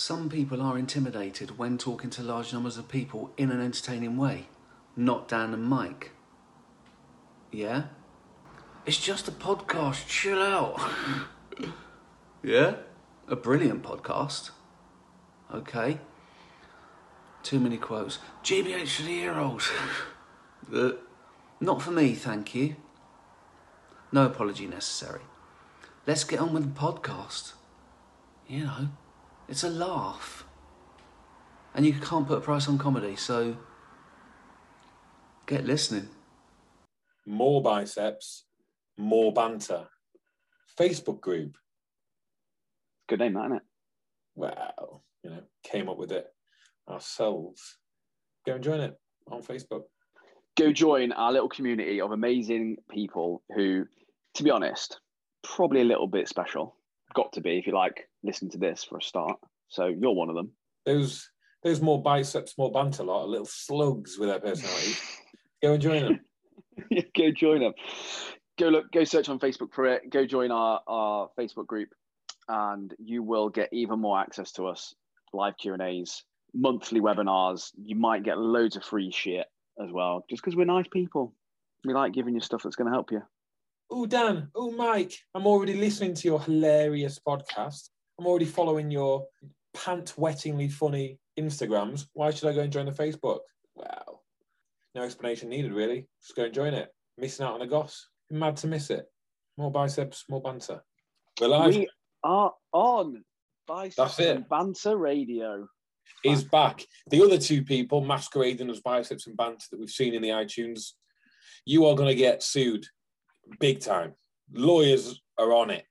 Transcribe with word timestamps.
Some 0.00 0.28
people 0.28 0.62
are 0.62 0.78
intimidated 0.78 1.58
when 1.58 1.76
talking 1.76 2.08
to 2.10 2.22
large 2.22 2.52
numbers 2.52 2.78
of 2.78 2.86
people 2.88 3.32
in 3.36 3.50
an 3.50 3.60
entertaining 3.60 4.16
way. 4.16 4.46
Not 4.94 5.26
Dan 5.26 5.52
and 5.52 5.64
Mike. 5.64 6.12
Yeah? 7.50 7.86
It's 8.86 8.96
just 8.96 9.26
a 9.26 9.32
podcast, 9.32 10.06
chill 10.06 10.40
out. 10.40 10.80
yeah? 12.44 12.76
A 13.26 13.34
brilliant 13.34 13.82
podcast. 13.82 14.50
Okay. 15.52 15.98
Too 17.42 17.58
many 17.58 17.76
quotes. 17.76 18.20
GBH 18.44 18.88
for 18.88 19.02
the 19.02 19.08
heroes. 19.08 19.68
Uh, 20.72 20.92
Not 21.60 21.82
for 21.82 21.90
me, 21.90 22.14
thank 22.14 22.54
you. 22.54 22.76
No 24.12 24.26
apology 24.26 24.66
necessary. 24.66 25.22
Let's 26.06 26.22
get 26.24 26.38
on 26.40 26.52
with 26.52 26.74
the 26.74 26.80
podcast. 26.80 27.54
You 28.46 28.64
know, 28.64 28.88
it's 29.48 29.64
a 29.64 29.70
laugh. 29.70 30.44
And 31.74 31.86
you 31.86 31.92
can't 31.92 32.26
put 32.26 32.38
a 32.38 32.40
price 32.40 32.68
on 32.68 32.78
comedy, 32.78 33.16
so 33.16 33.56
get 35.46 35.64
listening. 35.64 36.08
More 37.26 37.62
biceps, 37.62 38.44
more 38.96 39.32
banter. 39.32 39.86
Facebook 40.78 41.20
group. 41.20 41.56
Good 43.08 43.20
name, 43.20 43.34
that, 43.34 43.46
isn't 43.46 43.56
it? 43.56 43.62
Well, 44.34 45.02
you 45.22 45.30
know, 45.30 45.42
came 45.64 45.88
up 45.88 45.98
with 45.98 46.12
it 46.12 46.26
ourselves. 46.88 47.78
Go 48.46 48.54
and 48.54 48.64
join 48.64 48.80
it 48.80 48.98
on 49.30 49.42
Facebook. 49.42 49.82
Go 50.56 50.72
join 50.72 51.12
our 51.12 51.32
little 51.32 51.48
community 51.48 52.00
of 52.00 52.12
amazing 52.12 52.76
people 52.90 53.42
who, 53.54 53.84
to 54.34 54.42
be 54.42 54.50
honest, 54.50 55.00
probably 55.42 55.82
a 55.82 55.84
little 55.84 56.06
bit 56.06 56.28
special. 56.28 56.74
Got 57.14 57.32
to 57.34 57.40
be 57.40 57.58
if 57.58 57.66
you 57.66 57.74
like 57.74 58.08
listen 58.22 58.50
to 58.50 58.58
this 58.58 58.84
for 58.84 58.98
a 58.98 59.02
start. 59.02 59.38
So 59.68 59.86
you're 59.86 60.12
one 60.12 60.28
of 60.28 60.34
them. 60.34 60.50
There's 60.84 61.28
there's 61.62 61.80
more 61.80 62.02
biceps, 62.02 62.56
more 62.56 62.70
banter 62.70 63.04
lot, 63.04 63.22
are 63.24 63.28
little 63.28 63.46
slugs 63.46 64.18
with 64.18 64.28
their 64.28 64.40
personalities. 64.40 65.00
Go 65.62 65.72
and 65.72 65.82
join 65.82 66.02
them. 66.02 66.20
go 67.16 67.30
join 67.32 67.60
them. 67.60 67.72
Go 68.58 68.68
look. 68.68 68.92
Go 68.92 69.02
search 69.02 69.28
on 69.28 69.40
Facebook 69.40 69.72
for 69.72 69.86
it. 69.86 70.08
Go 70.10 70.24
join 70.24 70.52
our 70.52 70.80
our 70.86 71.30
Facebook 71.36 71.66
group, 71.66 71.88
and 72.48 72.94
you 72.98 73.24
will 73.24 73.48
get 73.48 73.68
even 73.72 73.98
more 73.98 74.20
access 74.20 74.52
to 74.52 74.66
us. 74.66 74.94
Live 75.32 75.56
Q 75.58 75.72
and 75.72 75.82
A's, 75.82 76.22
monthly 76.54 77.00
webinars. 77.00 77.70
You 77.82 77.96
might 77.96 78.22
get 78.22 78.38
loads 78.38 78.76
of 78.76 78.84
free 78.84 79.10
shit 79.10 79.46
as 79.82 79.90
well, 79.90 80.24
just 80.30 80.42
because 80.42 80.56
we're 80.56 80.64
nice 80.64 80.86
people. 80.92 81.34
We 81.84 81.92
like 81.92 82.12
giving 82.12 82.34
you 82.34 82.40
stuff 82.40 82.62
that's 82.62 82.76
going 82.76 82.86
to 82.86 82.94
help 82.94 83.10
you. 83.10 83.22
Oh, 83.90 84.06
Dan. 84.06 84.48
Oh, 84.54 84.70
Mike. 84.70 85.14
I'm 85.34 85.46
already 85.46 85.74
listening 85.74 86.14
to 86.14 86.28
your 86.28 86.40
hilarious 86.40 87.18
podcast. 87.18 87.88
I'm 88.18 88.26
already 88.26 88.44
following 88.44 88.90
your 88.90 89.26
pant 89.74 90.14
wettingly 90.18 90.70
funny 90.70 91.18
Instagrams. 91.38 92.06
Why 92.12 92.30
should 92.30 92.48
I 92.48 92.54
go 92.54 92.60
and 92.60 92.72
join 92.72 92.86
the 92.86 92.92
Facebook? 92.92 93.40
Well, 93.74 94.22
no 94.94 95.02
explanation 95.02 95.48
needed, 95.48 95.72
really. 95.72 96.06
Just 96.22 96.36
go 96.36 96.44
and 96.44 96.54
join 96.54 96.74
it. 96.74 96.92
Missing 97.16 97.46
out 97.46 97.54
on 97.54 97.60
the 97.60 97.66
goss. 97.66 98.08
Mad 98.30 98.56
to 98.58 98.66
miss 98.66 98.90
it. 98.90 99.06
More 99.56 99.70
biceps, 99.70 100.24
more 100.28 100.42
banter. 100.42 100.82
We're 101.40 101.48
live. 101.48 101.74
We 101.74 101.88
are 102.24 102.52
on 102.72 103.24
Biceps 103.66 104.18
and 104.18 104.48
Banter 104.48 104.96
Radio. 104.96 105.66
is 106.24 106.44
back. 106.44 106.84
The 107.10 107.22
other 107.22 107.38
two 107.38 107.62
people 107.64 108.02
masquerading 108.02 108.70
as 108.70 108.80
biceps 108.80 109.26
and 109.26 109.36
banter 109.36 109.66
that 109.70 109.80
we've 109.80 109.90
seen 109.90 110.14
in 110.14 110.22
the 110.22 110.30
iTunes, 110.30 110.92
you 111.64 111.86
are 111.86 111.94
going 111.94 112.08
to 112.08 112.14
get 112.14 112.42
sued 112.42 112.86
big 113.60 113.80
time. 113.80 114.14
Lawyers 114.52 115.20
are 115.38 115.52
on 115.52 115.70
it. 115.70 115.84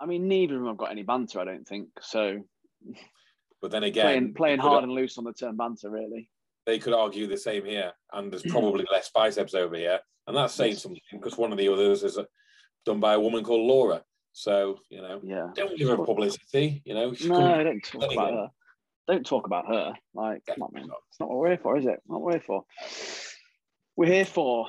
I 0.00 0.06
mean, 0.06 0.28
neither 0.28 0.54
of 0.54 0.60
them 0.60 0.68
have 0.68 0.76
got 0.76 0.90
any 0.90 1.02
banter, 1.02 1.40
I 1.40 1.44
don't 1.44 1.66
think. 1.66 1.88
So 2.00 2.40
But 3.60 3.70
then 3.70 3.82
again, 3.82 4.04
playing 4.04 4.34
playing 4.34 4.58
hard 4.60 4.84
and 4.84 4.92
loose 4.92 5.18
on 5.18 5.24
the 5.24 5.32
term 5.32 5.56
banter, 5.56 5.90
really. 5.90 6.30
they 6.66 6.78
could 6.78 6.92
argue 6.92 7.26
the 7.26 7.36
same 7.36 7.64
here. 7.64 7.92
And 8.12 8.30
there's 8.30 8.42
probably 8.44 8.86
less 8.92 9.10
biceps 9.10 9.54
over 9.54 9.74
here. 9.76 9.98
And 10.26 10.36
that's 10.36 10.52
saying 10.54 10.76
something 10.76 11.00
because 11.12 11.38
one 11.38 11.50
of 11.52 11.58
the 11.58 11.68
others 11.72 12.04
is 12.04 12.18
uh, 12.18 12.24
done 12.84 13.00
by 13.00 13.14
a 13.14 13.20
woman 13.20 13.42
called 13.42 13.66
Laura. 13.66 14.02
So, 14.32 14.78
you 14.90 15.00
know, 15.02 15.20
Yeah. 15.24 15.48
don't 15.54 15.76
give 15.78 15.88
her 15.88 15.96
publicity. 15.96 16.82
You 16.84 16.94
know, 16.94 17.14
No, 17.24 17.64
don't 17.64 17.82
talk 17.82 18.02
Anyway. 18.04 18.14
about 18.24 18.32
her. 18.34 18.48
Don't 19.08 19.26
talk 19.26 19.46
about 19.46 19.66
her. 19.66 19.94
Like, 20.14 20.42
come 20.46 20.62
on, 20.62 20.70
man. 20.74 20.84
It's 21.08 21.18
not 21.18 21.30
what 21.30 21.38
we're 21.38 21.48
here 21.48 21.58
for, 21.62 21.78
is 21.78 21.86
it? 21.86 21.98
Not 22.06 22.20
what 22.20 22.22
we're 22.26 22.32
here 22.32 22.42
for. 22.46 22.64
We're 23.96 24.12
here 24.12 24.24
for. 24.26 24.66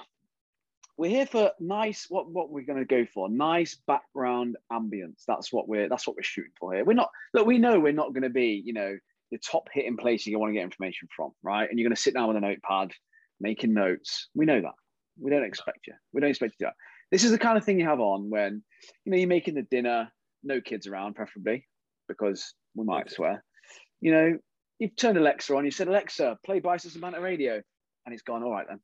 We're 1.00 1.10
here 1.12 1.26
for 1.26 1.52
nice. 1.62 2.08
What 2.10 2.30
what 2.30 2.52
we're 2.52 2.66
going 2.66 2.80
to 2.80 2.84
go 2.86 3.06
for? 3.14 3.30
Nice 3.30 3.78
background 3.88 4.58
ambience. 4.70 5.24
That's 5.26 5.54
what 5.54 5.70
we're. 5.70 5.88
That's 5.88 6.06
what 6.06 6.18
we're 6.18 6.24
shooting 6.24 6.52
for 6.60 6.74
here. 6.74 6.84
We're 6.84 6.92
not. 6.92 7.10
Look, 7.34 7.48
we 7.48 7.58
know 7.58 7.80
we're 7.80 7.94
not 7.94 8.14
going 8.14 8.24
to 8.24 8.30
be. 8.30 8.62
You 8.66 8.74
know, 8.74 8.98
the 9.32 9.38
top 9.38 9.70
hitting 9.72 9.96
place 9.96 10.26
you 10.26 10.38
want 10.38 10.50
to 10.50 10.54
get 10.56 10.64
information 10.64 11.08
from, 11.16 11.32
right? 11.42 11.70
And 11.70 11.80
you're 11.80 11.88
going 11.88 11.96
to 11.96 12.02
sit 12.02 12.14
down 12.14 12.28
with 12.28 12.36
a 12.36 12.42
notepad, 12.42 12.92
making 13.40 13.74
notes. 13.74 14.28
We 14.36 14.46
know 14.46 14.60
that. 14.60 14.74
We 15.18 15.32
don't 15.32 15.46
expect 15.46 15.88
you. 15.88 15.94
We 16.12 16.20
don't 16.20 16.32
expect 16.32 16.56
you 16.60 16.66
to 16.66 16.72
do 16.72 16.76
that. 16.76 17.16
This 17.16 17.24
is 17.24 17.32
the 17.32 17.40
kind 17.40 17.58
of 17.58 17.64
thing 17.64 17.80
you 17.80 17.86
have 17.86 18.02
on 18.02 18.30
when 18.30 18.62
you 19.06 19.14
know 19.14 19.18
you're 19.18 19.28
making 19.30 19.56
the 19.56 19.64
dinner. 19.72 20.12
No 20.44 20.60
kids 20.60 20.86
around, 20.86 21.16
preferably, 21.16 21.66
because 22.10 22.54
we 22.76 22.84
might 22.84 23.06
Okay. 23.06 23.16
swear 23.16 23.44
you 24.02 24.12
know, 24.12 24.38
you've 24.80 24.96
turned 24.96 25.18
Alexa 25.18 25.56
on, 25.56 25.66
you 25.66 25.72
said, 25.72 25.88
Alexa, 25.88 26.38
play 26.46 26.62
and 26.64 27.02
Banter 27.02 27.22
Radio. 27.22 27.62
And 28.06 28.14
it's 28.14 28.24
gone, 28.24 28.44
all 28.44 28.52
right 28.52 28.66
then, 28.68 28.80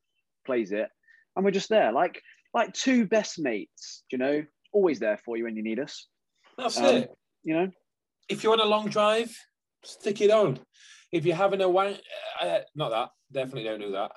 plays 0.45 0.71
it. 0.71 0.89
And 1.35 1.43
we're 1.45 1.51
just 1.51 1.69
there, 1.69 1.91
like 1.91 2.21
like 2.53 2.73
two 2.73 3.05
best 3.05 3.37
mates, 3.39 4.03
you 4.11 4.17
know, 4.17 4.43
always 4.71 4.99
there 4.99 5.17
for 5.25 5.35
you 5.37 5.43
when 5.43 5.55
you 5.57 5.63
need 5.63 5.79
us. 5.79 6.07
That's 6.57 6.77
Um, 6.77 6.85
it. 6.85 7.11
You 7.43 7.55
know, 7.55 7.71
if 8.29 8.43
you're 8.43 8.53
on 8.53 8.59
a 8.61 8.65
long 8.65 8.87
drive, 8.89 9.35
stick 9.83 10.21
it 10.21 10.31
on. 10.31 10.59
If 11.11 11.25
you're 11.25 11.35
having 11.35 11.61
a 11.61 11.69
wank, 11.69 11.99
uh, 12.41 12.59
not 12.75 12.89
that, 12.89 13.09
definitely 13.31 13.63
don't 13.65 13.79
do 13.81 13.91
that. 13.91 14.11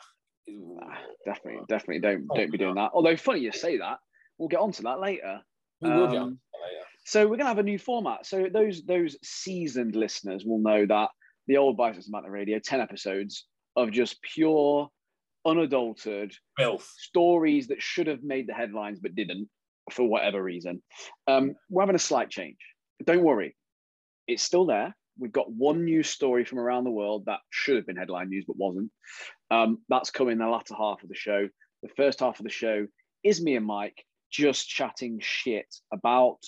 Ah, 0.82 0.98
definitely, 1.26 1.62
definitely 1.68 2.00
don't 2.00 2.26
Oh, 2.30 2.36
don't 2.36 2.50
be 2.50 2.58
doing 2.58 2.76
that. 2.76 2.90
Although 2.94 3.16
funny 3.16 3.40
you 3.40 3.52
say 3.52 3.76
that, 3.78 3.98
we'll 4.38 4.48
get 4.48 4.60
onto 4.60 4.82
that 4.84 5.00
later. 5.00 5.40
We 5.80 5.90
will 5.90 6.08
get 6.08 6.22
Um, 6.22 6.40
later. 6.62 6.84
So 7.04 7.26
we're 7.26 7.36
gonna 7.36 7.48
have 7.48 7.58
a 7.58 7.62
new 7.62 7.78
format. 7.78 8.24
So 8.26 8.48
those 8.52 8.84
those 8.84 9.16
seasoned 9.22 9.94
listeners 9.96 10.44
will 10.44 10.58
know 10.60 10.86
that 10.86 11.10
the 11.46 11.56
old 11.56 11.76
Biceps 11.76 12.08
Banter 12.08 12.30
Radio, 12.30 12.58
10 12.58 12.80
episodes 12.80 13.46
of 13.76 13.90
just 13.90 14.20
pure, 14.22 14.90
unadulterated 15.48 16.34
Filth. 16.56 16.92
stories 16.96 17.68
that 17.68 17.82
should 17.82 18.06
have 18.06 18.22
made 18.22 18.46
the 18.46 18.54
headlines 18.54 19.00
but 19.00 19.14
didn't 19.14 19.48
for 19.92 20.06
whatever 20.06 20.42
reason. 20.42 20.82
Um, 21.26 21.54
we're 21.70 21.82
having 21.82 21.96
a 21.96 22.00
slight 22.00 22.30
change. 22.30 22.58
Don't 23.04 23.22
worry, 23.22 23.56
it's 24.26 24.42
still 24.42 24.66
there. 24.66 24.94
We've 25.18 25.32
got 25.32 25.50
one 25.50 25.84
news 25.84 26.08
story 26.08 26.44
from 26.44 26.58
around 26.58 26.84
the 26.84 26.90
world 26.90 27.24
that 27.26 27.40
should 27.50 27.76
have 27.76 27.86
been 27.86 27.96
headline 27.96 28.28
news 28.28 28.44
but 28.46 28.56
wasn't. 28.56 28.90
Um, 29.50 29.78
that's 29.88 30.10
coming 30.10 30.32
in 30.32 30.38
the 30.38 30.46
latter 30.46 30.74
half 30.74 31.02
of 31.02 31.08
the 31.08 31.14
show. 31.14 31.48
The 31.82 31.88
first 31.96 32.20
half 32.20 32.38
of 32.38 32.44
the 32.44 32.50
show 32.50 32.86
is 33.24 33.42
me 33.42 33.56
and 33.56 33.66
Mike 33.66 34.04
just 34.30 34.68
chatting 34.68 35.18
shit 35.20 35.74
about 35.92 36.38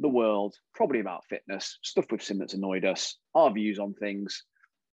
the 0.00 0.08
world, 0.08 0.54
probably 0.74 1.00
about 1.00 1.24
fitness, 1.28 1.78
stuff 1.82 2.06
we've 2.10 2.22
seen 2.22 2.38
that's 2.38 2.54
annoyed 2.54 2.84
us, 2.84 3.16
our 3.34 3.50
views 3.50 3.78
on 3.78 3.94
things, 3.94 4.44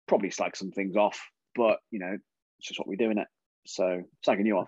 probably 0.07 0.31
slag 0.31 0.57
some 0.57 0.73
things 0.73 0.97
off, 0.97 1.21
but 1.55 1.79
you 1.91 2.01
know, 2.01 2.19
it's 2.59 2.69
just 2.69 2.79
what 2.79 2.89
we 2.89 2.97
do 2.97 3.11
in 3.11 3.19
it. 3.19 3.29
So 3.67 4.03
slagging 4.27 4.47
you 4.47 4.59
off. 4.59 4.67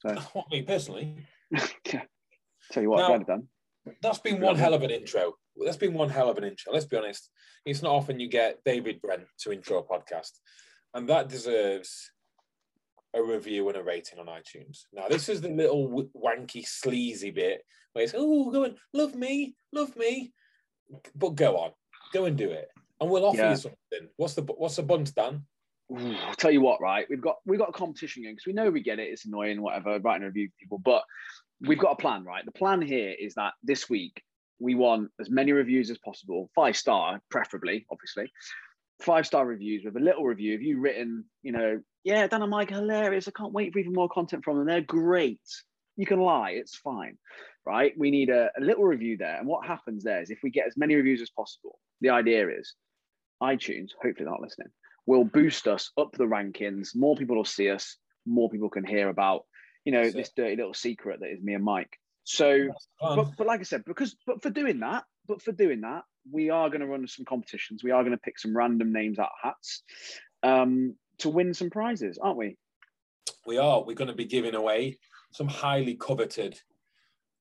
So 0.00 0.14
What 0.32 0.46
me 0.50 0.62
personally. 0.62 1.16
Tell 2.72 2.82
you 2.82 2.90
what, 2.90 2.98
Now- 3.08 3.14
I've 3.14 3.26
done. 3.26 3.48
that's 4.02 4.18
been 4.18 4.40
one 4.40 4.56
hell 4.56 4.74
of 4.74 4.82
an 4.82 4.90
intro. 4.90 5.34
That's 5.64 5.76
been 5.76 5.94
one 5.94 6.08
hell 6.08 6.30
of 6.30 6.38
an 6.38 6.44
intro. 6.44 6.72
Let's 6.72 6.86
be 6.86 6.96
honest. 6.96 7.28
It's 7.66 7.82
not 7.82 7.92
often 7.92 8.20
you 8.20 8.28
get 8.28 8.58
David 8.64 9.00
Brent 9.02 9.24
to 9.40 9.52
intro 9.52 9.78
a 9.78 9.82
podcast, 9.82 10.30
and 10.94 11.08
that 11.08 11.28
deserves 11.28 12.10
a 13.14 13.22
review 13.22 13.68
and 13.68 13.76
a 13.76 13.82
rating 13.82 14.18
on 14.20 14.26
iTunes. 14.26 14.84
Now, 14.92 15.08
this 15.08 15.28
is 15.28 15.40
the 15.40 15.48
little 15.48 16.08
wanky, 16.16 16.64
sleazy 16.64 17.30
bit 17.32 17.62
where 17.92 18.04
it's, 18.04 18.14
oh, 18.16 18.50
go 18.52 18.62
and 18.64 18.76
love 18.94 19.16
me, 19.16 19.56
love 19.72 19.96
me. 19.96 20.32
But 21.16 21.30
go 21.34 21.56
on, 21.56 21.72
go 22.12 22.24
and 22.26 22.36
do 22.38 22.50
it. 22.50 22.68
And 23.00 23.10
we'll 23.10 23.24
offer 23.24 23.38
Yeah. 23.38 23.50
you 23.50 23.56
something. 23.56 24.08
What's 24.16 24.34
the 24.34 24.42
what's 24.42 24.76
the 24.76 24.82
bunt, 24.84 25.14
Dan? 25.14 25.44
I'll 25.96 26.34
tell 26.34 26.50
you 26.50 26.60
what, 26.60 26.80
right? 26.80 27.06
We've 27.10 27.20
got 27.20 27.36
we've 27.44 27.58
got 27.58 27.70
a 27.70 27.72
competition 27.72 28.22
going 28.22 28.34
because 28.34 28.46
we 28.46 28.52
know 28.52 28.70
we 28.70 28.82
get 28.82 28.98
it. 28.98 29.08
It's 29.08 29.24
annoying, 29.24 29.60
whatever, 29.60 29.98
writing 29.98 30.24
a 30.24 30.26
review 30.26 30.48
for 30.48 30.54
people, 30.60 30.78
but 30.78 31.02
we've 31.60 31.78
got 31.78 31.92
a 31.92 31.96
plan, 31.96 32.24
right? 32.24 32.44
The 32.44 32.52
plan 32.52 32.80
here 32.80 33.14
is 33.18 33.34
that 33.34 33.54
this 33.62 33.90
week 33.90 34.22
we 34.60 34.74
want 34.74 35.10
as 35.20 35.30
many 35.30 35.52
reviews 35.52 35.90
as 35.90 35.98
possible, 35.98 36.50
five 36.54 36.76
star, 36.76 37.20
preferably, 37.30 37.86
obviously, 37.90 38.30
five 39.02 39.26
star 39.26 39.46
reviews 39.46 39.84
with 39.84 39.96
a 39.96 40.00
little 40.00 40.24
review. 40.24 40.52
Have 40.52 40.62
you 40.62 40.78
written, 40.78 41.24
you 41.42 41.52
know, 41.52 41.80
yeah, 42.04 42.26
Dan 42.26 42.42
and 42.42 42.50
Mike, 42.50 42.70
hilarious. 42.70 43.28
I 43.28 43.32
can't 43.32 43.52
wait 43.52 43.72
for 43.72 43.78
even 43.78 43.92
more 43.92 44.08
content 44.08 44.44
from 44.44 44.56
them. 44.56 44.66
They're 44.66 44.80
great. 44.80 45.40
You 45.96 46.06
can 46.06 46.20
lie, 46.20 46.52
it's 46.52 46.76
fine, 46.76 47.18
right? 47.66 47.92
We 47.98 48.10
need 48.10 48.30
a, 48.30 48.50
a 48.56 48.60
little 48.60 48.84
review 48.84 49.18
there. 49.18 49.36
And 49.36 49.46
what 49.46 49.66
happens 49.66 50.02
there 50.02 50.22
is 50.22 50.30
if 50.30 50.38
we 50.42 50.50
get 50.50 50.66
as 50.66 50.76
many 50.76 50.94
reviews 50.94 51.20
as 51.20 51.30
possible, 51.30 51.78
the 52.00 52.10
idea 52.10 52.48
is 52.48 52.74
iTunes, 53.42 53.90
hopefully 54.02 54.28
not 54.28 54.40
listening, 54.40 54.68
will 55.10 55.24
boost 55.24 55.66
us 55.66 55.90
up 55.98 56.12
the 56.12 56.24
rankings. 56.24 56.94
More 56.94 57.16
people 57.16 57.36
will 57.36 57.44
see 57.44 57.68
us. 57.68 57.96
More 58.26 58.48
people 58.48 58.70
can 58.70 58.84
hear 58.84 59.08
about, 59.08 59.44
you 59.84 59.90
know, 59.90 60.02
That's 60.02 60.14
it. 60.14 60.18
this 60.18 60.32
dirty 60.36 60.56
little 60.56 60.74
secret 60.74 61.18
that 61.20 61.32
is 61.32 61.42
me 61.42 61.54
and 61.54 61.64
Mike. 61.64 61.98
So, 62.22 62.68
but, 63.00 63.32
but 63.36 63.46
like 63.46 63.58
I 63.58 63.64
said, 63.64 63.84
because 63.84 64.14
but 64.24 64.40
for 64.40 64.50
doing 64.50 64.78
that, 64.80 65.04
but 65.26 65.42
for 65.42 65.50
doing 65.50 65.80
that, 65.80 66.04
we 66.30 66.50
are 66.50 66.68
going 66.68 66.80
to 66.80 66.86
run 66.86 67.06
some 67.08 67.24
competitions. 67.24 67.82
We 67.82 67.90
are 67.90 68.02
going 68.02 68.12
to 68.12 68.22
pick 68.22 68.38
some 68.38 68.56
random 68.56 68.92
names 68.92 69.18
out 69.18 69.30
of 69.30 69.50
hats 69.50 69.82
um, 70.44 70.94
to 71.18 71.28
win 71.28 71.54
some 71.54 71.70
prizes, 71.70 72.18
aren't 72.22 72.38
we? 72.38 72.56
We 73.46 73.58
are. 73.58 73.82
We're 73.82 73.96
going 73.96 74.10
to 74.10 74.14
be 74.14 74.26
giving 74.26 74.54
away 74.54 74.98
some 75.32 75.48
highly 75.48 75.94
coveted 75.94 76.60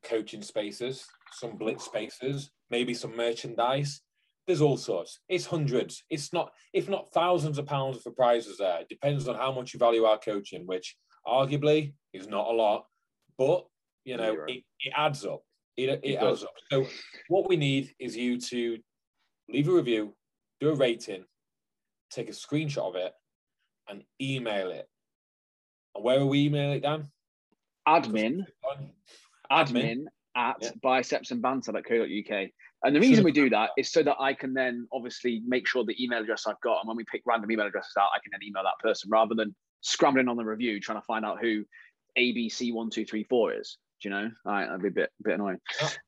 coaching 0.04 0.42
spaces, 0.42 1.06
some 1.34 1.58
blitz 1.58 1.86
spaces, 1.86 2.50
maybe 2.72 2.96
some 2.96 3.16
merchandise. 3.16 4.02
There's 4.50 4.62
all 4.62 4.78
sorts. 4.78 5.20
It's 5.30 5.46
hundreds. 5.46 6.04
It's 6.10 6.34
not, 6.34 6.52
if 6.74 6.90
not 6.90 7.14
thousands 7.14 7.60
of 7.60 7.68
pounds 7.68 8.02
for 8.02 8.10
prizes 8.10 8.58
there. 8.58 8.80
It 8.80 8.90
depends 8.90 9.28
on 9.28 9.36
how 9.36 9.52
much 9.52 9.76
you 9.76 9.80
value 9.80 10.06
our 10.06 10.18
coaching, 10.18 10.66
which 10.66 10.96
arguably 11.28 11.94
is 12.14 12.28
not 12.28 12.48
a 12.48 12.52
lot, 12.52 12.86
but 13.38 13.68
you 14.06 14.18
know, 14.18 14.36
it, 14.48 14.64
it 14.80 14.94
adds 14.98 15.24
up. 15.24 15.44
It, 15.78 15.90
it, 15.90 16.00
it 16.02 16.16
adds 16.16 16.42
up. 16.42 16.54
So 16.72 16.88
what 17.28 17.48
we 17.48 17.58
need 17.58 17.94
is 18.00 18.18
you 18.18 18.40
to 18.40 18.80
leave 19.50 19.68
a 19.68 19.72
review, 19.72 20.16
do 20.60 20.70
a 20.72 20.76
rating, 20.76 21.26
take 22.10 22.28
a 22.28 22.32
screenshot 22.32 22.90
of 22.90 22.96
it, 22.96 23.14
and 23.88 24.02
email 24.20 24.72
it. 24.72 24.88
And 25.94 26.04
where 26.04 26.22
will 26.22 26.30
we 26.30 26.46
email 26.46 26.74
it, 26.74 26.80
Dan? 26.80 27.08
Admin. 27.88 28.46
Admin, 29.52 30.06
at 30.36 30.56
yeah. 30.60 30.72
bicepsandbanter.co.uk. 30.84 32.50
And 32.84 32.96
the 32.96 33.00
reason 33.02 33.26
we 33.26 33.32
do 33.34 33.50
that 33.50 33.72
is 33.78 33.92
so 33.92 34.04
that 34.04 34.16
I 34.20 34.34
can 34.34 34.54
then 34.54 34.88
obviously 34.94 35.42
make 35.46 35.68
sure 35.68 35.84
the 35.84 36.02
email 36.02 36.22
address 36.22 36.48
I've 36.48 36.62
got, 36.62 36.80
and 36.80 36.88
when 36.88 36.96
we 36.96 37.04
pick 37.04 37.22
random 37.26 37.52
email 37.52 37.68
addresses 37.68 37.94
out, 38.00 38.10
I 38.16 38.20
can 38.24 38.32
then 38.32 38.48
email 38.48 38.64
that 38.64 38.80
person 38.80 39.10
rather 39.10 39.36
than 39.36 39.54
scrambling 39.82 40.30
on 40.30 40.38
the 40.38 40.46
review 40.46 40.80
trying 40.80 41.00
to 41.00 41.06
find 41.06 41.26
out 41.26 41.42
who 41.42 41.66
ABC1234 42.18 43.60
is. 43.60 43.78
Do 44.02 44.08
you 44.08 44.16
know? 44.16 44.32
All 44.46 44.52
right, 44.52 44.66
that'd 44.66 44.82
be 44.82 44.88
a 44.88 44.92
bit, 44.92 45.10
a 45.20 45.24
bit 45.24 45.34
annoying. 45.36 45.60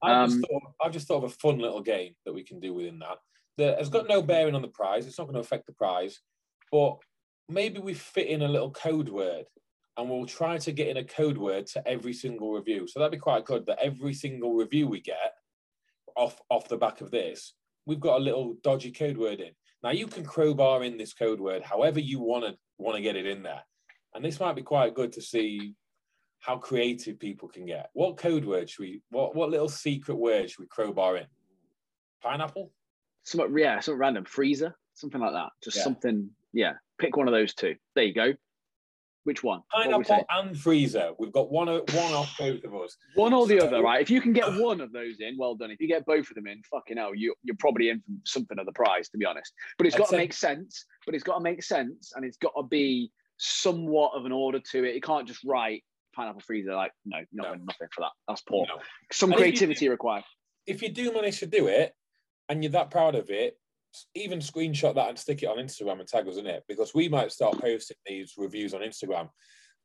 I, 0.01 0.09
have 0.09 0.17
um, 0.23 0.29
just 0.29 0.45
I've 0.81 0.91
just 0.93 1.07
thought 1.07 1.23
of 1.25 1.31
a 1.31 1.35
fun 1.35 1.59
little 1.59 1.81
game 1.81 2.13
that 2.25 2.33
we 2.33 2.43
can 2.43 2.61
do 2.61 2.73
within 2.73 2.99
that. 2.99 3.17
That 3.57 3.79
has 3.79 3.89
got 3.89 4.07
no 4.07 4.21
bearing 4.21 4.55
on 4.55 4.61
the 4.61 4.69
prize. 4.69 5.05
It's 5.05 5.17
not 5.17 5.25
going 5.25 5.35
to 5.35 5.41
affect 5.41 5.67
the 5.67 5.73
prize, 5.73 6.21
but 6.71 6.97
maybe 7.49 7.79
we 7.79 7.93
fit 7.93 8.27
in 8.27 8.43
a 8.43 8.47
little 8.47 8.71
code 8.71 9.09
word 9.09 9.43
and 9.97 10.09
we'll 10.09 10.25
try 10.25 10.57
to 10.57 10.71
get 10.71 10.87
in 10.87 10.97
a 10.97 11.03
code 11.03 11.37
word 11.37 11.67
to 11.67 11.85
every 11.85 12.13
single 12.13 12.53
review. 12.53 12.87
So 12.87 12.99
that'd 12.99 13.11
be 13.11 13.17
quite 13.17 13.43
good 13.43 13.65
that 13.65 13.79
every 13.81 14.13
single 14.13 14.53
review 14.53 14.87
we 14.87 15.01
get 15.01 15.33
off 16.15 16.39
off 16.49 16.67
the 16.67 16.77
back 16.77 17.01
of 17.01 17.11
this, 17.11 17.53
we've 17.85 17.99
got 17.99 18.19
a 18.19 18.23
little 18.23 18.55
dodgy 18.63 18.91
code 18.91 19.17
word 19.17 19.39
in. 19.39 19.51
Now 19.83 19.91
you 19.91 20.07
can 20.07 20.23
crowbar 20.23 20.83
in 20.83 20.97
this 20.97 21.13
code 21.13 21.39
word 21.39 21.63
however 21.63 21.99
you 21.99 22.19
want 22.19 22.45
to 22.45 22.55
want 22.77 22.95
to 22.95 23.01
get 23.01 23.15
it 23.15 23.25
in 23.25 23.43
there. 23.43 23.61
And 24.13 24.23
this 24.23 24.39
might 24.39 24.55
be 24.55 24.61
quite 24.61 24.95
good 24.95 25.13
to 25.13 25.21
see 25.21 25.75
how 26.39 26.57
creative 26.57 27.19
people 27.19 27.47
can 27.47 27.65
get. 27.65 27.89
What 27.93 28.17
code 28.17 28.45
word 28.45 28.69
should 28.69 28.83
we 28.83 29.01
what 29.09 29.35
what 29.35 29.49
little 29.49 29.69
secret 29.69 30.15
word 30.15 30.49
should 30.49 30.59
we 30.59 30.67
crowbar 30.67 31.17
in? 31.17 31.25
Pineapple? 32.21 32.71
Something 33.23 33.57
yeah, 33.57 33.79
something 33.79 33.99
random. 33.99 34.25
Freezer, 34.25 34.75
something 34.95 35.21
like 35.21 35.33
that. 35.33 35.49
Just 35.63 35.77
yeah. 35.77 35.83
something, 35.83 36.29
yeah. 36.53 36.73
Pick 36.99 37.15
one 37.17 37.27
of 37.27 37.33
those 37.33 37.53
two. 37.53 37.75
There 37.95 38.03
you 38.03 38.13
go. 38.13 38.33
Which 39.23 39.43
one? 39.43 39.61
Pineapple 39.71 40.25
and 40.31 40.57
freezer. 40.57 41.11
We've 41.19 41.31
got 41.31 41.51
one 41.51 41.67
one 41.67 42.13
off 42.13 42.35
both 42.39 42.63
of 42.63 42.73
us. 42.73 42.97
One 43.15 43.33
or 43.33 43.45
the 43.45 43.59
so, 43.59 43.67
other, 43.67 43.81
right? 43.81 44.01
If 44.01 44.09
you 44.09 44.19
can 44.19 44.33
get 44.33 44.51
one 44.59 44.81
of 44.81 44.91
those 44.91 45.19
in, 45.19 45.37
well 45.37 45.55
done. 45.55 45.69
If 45.69 45.79
you 45.79 45.87
get 45.87 46.05
both 46.05 46.29
of 46.29 46.35
them 46.35 46.47
in, 46.47 46.61
fucking 46.71 46.97
hell, 46.97 47.13
you 47.13 47.35
you're 47.43 47.55
probably 47.59 47.89
in 47.89 47.99
for 47.99 48.11
something 48.25 48.57
of 48.57 48.65
the 48.65 48.71
prize, 48.71 49.09
to 49.09 49.17
be 49.17 49.25
honest. 49.25 49.53
But 49.77 49.87
it's 49.87 49.95
got 49.95 50.09
to 50.09 50.17
make 50.17 50.33
sense. 50.33 50.85
But 51.05 51.13
it's 51.13 51.23
got 51.23 51.37
to 51.37 51.43
make 51.43 51.61
sense, 51.61 52.13
and 52.15 52.25
it's 52.25 52.37
got 52.37 52.53
to 52.57 52.63
be 52.63 53.11
somewhat 53.37 54.13
of 54.15 54.25
an 54.25 54.31
order 54.31 54.59
to 54.71 54.83
it. 54.83 54.95
It 54.95 55.03
can't 55.03 55.27
just 55.27 55.43
write 55.45 55.83
pineapple 56.15 56.41
freezer. 56.41 56.73
Like, 56.73 56.91
no, 57.05 57.19
no, 57.31 57.53
nothing 57.53 57.87
for 57.93 58.01
that. 58.01 58.11
That's 58.27 58.41
poor. 58.41 58.65
No. 58.67 58.81
Some 59.11 59.31
and 59.31 59.37
creativity 59.39 59.85
do, 59.85 59.91
required. 59.91 60.23
If 60.65 60.81
you 60.81 60.89
do 60.89 61.13
manage 61.13 61.39
to 61.39 61.45
do 61.45 61.67
it, 61.67 61.93
and 62.49 62.63
you're 62.63 62.71
that 62.73 62.91
proud 62.91 63.15
of 63.15 63.29
it, 63.29 63.57
even 64.15 64.39
screenshot 64.39 64.95
that 64.95 65.09
and 65.09 65.19
stick 65.19 65.43
it 65.43 65.47
on 65.49 65.57
Instagram 65.57 65.99
and 65.99 66.07
tag 66.07 66.27
us 66.27 66.37
in 66.37 66.47
it 66.47 66.63
because 66.67 66.93
we 66.93 67.09
might 67.09 67.31
start 67.31 67.59
posting 67.59 67.97
these 68.05 68.33
reviews 68.37 68.73
on 68.73 68.81
Instagram 68.81 69.29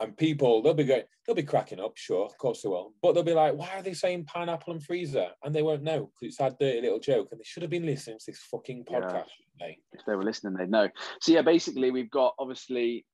and 0.01 0.17
people 0.17 0.63
they'll 0.63 0.75
be 0.75 0.85
going 0.85 1.03
they'll 1.27 1.37
be 1.37 1.43
cracking 1.43 1.81
up 1.81 1.97
sure 1.97 2.27
of 2.27 2.37
course 2.39 2.63
they 2.63 2.69
will 2.69 2.93
but 3.03 3.15
they'll 3.15 3.23
be 3.23 3.33
like 3.33 3.55
why 3.55 3.71
are 3.77 3.83
they 3.83 3.95
saying 3.95 4.25
pineapple 4.25 4.73
and 4.73 4.83
freezer? 4.83 5.29
And 5.43 5.55
they 5.55 5.63
won't 5.63 5.83
know 5.83 6.11
because 6.21 6.35
it's 6.35 6.37
that 6.39 6.59
dirty 6.59 6.83
little 6.83 7.01
joke 7.01 7.29
and 7.31 7.41
they 7.41 7.45
should 7.45 7.63
have 7.63 7.71
been 7.71 7.87
listening 7.87 8.19
to 8.19 8.25
this 8.27 8.41
fucking 8.51 8.85
podcast 8.85 9.29
yeah. 9.61 9.69
if 9.93 10.05
they 10.07 10.15
were 10.15 10.25
listening 10.25 10.55
they'd 10.55 10.71
know. 10.71 10.89
So 11.21 11.33
yeah 11.33 11.43
basically 11.43 11.91
we've 11.91 12.11
got 12.11 12.35
obviously 12.39 13.05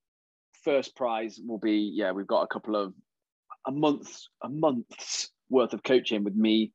first 0.64 0.96
prize 0.96 1.40
will 1.44 1.58
be 1.58 1.92
yeah 1.94 2.12
we've 2.12 2.26
got 2.26 2.42
a 2.42 2.48
couple 2.48 2.76
of 2.76 2.92
a 3.66 3.72
month 3.72 4.08
a 4.42 4.48
month's 4.48 5.30
worth 5.48 5.72
of 5.74 5.82
coaching 5.82 6.24
with 6.24 6.34
me 6.34 6.72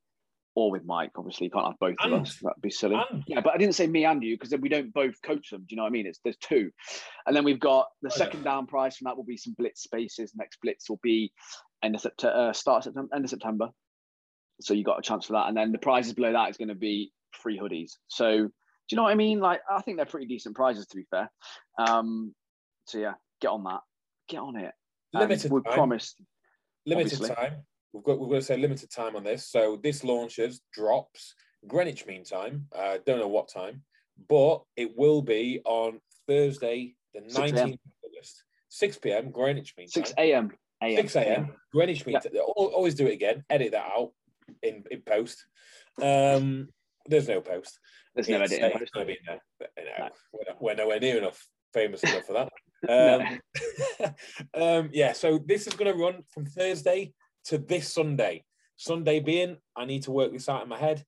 or 0.57 0.71
with 0.71 0.83
Mike. 0.85 1.11
Obviously, 1.15 1.45
you 1.45 1.51
can't 1.51 1.67
have 1.67 1.77
both 1.79 1.95
and, 2.01 2.13
of 2.13 2.21
us. 2.23 2.39
That'd 2.41 2.63
be 2.63 2.71
silly. 2.71 2.95
And. 3.11 3.23
Yeah, 3.27 3.41
but 3.41 3.53
I 3.53 3.57
didn't 3.57 3.75
say 3.75 3.85
me 3.85 4.05
and 4.05 4.23
you 4.23 4.33
because 4.35 4.49
then 4.49 4.59
we 4.59 4.69
don't 4.69 4.91
both 4.91 5.21
coach 5.21 5.51
them. 5.51 5.61
Do 5.61 5.67
you 5.69 5.77
know 5.77 5.83
what 5.83 5.89
I 5.89 5.91
mean? 5.91 6.07
It's 6.07 6.19
there's 6.23 6.37
two, 6.37 6.71
and 7.27 7.35
then 7.35 7.43
we've 7.43 7.59
got 7.59 7.89
the 8.01 8.09
oh, 8.11 8.17
second 8.17 8.41
down 8.41 8.65
prize 8.65 8.97
from 8.97 9.05
that 9.05 9.15
will 9.15 9.23
be 9.23 9.37
some 9.37 9.53
blitz 9.55 9.83
spaces. 9.83 10.33
Next 10.35 10.57
blitz 10.63 10.89
will 10.89 10.99
be 11.03 11.31
end 11.83 11.93
of 11.93 12.01
September, 12.01 12.35
uh, 12.35 12.53
start 12.53 12.85
September, 12.85 13.15
end 13.15 13.23
of 13.23 13.29
September. 13.29 13.69
So 14.59 14.73
you 14.73 14.83
got 14.83 14.97
a 14.97 15.03
chance 15.03 15.27
for 15.27 15.33
that, 15.33 15.47
and 15.47 15.55
then 15.55 15.71
the 15.71 15.77
prizes 15.77 16.13
below 16.13 16.33
that 16.33 16.49
is 16.49 16.57
going 16.57 16.69
to 16.69 16.75
be 16.75 17.11
free 17.33 17.59
hoodies. 17.59 17.91
So 18.07 18.37
do 18.37 18.49
you 18.89 18.95
know 18.95 19.03
what 19.03 19.11
I 19.11 19.15
mean? 19.15 19.39
Like 19.39 19.61
I 19.69 19.81
think 19.81 19.97
they're 19.97 20.07
pretty 20.07 20.25
decent 20.25 20.55
prizes 20.55 20.87
to 20.87 20.95
be 20.97 21.05
fair. 21.11 21.29
Um, 21.77 22.33
so 22.85 22.97
yeah, 22.97 23.13
get 23.41 23.49
on 23.49 23.63
that. 23.65 23.81
Get 24.27 24.39
on 24.39 24.55
it. 24.55 24.71
Limited. 25.13 25.51
Um, 25.51 25.61
we 25.63 25.71
promised. 25.71 26.19
Limited 26.87 27.13
obviously. 27.13 27.35
time. 27.35 27.63
We've 27.93 28.03
got 28.03 28.19
we've 28.19 28.29
got 28.29 28.37
to 28.37 28.41
say 28.41 28.57
limited 28.57 28.91
time 28.91 29.15
on 29.15 29.23
this. 29.23 29.47
So 29.47 29.79
this 29.81 30.03
launches 30.03 30.61
drops 30.73 31.33
Greenwich 31.67 32.05
Mean 32.05 32.23
Time. 32.23 32.65
Uh, 32.75 32.97
don't 33.05 33.19
know 33.19 33.27
what 33.27 33.49
time, 33.49 33.83
but 34.29 34.61
it 34.75 34.97
will 34.97 35.21
be 35.21 35.61
on 35.65 35.99
Thursday, 36.27 36.95
the 37.13 37.21
nineteenth 37.21 37.79
of 37.85 37.91
August, 38.03 38.43
six 38.69 38.97
p.m. 38.97 39.31
Greenwich 39.31 39.73
Mean 39.77 39.87
Time. 39.87 40.03
Six 40.03 40.13
a.m. 40.17 40.51
Six 40.83 41.15
a.m. 41.15 41.53
Greenwich 41.73 42.05
Mean 42.05 42.19
Time. 42.19 42.31
Always 42.55 42.95
do 42.95 43.07
it 43.07 43.13
again. 43.13 43.43
Edit 43.49 43.71
that 43.71 43.85
out 43.85 44.11
in 44.61 44.83
in 44.91 45.01
post. 45.01 45.45
Um, 46.01 46.69
there's 47.07 47.27
no 47.27 47.41
post. 47.41 47.79
There's 48.13 48.29
no 48.29 48.41
edit. 48.41 48.59
There, 48.59 48.71
but, 49.59 49.69
you 49.77 49.85
know, 49.85 49.91
no. 49.99 50.09
we're, 50.33 50.41
we're 50.59 50.75
nowhere 50.75 50.99
near 50.99 51.17
enough 51.17 51.47
famous 51.73 52.03
enough 52.03 52.25
for 52.25 52.33
that. 52.33 52.49
Um, 52.87 53.39
um, 54.53 54.89
yeah, 54.93 55.13
so 55.13 55.39
this 55.43 55.65
is 55.65 55.73
going 55.73 55.91
to 55.91 55.97
run 55.97 56.21
from 56.31 56.45
Thursday 56.45 57.11
to 57.47 57.57
this 57.57 57.91
Sunday. 57.91 58.43
Sunday 58.75 59.19
being, 59.19 59.57
I 59.75 59.85
need 59.85 60.03
to 60.03 60.11
work 60.11 60.31
this 60.31 60.49
out 60.49 60.63
in 60.63 60.69
my 60.69 60.77
head. 60.77 61.03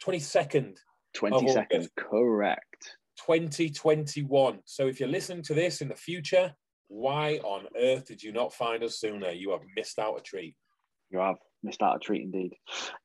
Twenty 0.00 0.18
second. 0.18 0.78
Twenty 1.14 1.50
second, 1.50 1.88
correct. 1.96 2.96
2021. 3.26 4.58
So 4.64 4.88
if 4.88 4.98
you're 4.98 5.08
listening 5.08 5.42
to 5.44 5.54
this 5.54 5.80
in 5.80 5.88
the 5.88 5.94
future, 5.94 6.52
why 6.88 7.36
on 7.44 7.66
earth 7.78 8.06
did 8.06 8.22
you 8.22 8.32
not 8.32 8.52
find 8.52 8.82
us 8.82 8.98
sooner? 8.98 9.30
You 9.30 9.50
have 9.52 9.60
missed 9.76 9.98
out 9.98 10.18
a 10.18 10.22
treat. 10.22 10.56
You 11.10 11.20
have 11.20 11.36
missed 11.62 11.82
out 11.82 11.96
a 11.96 11.98
treat 12.00 12.22
indeed. 12.22 12.54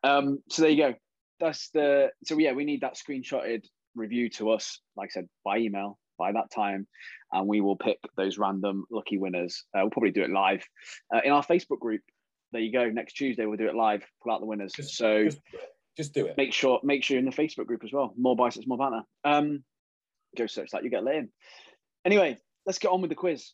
Um, 0.04 0.40
so 0.50 0.64
there 0.64 0.72
you 0.72 0.78
go. 0.78 0.96
That's 1.40 1.70
the 1.70 2.10
so 2.26 2.38
yeah, 2.38 2.54
we 2.54 2.66
need 2.66 2.82
that 2.82 2.96
screenshotted 2.96 3.66
review 3.96 4.30
to 4.32 4.52
us, 4.52 4.80
like 4.96 5.10
I 5.12 5.14
said, 5.14 5.30
by 5.46 5.58
email 5.58 6.00
by 6.18 6.32
that 6.32 6.52
time, 6.52 6.88
and 7.32 7.48
we 7.48 7.62
will 7.62 7.76
pick 7.76 8.00
those 8.16 8.38
random 8.38 8.86
lucky 8.92 9.18
winners. 9.18 9.64
Uh, 9.76 9.82
we'll 9.82 9.92
probably 9.92 10.12
do 10.12 10.24
it 10.24 10.32
live 10.32 10.64
uh, 11.14 11.22
in 11.24 11.32
our 11.32 11.44
Facebook 11.44 11.80
group. 11.80 12.02
There 12.52 12.62
you 12.62 12.72
go. 12.72 12.90
Next 12.90 13.14
Tuesday 13.14 13.46
we'll 13.46 13.58
do 13.58 13.68
it 13.68 13.76
live. 13.76 14.04
Pull 14.24 14.32
out 14.32 14.40
the 14.40 14.46
winners. 14.46 14.74
Just, 14.74 14.96
so 14.96 15.26
just, 15.26 15.40
just, 15.98 16.14
do 16.14 16.26
it. 16.28 16.38
Make 16.38 16.54
sure 16.54 16.80
make 16.84 17.04
sure 17.04 17.16
you're 17.16 17.26
in 17.26 17.30
the 17.30 17.36
Facebook 17.36 17.66
group 17.66 17.84
as 17.84 17.92
well. 17.92 18.14
More 18.18 18.36
biceps, 18.36 18.68
more 18.68 18.78
banter. 18.78 19.02
Um, 19.26 19.64
go 20.38 20.48
search 20.48 20.72
that. 20.72 20.84
You 20.84 20.90
get 20.90 21.04
let 21.04 21.16
in. 21.16 21.30
Anyway, 22.06 22.38
let's 22.66 22.80
get 22.80 22.92
on 22.92 23.02
with 23.02 23.10
the 23.10 23.16
quiz. 23.16 23.52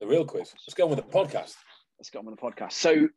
The 0.00 0.06
real 0.06 0.24
quiz. 0.24 0.52
Let's 0.66 0.74
get 0.74 0.84
on 0.84 0.90
with 0.90 0.98
the 0.98 1.10
podcast. 1.18 1.54
Let's 1.98 2.10
get 2.10 2.18
on 2.18 2.26
with 2.26 2.38
the 2.38 2.42
podcast. 2.42 2.72
So, 2.72 3.08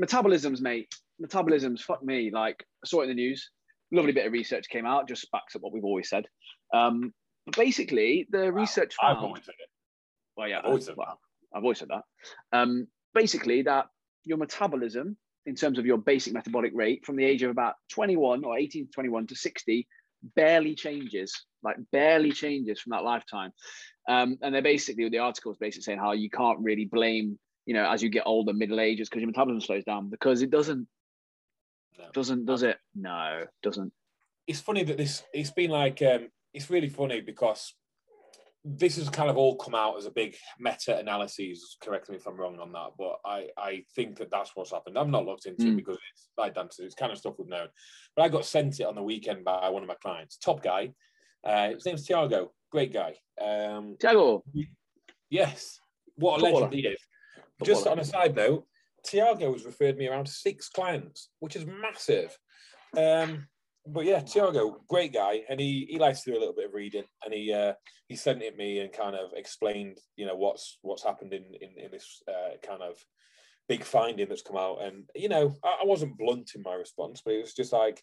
metabolisms, 0.00 0.60
mate. 0.60 0.94
Metabolisms. 1.22 1.80
Fuck 1.80 2.02
me. 2.02 2.30
Like 2.30 2.64
I 2.84 2.86
saw 2.86 3.00
it 3.00 3.04
in 3.04 3.10
the 3.10 3.14
news. 3.14 3.50
Lovely 3.92 4.12
bit 4.12 4.26
of 4.26 4.32
research 4.32 4.68
came 4.70 4.86
out. 4.86 5.08
Just 5.08 5.30
backs 5.30 5.54
up 5.54 5.62
what 5.62 5.72
we've 5.72 5.84
always 5.84 6.08
said. 6.08 6.24
Um, 6.74 7.12
but 7.46 7.56
basically, 7.56 8.26
the 8.30 8.44
wow. 8.44 8.48
research 8.48 8.94
found. 9.00 9.18
I've 9.18 9.24
always 9.24 9.44
said 9.44 9.54
it. 9.58 9.68
Well, 10.36 10.48
yeah, 10.48 10.58
I've 10.60 10.66
always 10.66 10.86
said, 10.86 10.96
well, 10.96 11.18
that. 11.52 11.56
I've 11.58 11.62
always 11.62 11.78
said 11.78 11.88
that. 11.88 12.04
Um, 12.52 12.86
basically, 13.14 13.62
that 13.62 13.86
your 14.24 14.38
metabolism, 14.38 15.16
in 15.46 15.54
terms 15.54 15.78
of 15.78 15.86
your 15.86 15.98
basic 15.98 16.32
metabolic 16.32 16.72
rate, 16.74 17.04
from 17.04 17.16
the 17.16 17.24
age 17.24 17.42
of 17.42 17.50
about 17.50 17.74
21 17.90 18.44
or 18.44 18.56
18 18.56 18.86
to 18.86 18.92
21 18.92 19.26
to 19.28 19.36
60, 19.36 19.86
barely 20.36 20.74
changes, 20.74 21.44
like 21.62 21.76
barely 21.90 22.32
changes 22.32 22.80
from 22.80 22.90
that 22.90 23.04
lifetime. 23.04 23.52
Um, 24.08 24.38
and 24.42 24.54
they're 24.54 24.62
basically, 24.62 25.08
the 25.08 25.18
article 25.18 25.52
is 25.52 25.58
basically 25.58 25.82
saying 25.82 25.98
how 25.98 26.12
you 26.12 26.30
can't 26.30 26.58
really 26.60 26.84
blame, 26.84 27.38
you 27.66 27.74
know, 27.74 27.88
as 27.90 28.02
you 28.02 28.08
get 28.08 28.24
older, 28.26 28.52
middle 28.52 28.80
ages, 28.80 29.08
because 29.08 29.20
your 29.20 29.28
metabolism 29.28 29.60
slows 29.60 29.84
down 29.84 30.10
because 30.10 30.42
it 30.42 30.50
doesn't, 30.50 30.86
no. 31.98 32.04
doesn't, 32.12 32.46
does 32.46 32.62
it? 32.62 32.78
No, 32.94 33.44
doesn't. 33.62 33.92
It's 34.46 34.60
funny 34.60 34.84
that 34.84 34.96
this, 34.96 35.22
it's 35.32 35.52
been 35.52 35.70
like, 35.70 36.02
um, 36.02 36.28
it's 36.54 36.70
really 36.70 36.88
funny 36.88 37.20
because 37.20 37.74
this 38.64 38.94
has 38.96 39.08
kind 39.10 39.28
of 39.28 39.36
all 39.36 39.56
come 39.56 39.74
out 39.74 39.96
as 39.98 40.06
a 40.06 40.10
big 40.10 40.36
meta 40.60 40.96
analysis. 40.96 41.76
Correct 41.82 42.08
me 42.08 42.16
if 42.16 42.26
I'm 42.26 42.36
wrong 42.36 42.60
on 42.60 42.70
that, 42.72 42.90
but 42.96 43.16
I, 43.24 43.48
I 43.58 43.84
think 43.96 44.18
that 44.18 44.30
that's 44.30 44.52
what's 44.54 44.70
happened. 44.70 44.96
I've 44.96 45.08
not 45.08 45.26
looked 45.26 45.46
into 45.46 45.66
it 45.66 45.72
Mm. 45.72 45.76
because 45.76 45.98
it's 46.12 46.28
like 46.38 46.54
Dan 46.54 46.68
said, 46.70 46.86
it's 46.86 46.94
kind 46.94 47.10
of 47.10 47.18
stuff 47.18 47.34
we've 47.38 47.48
known. 47.48 47.68
But 48.14 48.22
I 48.22 48.28
got 48.28 48.44
sent 48.44 48.78
it 48.78 48.86
on 48.86 48.94
the 48.94 49.02
weekend 49.02 49.44
by 49.44 49.68
one 49.68 49.82
of 49.82 49.88
my 49.88 49.96
clients, 50.00 50.36
top 50.36 50.62
guy. 50.62 50.92
Uh, 51.44 51.70
his 51.70 51.84
name's 51.84 52.06
Tiago, 52.06 52.52
great 52.70 52.92
guy. 52.92 53.16
Um, 53.40 53.96
Tiago, 54.00 54.44
yes, 55.28 55.80
what 56.14 56.36
a 56.36 56.40
Footballer. 56.40 56.64
legend 56.66 56.74
he 56.74 56.86
is. 56.88 57.00
Just 57.64 57.86
on 57.88 57.98
a 57.98 58.04
side 58.04 58.36
note, 58.36 58.64
Tiago 59.04 59.52
has 59.52 59.64
referred 59.64 59.96
me 59.96 60.06
around 60.06 60.28
six 60.28 60.68
clients, 60.68 61.30
which 61.40 61.56
is 61.56 61.66
massive. 61.66 62.36
Um, 62.96 63.48
but 63.86 64.04
yeah, 64.04 64.20
Tiago, 64.20 64.78
great 64.88 65.12
guy, 65.12 65.42
and 65.48 65.58
he 65.58 65.86
he 65.90 65.98
likes 65.98 66.22
to 66.22 66.30
do 66.30 66.38
a 66.38 66.40
little 66.40 66.54
bit 66.54 66.66
of 66.66 66.74
reading, 66.74 67.04
and 67.24 67.34
he 67.34 67.52
uh, 67.52 67.74
he 68.08 68.16
sent 68.16 68.42
it 68.42 68.56
me 68.56 68.78
and 68.80 68.92
kind 68.92 69.16
of 69.16 69.32
explained, 69.34 69.98
you 70.16 70.26
know, 70.26 70.36
what's 70.36 70.78
what's 70.82 71.02
happened 71.04 71.32
in 71.32 71.44
in, 71.60 71.84
in 71.84 71.90
this 71.90 72.22
uh, 72.28 72.56
kind 72.66 72.82
of 72.82 72.96
big 73.68 73.82
finding 73.84 74.28
that's 74.28 74.42
come 74.42 74.56
out, 74.56 74.82
and 74.82 75.04
you 75.14 75.28
know, 75.28 75.54
I, 75.64 75.78
I 75.82 75.84
wasn't 75.84 76.18
blunt 76.18 76.52
in 76.54 76.62
my 76.62 76.74
response, 76.74 77.22
but 77.24 77.34
it 77.34 77.40
was 77.42 77.54
just 77.54 77.72
like, 77.72 78.02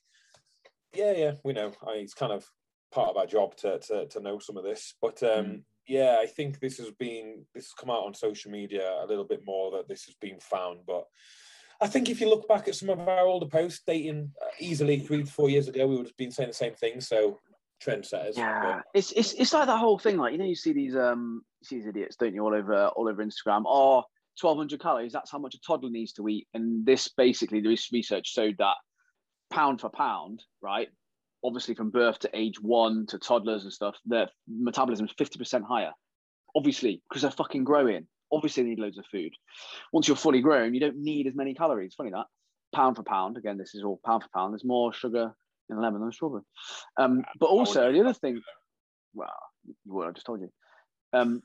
yeah, 0.93 1.13
yeah, 1.13 1.31
we 1.43 1.53
know, 1.53 1.71
I, 1.87 1.93
it's 1.93 2.13
kind 2.13 2.33
of 2.33 2.45
part 2.91 3.09
of 3.09 3.17
our 3.17 3.27
job 3.27 3.55
to 3.57 3.79
to, 3.79 4.07
to 4.07 4.19
know 4.19 4.39
some 4.39 4.57
of 4.57 4.63
this, 4.63 4.95
but 5.01 5.21
um, 5.23 5.45
Mm. 5.45 5.63
yeah, 5.87 6.17
I 6.19 6.25
think 6.25 6.59
this 6.59 6.77
has 6.77 6.91
been 6.91 7.45
this 7.55 7.65
has 7.65 7.73
come 7.79 7.89
out 7.89 8.05
on 8.05 8.13
social 8.13 8.51
media 8.51 8.99
a 9.01 9.05
little 9.07 9.25
bit 9.25 9.41
more 9.45 9.71
that 9.71 9.87
this 9.87 10.03
has 10.05 10.15
been 10.19 10.39
found, 10.41 10.81
but. 10.85 11.05
I 11.81 11.87
think 11.87 12.09
if 12.09 12.19
you 12.19 12.29
look 12.29 12.47
back 12.47 12.67
at 12.67 12.75
some 12.75 12.89
of 12.89 12.99
our 12.99 13.25
older 13.25 13.45
posts 13.45 13.81
dating 13.87 14.31
uh, 14.41 14.47
easily 14.59 14.99
three 14.99 15.23
to 15.23 15.31
four 15.31 15.49
years 15.49 15.67
ago, 15.67 15.87
we 15.87 15.95
would 15.95 16.07
have 16.07 16.17
been 16.17 16.31
saying 16.31 16.49
the 16.49 16.53
same 16.53 16.73
thing. 16.73 16.99
So 16.99 17.39
trendsetters. 17.83 18.37
Yeah, 18.37 18.81
it's 18.93 19.11
it's 19.13 19.33
it's 19.33 19.53
like 19.53 19.67
that 19.67 19.77
whole 19.77 19.97
thing. 19.97 20.17
Like 20.17 20.33
you 20.33 20.37
know, 20.37 20.45
you 20.45 20.55
see 20.55 20.73
these 20.73 20.95
um, 20.95 21.41
see 21.63 21.77
these 21.77 21.87
idiots, 21.87 22.15
don't 22.17 22.33
you, 22.33 22.43
all 22.43 22.53
over 22.53 22.87
all 22.87 23.07
over 23.07 23.23
Instagram. 23.23 23.63
Oh, 23.65 24.03
1200 24.41 24.81
calories. 24.81 25.13
That's 25.13 25.31
how 25.31 25.39
much 25.39 25.55
a 25.55 25.59
toddler 25.61 25.89
needs 25.89 26.13
to 26.13 26.27
eat. 26.27 26.47
And 26.53 26.85
this 26.85 27.09
basically, 27.09 27.61
this 27.61 27.91
research 27.91 28.27
showed 28.27 28.55
that 28.59 28.75
pound 29.49 29.81
for 29.81 29.89
pound, 29.89 30.43
right? 30.61 30.87
Obviously, 31.43 31.75
from 31.75 31.89
birth 31.89 32.19
to 32.19 32.29
age 32.33 32.59
one 32.61 33.05
to 33.07 33.17
toddlers 33.17 33.63
and 33.63 33.73
stuff, 33.73 33.95
their 34.05 34.29
metabolism 34.47 35.05
is 35.05 35.13
50% 35.13 35.63
higher. 35.63 35.91
Obviously, 36.55 37.01
because 37.09 37.21
they're 37.21 37.31
fucking 37.31 37.63
growing. 37.63 38.07
Obviously, 38.31 38.63
need 38.63 38.79
loads 38.79 38.97
of 38.97 39.05
food. 39.11 39.33
Once 39.91 40.07
you're 40.07 40.17
fully 40.17 40.41
grown, 40.41 40.73
you 40.73 40.79
don't 40.79 40.97
need 40.97 41.27
as 41.27 41.35
many 41.35 41.53
calories. 41.53 41.95
Funny 41.95 42.11
that. 42.11 42.25
Pound 42.73 42.95
for 42.95 43.03
pound. 43.03 43.37
Again, 43.37 43.57
this 43.57 43.73
is 43.73 43.83
all 43.83 43.99
pound 44.05 44.23
for 44.23 44.29
pound. 44.33 44.53
There's 44.53 44.65
more 44.65 44.93
sugar 44.93 45.33
in 45.69 45.77
a 45.77 45.81
lemon 45.81 46.01
than 46.01 46.11
strawberry. 46.11 46.43
Um, 46.97 47.23
but 47.39 47.47
also 47.47 47.91
the 47.91 48.01
other 48.01 48.13
thing, 48.13 48.41
well, 49.13 49.29
you 49.65 49.75
would. 49.87 50.07
I 50.07 50.11
just 50.11 50.25
told 50.25 50.41
you. 50.41 50.49
Um, 51.13 51.41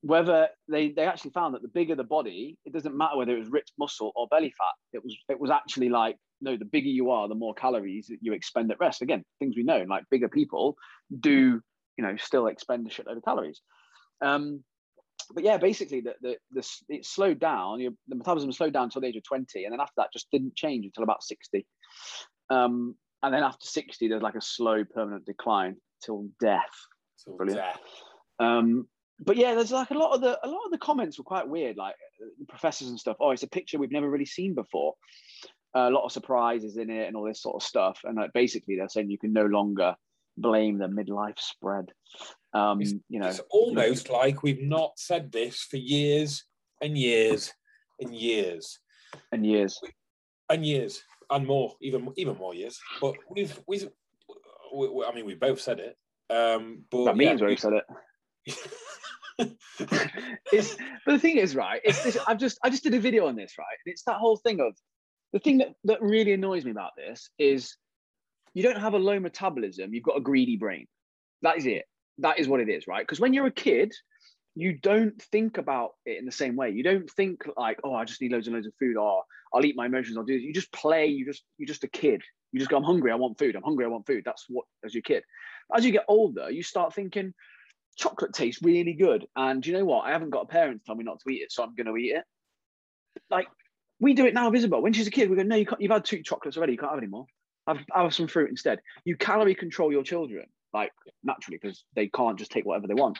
whether 0.00 0.48
they 0.68 0.90
they 0.90 1.06
actually 1.06 1.30
found 1.30 1.54
that 1.54 1.62
the 1.62 1.68
bigger 1.68 1.94
the 1.94 2.04
body, 2.04 2.58
it 2.66 2.74
doesn't 2.74 2.96
matter 2.96 3.16
whether 3.16 3.34
it 3.34 3.38
was 3.38 3.48
rich 3.48 3.70
muscle 3.78 4.12
or 4.14 4.28
belly 4.28 4.52
fat. 4.56 4.74
It 4.92 5.02
was 5.02 5.16
it 5.30 5.40
was 5.40 5.50
actually 5.50 5.88
like 5.88 6.16
no, 6.40 6.56
the 6.58 6.64
bigger 6.66 6.88
you 6.88 7.10
are, 7.10 7.26
the 7.26 7.34
more 7.34 7.54
calories 7.54 8.08
that 8.08 8.18
you 8.20 8.34
expend 8.34 8.70
at 8.70 8.78
rest. 8.78 9.00
Again, 9.00 9.24
things 9.38 9.56
we 9.56 9.62
know, 9.62 9.84
like 9.88 10.04
bigger 10.10 10.28
people 10.28 10.76
do, 11.20 11.60
you 11.96 12.04
know, 12.04 12.16
still 12.16 12.48
expend 12.48 12.86
a 12.86 12.90
shitload 12.90 13.16
of 13.16 13.24
calories. 13.24 13.62
Um, 14.20 14.62
but 15.32 15.44
yeah, 15.44 15.56
basically, 15.58 16.00
the, 16.00 16.14
the, 16.20 16.36
the 16.52 16.68
it 16.88 17.06
slowed 17.06 17.38
down. 17.38 17.80
Your, 17.80 17.92
the 18.08 18.16
metabolism 18.16 18.52
slowed 18.52 18.72
down 18.72 18.84
until 18.84 19.00
the 19.00 19.08
age 19.08 19.16
of 19.16 19.24
twenty, 19.24 19.64
and 19.64 19.72
then 19.72 19.80
after 19.80 19.94
that, 19.98 20.12
just 20.12 20.30
didn't 20.30 20.56
change 20.56 20.84
until 20.84 21.04
about 21.04 21.22
sixty. 21.22 21.66
Um, 22.50 22.96
and 23.22 23.32
then 23.32 23.42
after 23.42 23.66
sixty, 23.66 24.08
there's 24.08 24.22
like 24.22 24.34
a 24.34 24.40
slow, 24.40 24.84
permanent 24.84 25.24
decline 25.24 25.76
till 26.04 26.28
death. 26.40 26.74
So 27.16 27.36
Brilliant. 27.36 27.60
death. 27.60 27.80
Um, 28.38 28.88
but 29.20 29.36
yeah, 29.36 29.54
there's 29.54 29.72
like 29.72 29.90
a 29.90 29.98
lot 29.98 30.14
of 30.14 30.20
the 30.20 30.38
a 30.44 30.48
lot 30.48 30.64
of 30.66 30.72
the 30.72 30.78
comments 30.78 31.18
were 31.18 31.24
quite 31.24 31.48
weird, 31.48 31.76
like 31.76 31.94
uh, 32.22 32.26
the 32.38 32.46
professors 32.46 32.88
and 32.88 32.98
stuff. 32.98 33.16
Oh, 33.20 33.30
it's 33.30 33.44
a 33.44 33.48
picture 33.48 33.78
we've 33.78 33.92
never 33.92 34.10
really 34.10 34.26
seen 34.26 34.54
before. 34.54 34.94
a 35.74 35.90
lot 35.90 36.04
of 36.04 36.12
surprises 36.12 36.76
in 36.76 36.90
it 36.90 37.06
and 37.06 37.16
all 37.16 37.24
this 37.24 37.42
sort 37.42 37.56
of 37.56 37.66
stuff. 37.66 38.00
And 38.04 38.16
like 38.16 38.32
basically, 38.32 38.76
they're 38.76 38.88
saying 38.88 39.10
you 39.10 39.18
can 39.18 39.32
no 39.32 39.46
longer 39.46 39.96
blame 40.36 40.78
the 40.78 40.86
midlife 40.86 41.38
spread. 41.38 41.90
Um, 42.54 42.80
It's- 42.80 42.94
you 43.08 43.18
know, 43.18 43.28
It's 43.28 43.40
almost 43.50 44.08
like 44.10 44.42
we've 44.42 44.62
not 44.62 44.98
said 44.98 45.32
this 45.32 45.60
for 45.62 45.76
years 45.76 46.44
and 46.80 46.96
years 46.96 47.52
and 48.00 48.14
years 48.14 48.78
and 49.32 49.44
years. 49.44 49.80
and 50.50 50.64
years 50.64 51.02
and 51.30 51.46
more, 51.46 51.74
even 51.80 52.12
even 52.16 52.36
more 52.36 52.54
years. 52.54 52.78
But 53.00 53.16
we've 53.30 53.58
we've 53.66 53.88
we, 54.72 54.88
we- 54.88 55.04
I 55.04 55.12
mean 55.14 55.26
we 55.26 55.34
both 55.34 55.60
said 55.60 55.80
it. 55.80 55.96
Um, 56.30 56.84
but 56.90 57.04
That 57.04 57.16
yeah, 57.16 57.30
means 57.30 57.40
where 57.40 57.50
he 57.50 57.56
said 57.56 57.72
it. 57.74 57.84
it's 60.52 60.76
but 61.04 61.12
the 61.12 61.18
thing 61.18 61.38
is 61.38 61.56
right 61.56 61.80
it's 61.82 62.04
this 62.04 62.16
i've 62.28 62.38
just 62.38 62.56
i 62.62 62.70
just 62.70 62.84
did 62.84 62.94
a 62.94 63.00
video 63.00 63.26
on 63.26 63.34
this 63.34 63.54
right 63.58 63.76
and 63.84 63.92
it's 63.92 64.04
that 64.04 64.16
whole 64.16 64.36
thing 64.36 64.60
of 64.60 64.76
the 65.32 65.40
thing 65.40 65.58
that 65.58 65.74
that 65.82 66.00
really 66.00 66.32
annoys 66.32 66.64
me 66.64 66.70
about 66.70 66.92
this 66.96 67.30
is 67.38 67.76
you 68.52 68.62
don't 68.62 68.78
have 68.78 68.94
a 68.94 68.98
low 68.98 69.18
metabolism 69.18 69.92
you've 69.92 70.04
got 70.04 70.16
a 70.16 70.20
greedy 70.20 70.56
brain 70.56 70.86
that 71.42 71.56
is 71.56 71.66
it 71.66 71.84
that 72.18 72.38
is 72.38 72.48
what 72.48 72.60
it 72.60 72.68
is 72.68 72.86
right 72.86 73.02
because 73.02 73.20
when 73.20 73.32
you're 73.32 73.46
a 73.46 73.52
kid 73.52 73.92
you 74.54 74.72
don't 74.72 75.20
think 75.20 75.58
about 75.58 75.90
it 76.06 76.18
in 76.18 76.24
the 76.24 76.32
same 76.32 76.56
way 76.56 76.70
you 76.70 76.82
don't 76.82 77.10
think 77.10 77.42
like 77.56 77.78
oh 77.84 77.94
i 77.94 78.04
just 78.04 78.20
need 78.20 78.32
loads 78.32 78.46
and 78.46 78.54
loads 78.54 78.66
of 78.66 78.72
food 78.78 78.96
or 78.96 79.22
i'll 79.52 79.64
eat 79.64 79.76
my 79.76 79.86
emotions 79.86 80.16
i'll 80.16 80.24
do 80.24 80.34
this 80.34 80.42
you 80.42 80.52
just 80.52 80.72
play 80.72 81.06
you 81.06 81.24
just 81.24 81.42
you're 81.58 81.66
just 81.66 81.84
a 81.84 81.88
kid 81.88 82.22
you 82.52 82.58
just 82.60 82.70
go 82.70 82.76
i'm 82.76 82.84
hungry 82.84 83.10
i 83.10 83.16
want 83.16 83.38
food 83.38 83.56
i'm 83.56 83.62
hungry 83.62 83.84
i 83.84 83.88
want 83.88 84.06
food 84.06 84.22
that's 84.24 84.44
what 84.48 84.64
as 84.84 84.94
your 84.94 85.02
kid 85.02 85.24
as 85.76 85.84
you 85.84 85.90
get 85.90 86.04
older 86.08 86.50
you 86.50 86.62
start 86.62 86.94
thinking 86.94 87.34
chocolate 87.96 88.32
tastes 88.32 88.62
really 88.62 88.94
good. 88.94 89.26
And 89.36 89.64
you 89.66 89.72
know 89.72 89.84
what? 89.84 90.04
I 90.04 90.10
haven't 90.10 90.30
got 90.30 90.44
a 90.44 90.46
parent 90.46 90.80
to 90.80 90.86
tell 90.86 90.94
me 90.94 91.04
not 91.04 91.20
to 91.20 91.30
eat 91.32 91.42
it, 91.42 91.52
so 91.52 91.62
I'm 91.62 91.74
going 91.74 91.86
to 91.86 91.96
eat 91.96 92.12
it. 92.16 92.24
Like 93.30 93.46
we 94.00 94.14
do 94.14 94.26
it 94.26 94.34
now, 94.34 94.52
Isabel. 94.52 94.82
When 94.82 94.92
she's 94.92 95.06
a 95.06 95.12
kid, 95.12 95.30
we 95.30 95.36
go, 95.36 95.42
no, 95.42 95.56
you 95.56 95.66
can't. 95.66 95.80
You've 95.80 95.92
had 95.92 96.04
two 96.04 96.22
chocolates 96.22 96.56
already. 96.56 96.72
You 96.72 96.78
can't 96.78 96.90
have 96.90 96.98
any 96.98 97.08
more. 97.08 97.26
Have, 97.66 97.78
have 97.94 98.14
some 98.14 98.26
fruit 98.26 98.50
instead. 98.50 98.80
You 99.04 99.16
calorie 99.16 99.54
control 99.54 99.90
your 99.90 100.02
children, 100.02 100.46
like 100.74 100.92
naturally, 101.22 101.58
because 101.60 101.84
they 101.94 102.08
can't 102.08 102.38
just 102.38 102.50
take 102.50 102.66
whatever 102.66 102.86
they 102.86 102.94
want 102.94 103.18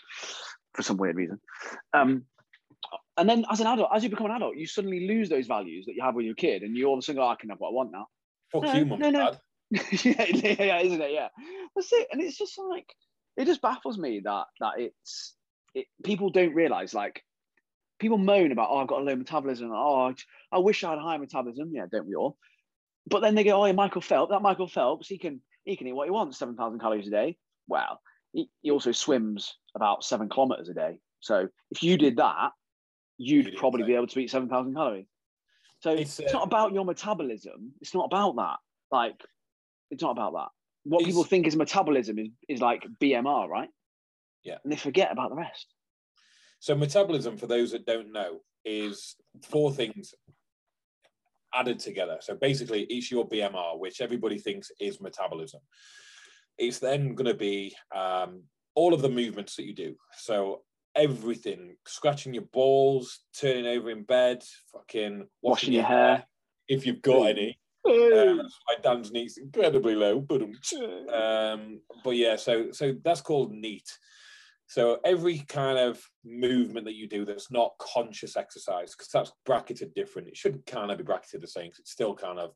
for 0.75 0.82
some 0.82 0.96
weird 0.96 1.16
reason. 1.16 1.40
Um, 1.92 2.25
and 3.16 3.28
then 3.28 3.44
as 3.50 3.61
an 3.61 3.66
adult, 3.66 3.90
as 3.94 4.02
you 4.02 4.11
become 4.11 4.26
an 4.26 4.32
adult, 4.37 4.56
you 4.56 4.66
suddenly 4.66 5.06
lose 5.06 5.28
those 5.28 5.46
values 5.46 5.87
that 5.87 5.94
you 5.94 6.02
have 6.02 6.14
when 6.14 6.25
you're 6.25 6.32
a 6.34 6.37
kid, 6.37 6.62
and 6.62 6.76
you 6.76 6.87
all 6.87 6.94
of 6.94 6.99
a 6.99 7.02
sudden 7.02 7.20
go, 7.20 7.28
I 7.28 7.37
can 7.37 7.49
have 7.50 7.58
what 7.61 7.70
I 7.70 7.73
want 7.73 7.92
now. 7.92 8.06
Fuck 8.52 8.64
No, 8.64 8.75
you, 8.75 8.84
mum 8.84 8.99
no, 8.99 9.11
no. 9.11 9.30
dad. 9.30 9.38
yeah, 10.04 10.25
yeah, 10.28 10.62
yeah, 10.62 10.78
isn't 10.80 11.00
it? 11.00 11.12
Yeah, 11.12 11.28
that's 11.75 11.92
it. 11.92 12.08
And 12.12 12.20
it's 12.20 12.37
just 12.37 12.58
like 12.58 12.87
it 13.37 13.46
just 13.46 13.62
baffles 13.62 13.99
me 13.99 14.20
that 14.25 14.44
that 14.61 14.73
it's 14.78 15.34
it, 15.75 15.87
people 16.04 16.30
don't 16.30 16.54
realize 16.54 16.94
like 16.94 17.23
people 17.99 18.18
moan 18.18 18.52
about 18.52 18.68
oh 18.70 18.78
I've 18.78 18.87
got 18.88 19.00
a 19.00 19.04
low 19.04 19.16
metabolism. 19.16 19.70
Oh, 19.73 20.12
I- 20.52 20.58
wish 20.58 20.84
I 20.84 20.90
had 20.90 20.99
a 20.99 21.02
high 21.02 21.16
metabolism. 21.16 21.70
Yeah, 21.73 21.87
don't 21.90 22.06
we 22.06 22.14
all? 22.14 22.37
But 23.06 23.20
then 23.20 23.34
they 23.34 23.44
go, 23.44 23.61
oh, 23.62 23.66
yeah, 23.66 23.73
Michael 23.73 24.00
Phelps. 24.00 24.30
That 24.30 24.42
Michael 24.42 24.68
Phelps, 24.68 25.08
he 25.08 25.18
can 25.18 25.40
he 25.64 25.76
can 25.76 25.87
eat 25.87 25.92
what 25.92 26.06
he 26.06 26.11
wants, 26.11 26.38
seven 26.38 26.56
thousand 26.56 26.80
calories 26.80 27.08
a 27.08 27.11
day. 27.11 27.37
Well, 27.68 28.00
he, 28.33 28.49
he 28.62 28.71
also 28.71 28.92
swims 28.92 29.54
about 29.75 30.04
seven 30.04 30.28
kilometers 30.28 30.68
a 30.68 30.75
day. 30.75 30.99
So 31.21 31.49
if 31.71 31.83
you 31.83 31.97
did 31.97 32.16
that, 32.16 32.50
you'd 33.18 33.47
You'd 33.47 33.56
probably 33.56 33.85
be 33.85 33.94
able 33.94 34.09
to 34.09 34.18
eat 34.18 34.30
seven 34.30 34.49
thousand 34.49 34.75
calories. 34.75 35.06
So 35.80 35.90
It's, 35.90 36.18
it's, 36.18 36.35
uh, 36.35 36.38
not 36.38 36.47
about 36.47 36.73
your 36.73 36.85
metabolism. 36.85 37.73
It's 37.80 37.94
not 37.94 38.06
about 38.06 38.37
that. 38.37 38.56
Like, 38.90 39.21
it's 39.90 40.02
not 40.02 40.12
about 40.12 40.33
that. 40.33 40.49
What 40.85 41.04
people 41.04 41.25
think 41.25 41.47
is 41.47 41.56
metabolism 41.56 42.18
is, 42.18 42.28
is 42.49 42.61
like 42.61 42.87
BMR, 43.02 43.49
right? 43.49 43.68
Yeah. 44.44 44.56
And 44.62 44.73
they 44.73 44.76
forget 44.76 45.12
about 45.12 45.30
the 45.30 45.37
rest. 45.37 45.66
So 46.61 46.75
metabolism, 46.75 47.37
for 47.37 47.47
those 47.47 47.73
that 47.73 47.87
don't 47.87 48.12
know, 48.12 48.40
is 48.64 49.16
four 49.42 49.73
things 49.73 50.14
added 51.54 51.78
together. 51.78 52.18
So 52.21 52.35
basically, 52.35 52.83
it's 52.85 53.11
your 53.11 53.28
BMR, 53.28 53.78
which 53.78 54.00
everybody 54.00 54.38
thinks 54.38 54.71
is 54.80 55.00
metabolism. 55.00 55.61
It's 56.58 56.78
then 56.78 57.14
going 57.14 57.26
to 57.26 57.34
be 57.34 57.75
um, 57.94 58.42
all 58.75 58.94
of 58.94 59.02
the 59.02 59.08
movements 59.08 59.56
that 59.56 59.64
you 59.66 59.75
do. 59.75 59.96
So 60.16 60.62
everything, 60.94 61.76
scratching 61.87 62.34
your 62.34 62.44
balls, 62.44 63.20
turning 63.38 63.66
over 63.66 63.90
in 63.90 64.04
bed, 64.04 64.42
fucking 64.73 65.26
Washing 65.42 65.73
your 65.73 65.82
hair. 65.84 66.25
if 66.68 66.87
you've 66.87 67.02
got 67.02 67.30
any. 67.30 67.58
That's 67.84 68.58
why 68.64 68.76
Dan's 68.82 69.12
neat's 69.12 69.37
incredibly 69.37 69.94
low, 69.94 70.18
but 70.20 70.40
um, 71.12 71.80
but 72.02 72.11
yeah, 72.16 72.37
so 72.37 72.73
so 72.73 72.94
that's 73.04 73.20
called 73.20 73.52
neat. 73.52 73.87
So 74.66 74.99
every 75.04 75.40
kind 75.40 75.78
of 75.78 76.02
movement 76.25 76.87
that 76.87 76.94
you 76.94 77.06
do 77.06 77.26
that's 77.26 77.50
not 77.50 77.75
conscious 77.78 78.38
exercise, 78.38 78.92
because 78.92 79.08
that's 79.12 79.32
bracketed 79.44 79.92
different. 79.92 80.28
It 80.28 80.37
should 80.38 80.64
kind 80.64 80.90
of 80.90 80.96
be 80.96 81.04
bracketed 81.04 81.42
the 81.42 81.46
same. 81.46 81.70
'cause 81.70 81.80
it's 81.80 81.90
still 81.92 82.14
kind 82.14 82.38
of, 82.38 82.52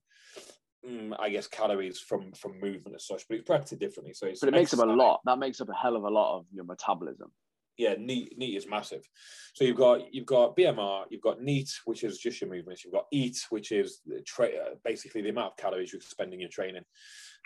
mm, 0.89 1.15
I 1.19 1.29
guess, 1.29 1.47
calories 1.47 2.01
from 2.01 2.33
from 2.33 2.61
movement 2.61 2.97
as 2.97 3.07
such, 3.07 3.25
but 3.29 3.37
it's 3.37 3.47
bracketed 3.47 3.79
differently. 3.79 4.15
So 4.15 4.27
it's 4.27 4.41
but 4.41 4.49
it 4.49 4.53
makes 4.53 4.73
up 4.75 4.81
a 4.81 4.91
lot. 4.91 5.21
That 5.25 5.39
makes 5.39 5.61
up 5.61 5.69
a 5.69 5.75
hell 5.75 5.97
of 5.97 6.05
a 6.05 6.09
lot 6.09 6.39
of 6.39 6.47
your 6.53 6.65
metabolism. 6.65 7.31
yeah, 7.79 7.95
neat 7.99 8.37
neat 8.37 8.57
is 8.57 8.69
massive. 8.69 9.09
So 9.55 9.65
you've 9.65 9.77
got 9.77 10.13
you've 10.13 10.27
got 10.27 10.57
BMR, 10.57 11.05
you've 11.11 11.23
got 11.23 11.41
neat, 11.41 11.71
which 11.85 12.05
is 12.05 12.19
just 12.19 12.41
your 12.41 12.51
movements. 12.51 12.85
You've 12.85 12.95
got 12.95 13.07
eat, 13.13 13.39
which 13.51 13.73
is 13.73 14.01
tra- 14.27 14.75
basically 14.85 15.23
the 15.23 15.31
amount 15.31 15.53
of 15.53 15.57
calories 15.57 15.93
you're 15.93 16.03
spending 16.03 16.41
in 16.41 16.51
training, 16.51 16.85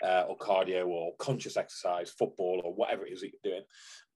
uh, 0.03 0.23
or 0.27 0.37
cardio, 0.37 0.87
or 0.87 1.11
conscious 1.19 1.55
exercise, 1.55 2.09
football, 2.09 2.61
or 2.63 2.73
whatever 2.73 3.05
it 3.05 3.13
is 3.13 3.21
that 3.21 3.31
you're 3.31 3.53
doing. 3.53 3.63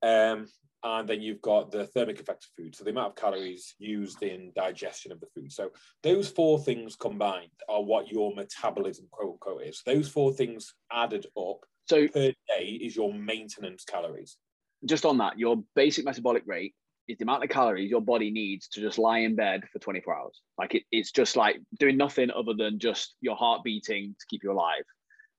Um, 0.01 0.48
and 0.88 1.08
then 1.08 1.22
you've 1.22 1.41
got 1.41 1.70
the 1.70 1.86
thermic 1.86 2.20
effect 2.20 2.46
of 2.46 2.50
food, 2.56 2.74
so 2.75 2.84
the 2.86 2.91
amount 2.91 3.10
of 3.10 3.15
calories 3.15 3.75
used 3.77 4.24
in 4.24 4.51
digestion 4.56 5.12
of 5.12 5.20
the 5.20 5.27
food. 5.36 5.51
So 5.51 5.70
those 6.01 6.29
four 6.29 6.60
things 6.60 6.96
combined 6.96 7.51
are 7.67 7.84
what 7.84 8.08
your 8.10 8.34
metabolism 8.34 9.08
quote 9.12 9.34
unquote 9.34 9.63
is. 9.63 9.82
Those 9.86 10.08
four 10.08 10.32
things 10.34 10.74
added 10.91 11.25
up 11.38 11.58
So 11.89 12.08
per 12.08 12.32
day 12.48 12.65
is 12.82 12.96
your 12.96 13.13
maintenance 13.13 13.84
calories. 13.84 14.38
just 14.86 15.06
on 15.06 15.17
that, 15.17 15.38
your 15.38 15.62
basic 15.75 16.06
metabolic 16.06 16.44
rate 16.46 16.74
is 17.10 17.17
the 17.17 17.24
amount 17.24 17.44
of 17.44 17.50
calories 17.50 17.89
your 17.91 18.01
body 18.01 18.32
needs 18.32 18.67
to 18.70 18.82
just 18.82 18.98
lie 18.98 19.20
in 19.20 19.36
bed 19.36 19.63
for 19.72 19.79
24 19.79 20.15
hours. 20.17 20.41
Like 20.58 20.75
it, 20.75 20.84
it's 20.91 21.12
just 21.12 21.36
like 21.36 21.58
doing 21.79 21.98
nothing 21.98 22.32
other 22.32 22.53
than 22.53 22.79
just 22.79 23.15
your 23.22 23.36
heart 23.36 23.63
beating 23.63 24.15
to 24.20 24.25
keep 24.29 24.41
you 24.44 24.51
alive. 24.53 24.84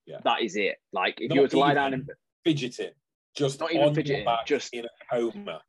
Yeah. 0.06 0.18
That 0.24 0.42
is 0.42 0.56
it. 0.56 0.76
Like 0.92 1.20
if 1.20 1.28
Not 1.30 1.34
you 1.34 1.40
were 1.42 1.48
to 1.48 1.58
lie 1.58 1.74
down 1.74 1.94
and 1.94 2.10
Fidgeting, 2.44 2.92
just 3.38 3.60
Not 3.60 3.72
even 3.72 3.94
fidgeting, 3.94 4.26
just- 4.46 4.74
in 4.74 4.84
a 4.84 4.88
coma. 5.10 5.62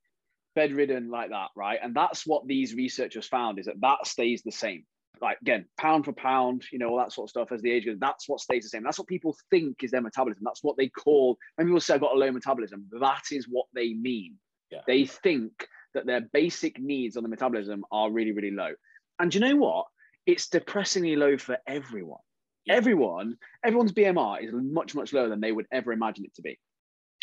bedridden 0.56 1.10
like 1.10 1.30
that, 1.30 1.50
right? 1.56 1.80
And 1.82 1.96
that's 1.96 2.26
what 2.26 2.48
these 2.48 2.74
researchers 2.74 3.28
found 3.28 3.60
is 3.60 3.66
that 3.66 3.80
that 3.82 4.06
stays 4.08 4.42
the 4.44 4.52
same. 4.52 4.86
Like 5.22 5.38
again, 5.42 5.66
pound 5.78 6.06
for 6.06 6.14
pound, 6.14 6.64
you 6.72 6.80
know, 6.80 6.88
all 6.90 6.98
that 6.98 7.12
sort 7.12 7.26
of 7.26 7.30
stuff 7.30 7.52
as 7.52 7.62
the 7.62 7.72
age 7.72 7.86
goes. 7.86 7.98
That's 8.00 8.28
what 8.30 8.40
stays 8.40 8.64
the 8.64 8.70
same. 8.70 8.84
That's 8.84 8.98
what 8.98 9.08
people 9.08 9.36
think 9.50 9.84
is 9.84 9.92
their 9.92 10.02
metabolism. 10.02 10.44
That's 10.46 10.64
what 10.64 10.78
they 10.78 10.88
call. 10.88 11.38
When 11.56 11.68
people 11.68 11.82
say 11.82 11.94
I've 11.96 12.02
got 12.02 12.16
a 12.16 12.18
low 12.18 12.32
metabolism, 12.32 12.88
that 13.02 13.24
is 13.32 13.46
what 13.50 13.66
they 13.74 13.94
mean. 13.94 14.36
Yeah. 14.72 14.80
They 14.88 15.06
think 15.06 15.52
that 15.94 16.06
their 16.06 16.22
basic 16.22 16.80
needs 16.80 17.18
on 17.18 17.24
the 17.24 17.30
metabolism 17.30 17.84
are 17.92 18.10
really, 18.12 18.32
really 18.32 18.52
low. 18.52 18.72
And 19.20 19.34
you 19.34 19.42
know 19.42 19.56
what? 19.58 19.88
It's 20.26 20.48
depressingly 20.48 21.16
low 21.18 21.38
for 21.38 21.58
everyone. 21.68 22.20
Yeah. 22.66 22.76
Everyone, 22.76 23.36
everyone's 23.66 23.92
BMR 23.92 24.44
is 24.44 24.52
much, 24.54 24.96
much 24.96 25.12
lower 25.12 25.28
than 25.28 25.42
they 25.42 25.52
would 25.52 25.66
ever 25.72 25.92
imagine 25.92 26.26
it 26.26 26.36
to 26.36 26.42
be. 26.42 26.60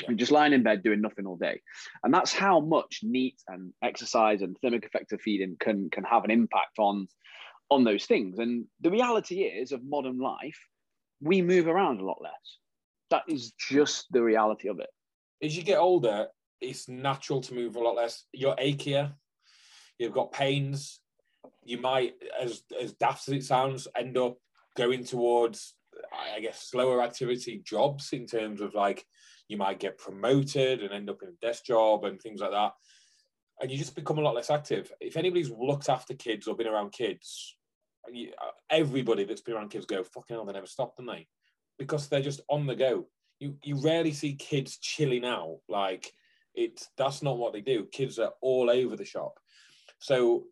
And 0.06 0.18
just 0.18 0.32
lying 0.32 0.52
in 0.52 0.62
bed 0.62 0.82
doing 0.82 1.00
nothing 1.00 1.26
all 1.26 1.36
day. 1.36 1.60
And 2.04 2.12
that's 2.12 2.32
how 2.32 2.60
much 2.60 3.00
NEAT 3.02 3.40
and 3.48 3.72
exercise 3.82 4.42
and 4.42 4.56
thermic 4.60 4.84
effect 4.84 5.12
of 5.12 5.20
feeding 5.20 5.56
can 5.58 5.88
can 5.90 6.04
have 6.04 6.24
an 6.24 6.30
impact 6.30 6.78
on 6.78 7.08
on 7.70 7.84
those 7.84 8.04
things. 8.04 8.38
And 8.38 8.66
the 8.80 8.90
reality 8.90 9.42
is 9.42 9.72
of 9.72 9.82
modern 9.84 10.18
life, 10.18 10.58
we 11.20 11.42
move 11.42 11.66
around 11.66 12.00
a 12.00 12.04
lot 12.04 12.18
less. 12.22 12.32
That 13.10 13.22
is 13.28 13.52
just 13.52 14.06
the 14.10 14.22
reality 14.22 14.68
of 14.68 14.80
it. 14.80 14.90
As 15.42 15.56
you 15.56 15.62
get 15.62 15.78
older, 15.78 16.26
it's 16.60 16.88
natural 16.88 17.40
to 17.42 17.54
move 17.54 17.76
a 17.76 17.80
lot 17.80 17.96
less. 17.96 18.24
You're 18.32 18.56
achier, 18.56 19.12
you've 19.98 20.12
got 20.12 20.32
pains. 20.32 21.00
You 21.64 21.78
might, 21.78 22.14
as 22.40 22.62
as 22.80 22.92
daft 22.92 23.28
as 23.28 23.34
it 23.34 23.44
sounds, 23.44 23.88
end 23.96 24.16
up 24.16 24.36
going 24.76 25.04
towards, 25.04 25.74
I 26.34 26.40
guess, 26.40 26.62
slower 26.62 27.02
activity 27.02 27.62
jobs 27.64 28.12
in 28.12 28.26
terms 28.26 28.60
of 28.60 28.74
like 28.74 29.04
you 29.48 29.56
might 29.56 29.80
get 29.80 29.98
promoted 29.98 30.82
and 30.82 30.92
end 30.92 31.10
up 31.10 31.22
in 31.22 31.28
a 31.28 31.46
desk 31.46 31.64
job 31.64 32.04
and 32.04 32.20
things 32.20 32.40
like 32.40 32.50
that. 32.50 32.72
And 33.60 33.70
you 33.70 33.78
just 33.78 33.96
become 33.96 34.18
a 34.18 34.22
lot 34.22 34.34
less 34.34 34.50
active. 34.50 34.92
If 35.00 35.16
anybody's 35.16 35.50
looked 35.50 35.88
after 35.88 36.14
kids 36.14 36.46
or 36.46 36.56
been 36.56 36.66
around 36.66 36.92
kids, 36.92 37.56
uh, 38.08 38.50
everybody 38.70 39.24
that's 39.24 39.40
been 39.40 39.54
around 39.54 39.70
kids 39.70 39.86
go, 39.86 40.04
fucking 40.04 40.36
hell, 40.36 40.44
they 40.44 40.52
never 40.52 40.66
stop, 40.66 40.96
don't 40.96 41.06
they? 41.06 41.26
Because 41.78 42.08
they're 42.08 42.20
just 42.20 42.40
on 42.48 42.66
the 42.66 42.74
go. 42.74 43.06
You 43.38 43.56
you 43.62 43.76
rarely 43.82 44.12
see 44.12 44.34
kids 44.34 44.78
chilling 44.78 45.24
out. 45.24 45.58
Like 45.68 46.12
it's 46.54 46.88
that's 46.96 47.22
not 47.22 47.38
what 47.38 47.52
they 47.52 47.60
do. 47.60 47.86
Kids 47.92 48.18
are 48.18 48.32
all 48.40 48.70
over 48.70 48.96
the 48.96 49.04
shop. 49.04 49.38
So 49.98 50.44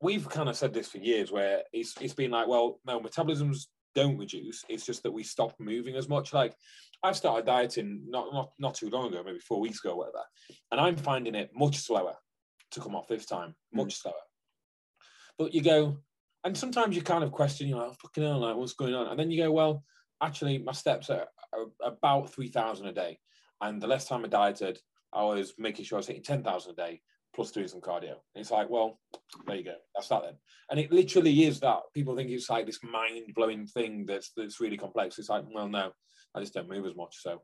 we've 0.00 0.28
kind 0.28 0.48
of 0.48 0.56
said 0.56 0.74
this 0.74 0.88
for 0.88 0.98
years 0.98 1.30
where 1.30 1.62
it's 1.72 1.94
it's 2.00 2.14
been 2.14 2.32
like, 2.32 2.48
well, 2.48 2.80
no, 2.86 3.00
metabolisms 3.00 3.66
don't 3.94 4.18
reduce. 4.18 4.64
It's 4.68 4.84
just 4.84 5.02
that 5.04 5.12
we 5.12 5.22
stop 5.22 5.54
moving 5.58 5.96
as 5.96 6.08
much. 6.08 6.32
Like 6.32 6.54
I 7.02 7.12
started 7.12 7.46
dieting 7.46 8.02
not 8.08 8.32
not 8.32 8.50
not 8.58 8.74
too 8.74 8.90
long 8.90 9.08
ago, 9.08 9.22
maybe 9.24 9.38
four 9.38 9.60
weeks 9.60 9.84
ago, 9.84 9.92
or 9.92 9.98
whatever, 9.98 10.24
and 10.72 10.80
I'm 10.80 10.96
finding 10.96 11.34
it 11.34 11.50
much 11.54 11.76
slower 11.76 12.14
to 12.72 12.80
come 12.80 12.94
off 12.96 13.08
this 13.08 13.26
time, 13.26 13.54
hmm. 13.72 13.78
much 13.78 13.94
slower. 13.94 14.14
But 15.38 15.54
you 15.54 15.62
go, 15.62 15.98
and 16.44 16.56
sometimes 16.56 16.96
you 16.96 17.02
kind 17.02 17.22
of 17.22 17.32
question, 17.32 17.68
you're 17.68 17.78
like, 17.78 17.90
oh, 17.90 17.96
fucking 18.02 18.22
hell, 18.22 18.40
like 18.40 18.56
what's 18.56 18.72
going 18.72 18.94
on? 18.94 19.08
And 19.08 19.18
then 19.18 19.30
you 19.30 19.42
go, 19.42 19.52
well, 19.52 19.84
actually, 20.22 20.58
my 20.58 20.72
steps 20.72 21.10
are, 21.10 21.26
are 21.52 21.66
about 21.84 22.32
three 22.32 22.48
thousand 22.48 22.86
a 22.86 22.92
day, 22.92 23.18
and 23.60 23.80
the 23.80 23.86
last 23.86 24.08
time 24.08 24.24
I 24.24 24.28
dieted, 24.28 24.78
I 25.12 25.22
was 25.24 25.54
making 25.58 25.84
sure 25.84 25.96
I 25.96 26.00
was 26.00 26.06
hitting 26.06 26.22
ten 26.22 26.42
thousand 26.42 26.72
a 26.72 26.76
day 26.76 27.00
plus 27.36 27.52
doing 27.52 27.68
some 27.68 27.82
cardio. 27.82 28.12
And 28.34 28.40
it's 28.40 28.50
like, 28.50 28.68
well, 28.68 28.98
there 29.46 29.56
you 29.56 29.64
go. 29.64 29.74
That's 29.94 30.08
that 30.08 30.22
then. 30.24 30.34
And 30.70 30.80
it 30.80 30.90
literally 30.90 31.44
is 31.44 31.60
that. 31.60 31.80
People 31.94 32.16
think 32.16 32.30
it's 32.30 32.50
like 32.50 32.66
this 32.66 32.80
mind 32.82 33.34
blowing 33.36 33.66
thing 33.66 34.06
that's 34.06 34.32
that's 34.36 34.58
really 34.58 34.78
complex. 34.78 35.18
It's 35.18 35.28
like, 35.28 35.44
well, 35.54 35.68
no, 35.68 35.92
I 36.34 36.40
just 36.40 36.54
don't 36.54 36.68
move 36.68 36.86
as 36.86 36.96
much. 36.96 37.16
So 37.20 37.42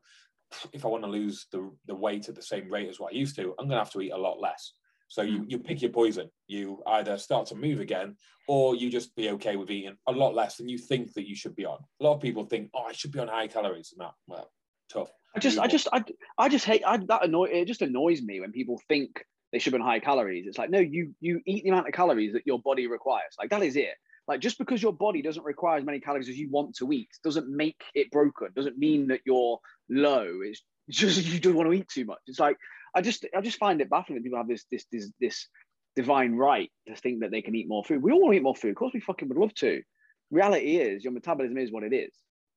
if 0.73 0.83
I 0.83 0.89
want 0.89 1.03
to 1.03 1.09
lose 1.09 1.45
the 1.51 1.71
the 1.85 1.95
weight 1.95 2.27
at 2.27 2.35
the 2.35 2.41
same 2.41 2.69
rate 2.69 2.89
as 2.89 2.99
what 2.99 3.13
I 3.13 3.15
used 3.15 3.35
to, 3.37 3.53
I'm 3.57 3.67
gonna 3.67 3.77
have 3.77 3.91
to 3.91 4.01
eat 4.01 4.11
a 4.11 4.17
lot 4.17 4.41
less. 4.41 4.73
So 5.07 5.21
you, 5.21 5.39
hmm. 5.39 5.45
you 5.47 5.59
pick 5.59 5.81
your 5.81 5.91
poison. 5.91 6.29
You 6.47 6.81
either 6.87 7.17
start 7.17 7.45
to 7.47 7.55
move 7.55 7.79
again, 7.79 8.15
or 8.47 8.75
you 8.75 8.89
just 8.89 9.15
be 9.15 9.29
okay 9.31 9.55
with 9.55 9.69
eating 9.69 9.95
a 10.07 10.11
lot 10.11 10.33
less 10.33 10.57
than 10.57 10.67
you 10.67 10.79
think 10.79 11.13
that 11.13 11.27
you 11.27 11.35
should 11.35 11.55
be 11.55 11.65
on. 11.65 11.77
A 12.01 12.03
lot 12.03 12.15
of 12.15 12.21
people 12.21 12.45
think, 12.45 12.71
oh, 12.73 12.85
I 12.89 12.93
should 12.93 13.11
be 13.11 13.19
on 13.19 13.27
high 13.27 13.47
calories, 13.47 13.93
and 13.93 14.01
that 14.01 14.13
well, 14.27 14.51
tough. 14.91 15.11
I 15.35 15.39
just, 15.39 15.59
I 15.59 15.67
just, 15.67 15.87
I, 15.93 16.03
I 16.37 16.49
just 16.49 16.65
hate 16.65 16.83
I, 16.85 16.97
that. 16.97 17.25
Annoy 17.25 17.45
it 17.45 17.65
just 17.65 17.81
annoys 17.83 18.21
me 18.21 18.39
when 18.39 18.51
people 18.51 18.81
think 18.87 19.23
they 19.53 19.59
should 19.59 19.71
be 19.71 19.79
on 19.79 19.85
high 19.85 19.99
calories. 19.99 20.47
It's 20.47 20.57
like 20.57 20.71
no, 20.71 20.79
you 20.79 21.13
you 21.21 21.39
eat 21.45 21.63
the 21.63 21.69
amount 21.69 21.87
of 21.87 21.93
calories 21.93 22.33
that 22.33 22.45
your 22.45 22.59
body 22.59 22.87
requires. 22.87 23.35
Like 23.39 23.51
that 23.51 23.61
is 23.61 23.77
it. 23.77 23.93
Like 24.27 24.39
just 24.39 24.57
because 24.57 24.81
your 24.81 24.93
body 24.93 25.21
doesn't 25.21 25.45
require 25.45 25.77
as 25.77 25.85
many 25.85 25.99
calories 25.99 26.27
as 26.27 26.37
you 26.37 26.49
want 26.49 26.75
to 26.77 26.91
eat 26.91 27.09
doesn't 27.23 27.47
make 27.47 27.81
it 27.93 28.09
broken. 28.11 28.49
Doesn't 28.55 28.77
mean 28.77 29.07
that 29.09 29.21
you're 29.25 29.59
low. 29.89 30.39
It's 30.43 30.63
just 30.89 31.23
you 31.23 31.39
don't 31.39 31.55
want 31.55 31.69
to 31.69 31.73
eat 31.73 31.87
too 31.87 32.03
much. 32.03 32.17
It's 32.25 32.39
like 32.39 32.57
I 32.95 33.01
just 33.01 33.25
I 33.37 33.41
just 33.41 33.59
find 33.59 33.79
it 33.79 33.89
baffling 33.89 34.17
that 34.17 34.23
people 34.23 34.39
have 34.39 34.47
this 34.47 34.65
this 34.71 34.85
this 34.91 35.11
this 35.21 35.47
divine 35.95 36.33
right 36.33 36.71
to 36.87 36.95
think 36.95 37.19
that 37.19 37.29
they 37.29 37.43
can 37.43 37.53
eat 37.53 37.69
more 37.69 37.83
food. 37.83 38.01
We 38.01 38.11
all 38.11 38.21
want 38.21 38.33
to 38.33 38.37
eat 38.37 38.43
more 38.43 38.55
food. 38.55 38.71
Of 38.71 38.77
course, 38.77 38.93
we 38.93 39.01
fucking 39.01 39.29
would 39.29 39.37
love 39.37 39.53
to. 39.55 39.83
Reality 40.31 40.77
is 40.77 41.03
your 41.03 41.13
metabolism 41.13 41.59
is 41.59 41.71
what 41.71 41.83
it 41.83 41.93
is. 41.93 42.11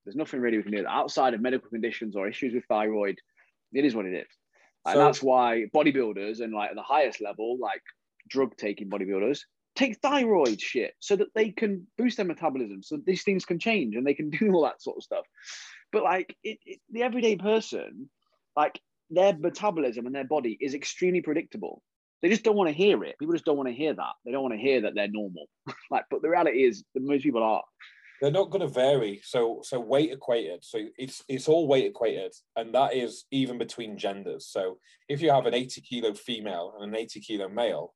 There's 0.07 0.17
nothing 0.17 0.41
really 0.41 0.57
we 0.57 0.63
can 0.63 0.73
do 0.73 0.87
outside 0.87 1.35
of 1.35 1.43
medical 1.43 1.69
conditions 1.69 2.17
or 2.17 2.27
issues 2.27 2.55
with 2.55 2.65
thyroid. 2.65 3.19
It 3.75 3.85
is 3.85 3.95
what 3.95 4.07
it 4.07 4.15
is. 4.15 4.29
And 4.87 4.95
So- 4.95 4.99
that's 5.05 5.23
why 5.23 5.67
bodybuilders 5.75 6.41
and 6.41 6.53
like 6.53 6.71
at 6.71 6.77
the 6.77 6.83
highest 6.83 7.21
level, 7.21 7.59
like 7.59 7.83
drug 8.29 8.57
taking 8.57 8.89
bodybuilders, 8.89 9.41
take 9.75 9.99
thyroid 9.99 10.61
shit 10.61 10.95
so 11.01 11.17
that 11.17 11.29
they 11.35 11.51
can 11.51 11.87
boost 11.99 12.17
their 12.17 12.27
metabolism, 12.27 12.83
so 12.83 12.99
these 13.05 13.23
things 13.23 13.45
can 13.45 13.59
change 13.59 13.95
and 13.95 14.07
they 14.07 14.15
can 14.15 14.31
do 14.41 14.53
all 14.53 14.63
that 14.63 14.81
sort 14.83 14.97
of 14.97 15.03
stuff. 15.03 15.27
But 15.93 16.03
like 16.03 16.37
it, 16.43 16.59
it, 16.65 16.81
the 16.91 17.03
everyday 17.03 17.37
person, 17.37 18.09
like 18.57 18.81
their 19.11 19.37
metabolism 19.37 20.07
and 20.07 20.15
their 20.15 20.25
body 20.25 20.57
is 20.61 20.75
extremely 20.75 21.21
predictable. 21.21 21.83
They 22.23 22.29
just 22.31 22.43
don't 22.43 22.57
want 22.57 22.69
to 22.71 22.75
hear 22.75 23.05
it. 23.05 23.19
People 23.19 23.35
just 23.35 23.45
don't 23.45 23.59
want 23.59 23.69
to 23.69 23.75
hear 23.75 23.95
that. 23.95 24.13
They 24.25 24.33
don't 24.33 24.43
want 24.43 24.55
to 24.55 24.61
hear 24.61 24.81
that 24.81 24.95
they're 24.95 25.09
normal. 25.09 25.47
like, 25.91 26.05
but 26.11 26.23
the 26.23 26.31
reality 26.31 26.65
is 26.65 26.83
that 26.95 27.03
most 27.03 27.23
people 27.23 27.43
are. 27.43 27.63
They're 28.21 28.31
not 28.31 28.51
going 28.51 28.63
to 28.63 28.69
vary. 28.69 29.21
So 29.25 29.61
so 29.63 29.81
weight 29.81 30.13
equated. 30.13 30.65
So 30.65 30.81
it's 30.97 31.23
it's 31.29 31.49
all 31.49 31.69
weight 31.69 31.87
equated, 31.87 32.33
and 32.57 32.75
that 32.75 32.95
is 32.95 33.25
even 33.31 33.59
between 33.59 33.99
genders. 33.99 34.47
So 34.47 34.79
if 35.09 35.21
you 35.21 35.31
have 35.31 35.47
an 35.47 35.55
80 35.55 35.81
kilo 35.83 36.15
female 36.15 36.75
and 36.79 36.93
an 36.93 36.99
80 36.99 37.21
kilo 37.21 37.49
male, 37.49 37.95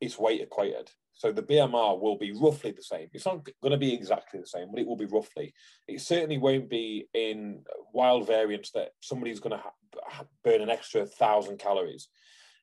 it's 0.00 0.18
weight 0.18 0.40
equated. 0.40 0.90
So 1.16 1.30
the 1.30 1.42
BMR 1.42 2.00
will 2.00 2.18
be 2.18 2.32
roughly 2.32 2.72
the 2.72 2.82
same. 2.82 3.08
It's 3.12 3.24
not 3.24 3.44
going 3.62 3.70
to 3.70 3.78
be 3.78 3.94
exactly 3.94 4.40
the 4.40 4.46
same, 4.46 4.70
but 4.70 4.80
it 4.80 4.86
will 4.86 4.96
be 4.96 5.06
roughly. 5.06 5.54
It 5.86 6.00
certainly 6.00 6.38
won't 6.38 6.68
be 6.68 7.08
in 7.14 7.62
wild 7.92 8.26
variance 8.26 8.72
that 8.72 8.90
somebody's 9.00 9.38
going 9.38 9.56
to 9.56 9.62
ha- 10.04 10.24
burn 10.42 10.60
an 10.60 10.70
extra 10.70 11.06
thousand 11.06 11.58
calories. 11.58 12.08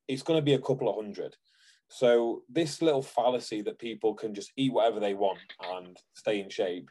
It's 0.08 0.24
going 0.24 0.38
to 0.38 0.44
be 0.44 0.54
a 0.54 0.60
couple 0.60 0.90
of 0.90 0.98
hundred. 0.98 1.36
So 1.94 2.44
this 2.50 2.82
little 2.82 3.02
fallacy 3.02 3.62
that 3.64 3.78
people 3.78 4.14
can 4.14 4.34
just 4.34 4.54
eat 4.56 4.72
whatever 4.72 5.02
they 5.02 5.14
want 5.14 5.40
and 5.74 5.98
stay 6.14 6.40
in 6.40 6.50
shape 6.50 6.90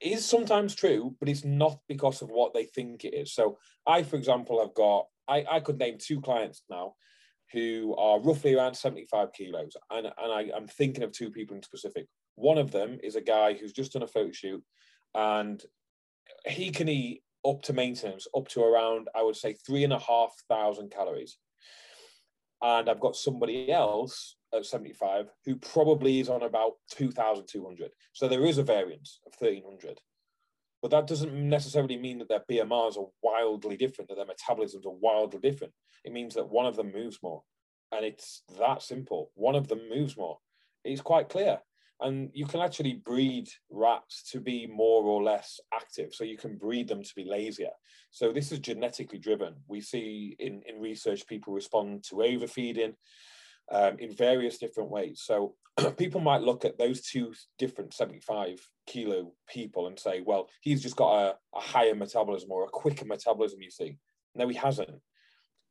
is 0.00 0.24
sometimes 0.24 0.76
true, 0.76 1.16
but 1.18 1.28
it's 1.28 1.44
not 1.44 1.80
because 1.88 2.22
of 2.22 2.28
what 2.28 2.54
they 2.54 2.64
think 2.64 3.04
it 3.04 3.12
is. 3.12 3.32
So 3.32 3.58
I, 3.88 4.04
for 4.04 4.14
example, 4.14 4.60
have 4.60 4.72
got 4.74 5.06
I, 5.26 5.44
I 5.50 5.60
could 5.60 5.78
name 5.78 5.96
two 5.98 6.20
clients 6.20 6.62
now 6.70 6.94
who 7.52 7.96
are 7.96 8.20
roughly 8.20 8.54
around 8.54 8.74
75 8.74 9.32
kilos. 9.32 9.76
And, 9.90 10.06
and 10.06 10.14
I, 10.16 10.48
I'm 10.56 10.68
thinking 10.68 11.02
of 11.02 11.10
two 11.10 11.30
people 11.30 11.56
in 11.56 11.62
specific. 11.64 12.06
One 12.36 12.58
of 12.58 12.70
them 12.70 13.00
is 13.02 13.16
a 13.16 13.20
guy 13.20 13.54
who's 13.54 13.72
just 13.72 13.94
done 13.94 14.04
a 14.04 14.06
photo 14.06 14.30
shoot 14.30 14.62
and 15.14 15.60
he 16.46 16.70
can 16.70 16.88
eat 16.88 17.22
up 17.44 17.62
to 17.62 17.72
maintenance, 17.72 18.28
up 18.36 18.46
to 18.48 18.62
around, 18.62 19.08
I 19.14 19.22
would 19.22 19.36
say, 19.36 19.54
three 19.54 19.82
and 19.82 19.92
a 19.92 19.98
half 19.98 20.32
thousand 20.48 20.92
calories. 20.92 21.36
And 22.62 22.88
I've 22.88 23.00
got 23.00 23.16
somebody 23.16 23.70
else 23.70 24.36
at 24.54 24.66
75 24.66 25.26
who 25.44 25.56
probably 25.56 26.20
is 26.20 26.28
on 26.28 26.42
about 26.42 26.72
2,200. 26.90 27.90
So 28.12 28.28
there 28.28 28.44
is 28.44 28.58
a 28.58 28.62
variance 28.62 29.20
of 29.26 29.32
1,300. 29.38 30.00
But 30.82 30.90
that 30.92 31.06
doesn't 31.06 31.32
necessarily 31.34 31.96
mean 31.96 32.18
that 32.18 32.28
their 32.28 32.44
BMRs 32.50 32.96
are 32.96 33.08
wildly 33.22 33.76
different, 33.76 34.08
that 34.08 34.16
their 34.16 34.26
metabolisms 34.26 34.86
are 34.86 34.98
wildly 35.00 35.40
different. 35.40 35.72
It 36.04 36.12
means 36.12 36.34
that 36.34 36.48
one 36.48 36.66
of 36.66 36.76
them 36.76 36.92
moves 36.92 37.18
more. 37.22 37.42
And 37.92 38.04
it's 38.04 38.42
that 38.58 38.82
simple. 38.82 39.30
One 39.34 39.54
of 39.54 39.68
them 39.68 39.88
moves 39.88 40.16
more. 40.16 40.38
It's 40.84 41.00
quite 41.00 41.28
clear. 41.28 41.58
And 42.00 42.30
you 42.32 42.46
can 42.46 42.60
actually 42.60 42.94
breed 42.94 43.48
rats 43.70 44.22
to 44.30 44.40
be 44.40 44.66
more 44.66 45.02
or 45.04 45.22
less 45.22 45.58
active. 45.74 46.14
So 46.14 46.24
you 46.24 46.36
can 46.36 46.56
breed 46.56 46.88
them 46.88 47.02
to 47.02 47.14
be 47.14 47.24
lazier. 47.24 47.70
So 48.10 48.32
this 48.32 48.52
is 48.52 48.60
genetically 48.60 49.18
driven. 49.18 49.54
We 49.66 49.80
see 49.80 50.36
in, 50.38 50.62
in 50.66 50.80
research 50.80 51.26
people 51.26 51.52
respond 51.52 52.04
to 52.04 52.22
overfeeding 52.22 52.94
um, 53.70 53.98
in 53.98 54.14
various 54.14 54.58
different 54.58 54.90
ways. 54.90 55.22
So 55.24 55.54
people 55.96 56.20
might 56.20 56.42
look 56.42 56.64
at 56.64 56.78
those 56.78 57.02
two 57.02 57.34
different 57.58 57.92
75 57.92 58.60
kilo 58.86 59.32
people 59.48 59.88
and 59.88 59.98
say, 59.98 60.22
well, 60.24 60.48
he's 60.60 60.82
just 60.82 60.96
got 60.96 61.18
a, 61.18 61.36
a 61.56 61.60
higher 61.60 61.94
metabolism 61.94 62.50
or 62.52 62.64
a 62.64 62.68
quicker 62.68 63.04
metabolism, 63.04 63.60
you 63.60 63.70
see. 63.70 63.98
No, 64.34 64.46
he 64.46 64.56
hasn't. 64.56 65.00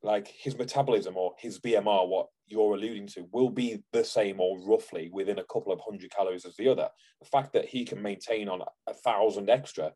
Like 0.03 0.27
his 0.27 0.57
metabolism 0.57 1.17
or 1.17 1.33
his 1.39 1.59
BMR, 1.59 2.07
what 2.07 2.27
you're 2.45 2.75
alluding 2.75 3.07
to, 3.07 3.27
will 3.31 3.49
be 3.49 3.83
the 3.91 4.03
same 4.03 4.39
or 4.39 4.59
roughly 4.65 5.09
within 5.11 5.39
a 5.39 5.45
couple 5.45 5.71
of 5.71 5.81
hundred 5.81 6.11
calories 6.11 6.45
as 6.45 6.55
the 6.55 6.69
other. 6.69 6.89
The 7.19 7.27
fact 7.27 7.53
that 7.53 7.65
he 7.65 7.83
can 7.83 8.01
maintain 8.01 8.47
on 8.47 8.61
a 8.87 8.93
thousand 8.93 9.49
extra 9.49 9.91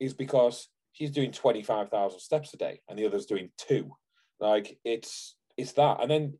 is 0.00 0.14
because 0.14 0.68
he's 0.92 1.10
doing 1.10 1.30
25,000 1.30 2.18
steps 2.18 2.54
a 2.54 2.56
day 2.56 2.80
and 2.88 2.98
the 2.98 3.06
other's 3.06 3.26
doing 3.26 3.50
two. 3.58 3.90
Like 4.40 4.78
it's 4.84 5.36
it's 5.56 5.72
that. 5.72 5.98
And 6.00 6.10
then 6.10 6.38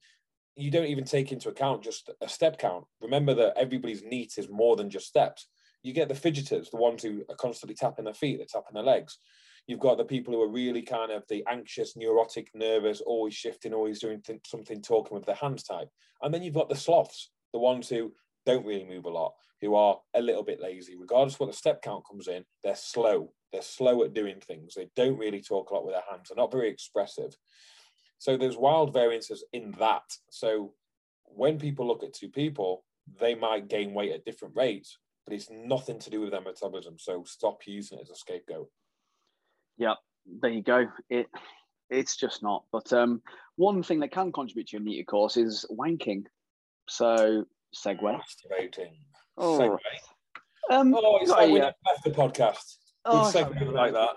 you 0.57 0.71
don't 0.71 0.87
even 0.87 1.05
take 1.05 1.31
into 1.31 1.49
account 1.49 1.83
just 1.83 2.11
a 2.21 2.29
step 2.29 2.59
count. 2.59 2.85
Remember 3.01 3.35
that 3.35 3.57
everybody's 3.57 4.03
NEAT 4.03 4.35
is 4.39 4.49
more 4.49 4.77
than 4.77 4.91
just 4.91 5.07
steps. 5.07 5.49
You 5.83 5.93
get 5.93 6.09
the 6.09 6.15
fidgeters, 6.15 6.71
the 6.71 6.79
ones 6.79 7.03
who 7.03 7.23
are 7.29 7.37
constantly 7.37 7.77
tapping 7.77 8.05
their 8.05 8.15
feet, 8.15 8.39
they're 8.39 8.47
tapping 8.47 8.75
their 8.75 8.83
legs. 8.83 9.19
You've 9.69 9.79
got 9.79 9.99
the 9.99 10.05
people 10.05 10.33
who 10.33 10.43
are 10.43 10.49
really 10.49 10.81
kind 10.81 11.13
of 11.13 11.25
the 11.29 11.45
anxious, 11.47 11.95
neurotic, 11.95 12.49
nervous, 12.55 13.03
always 13.03 13.35
shifting, 13.35 13.75
always 13.75 14.01
doing 14.01 14.23
th- 14.23 14.41
something, 14.47 14.81
talking 14.81 15.15
with 15.15 15.27
their 15.27 15.35
hands 15.35 15.63
type. 15.63 15.89
And 16.23 16.33
then 16.33 16.43
you've 16.43 16.55
got 16.55 16.71
the 16.71 16.75
sloths, 16.75 17.31
the 17.53 17.59
ones 17.59 17.87
who 17.87 18.15
don't 18.47 18.65
really 18.65 18.87
move 18.87 19.05
a 19.05 19.11
lot, 19.11 19.35
who 19.61 19.75
are 19.75 19.99
a 20.15 20.23
little 20.23 20.43
bit 20.43 20.59
lazy. 20.59 20.97
Regardless 20.97 21.39
what 21.39 21.51
the 21.51 21.57
step 21.57 21.83
count 21.83 22.03
comes 22.11 22.29
in, 22.29 22.45
they're 22.65 22.75
slow. 22.75 23.31
They're 23.53 23.61
slow 23.61 24.03
at 24.05 24.15
doing 24.15 24.41
things. 24.41 24.73
They 24.75 24.89
don't 24.97 25.19
really 25.19 25.43
talk 25.43 25.71
a 25.71 25.75
lot 25.75 25.85
with 25.85 25.95
their 25.95 26.03
hands. 26.11 26.29
They're 26.29 26.43
not 26.43 26.51
very 26.51 26.71
expressive. 26.71 27.37
So 28.19 28.39
there's 28.39 28.57
wild 28.57 28.95
variances 28.95 29.45
in 29.53 29.75
that. 29.79 30.03
So 30.31 30.73
when 31.25 31.59
people 31.59 31.87
look 31.87 32.03
at 32.03 32.15
two 32.15 32.31
people, 32.31 32.85
they 33.21 33.35
might 33.35 33.69
gain 33.69 33.93
weight 33.93 34.13
at 34.13 34.25
different 34.25 34.57
rates, 34.57 34.99
but 35.27 35.35
it's 35.35 35.51
nothing 35.51 35.99
to 35.99 36.11
do 36.11 36.23
with 36.23 36.31
their 36.31 36.41
metabolism. 36.41 36.95
So 36.99 37.23
stop 37.27 37.61
using 37.67 37.99
it 37.99 38.03
as 38.03 38.11
a 38.11 38.17
scapegoat. 38.17 38.69
Yeah, 39.79 39.95
there 40.41 40.51
you 40.51 40.63
go. 40.63 40.89
It 41.09 41.27
it's 41.91 42.17
just 42.17 42.43
not. 42.43 42.65
But 42.73 42.93
um, 42.93 43.23
one 43.57 43.83
thing 43.83 44.01
that 44.01 44.13
can 44.13 44.33
contribute 44.33 44.69
to 44.69 44.77
your 44.77 44.85
NEAT, 44.85 45.01
of 45.01 45.07
course, 45.07 45.37
is 45.37 45.65
wanking. 45.71 46.25
So 46.89 47.45
segue. 47.75 48.01
Masturbating. 48.01 48.93
Oh, 49.37 49.59
Segue. 49.59 49.79
um, 50.75 50.95
Oh, 50.95 51.19
it's 51.21 51.31
like 51.31 51.51
we 51.51 51.61
left 51.61 51.77
the 52.05 52.11
podcast. 52.11 52.77
Good 53.05 53.15
oh, 53.15 53.31
segue 53.33 53.73
like 53.73 53.93
that. 53.93 54.11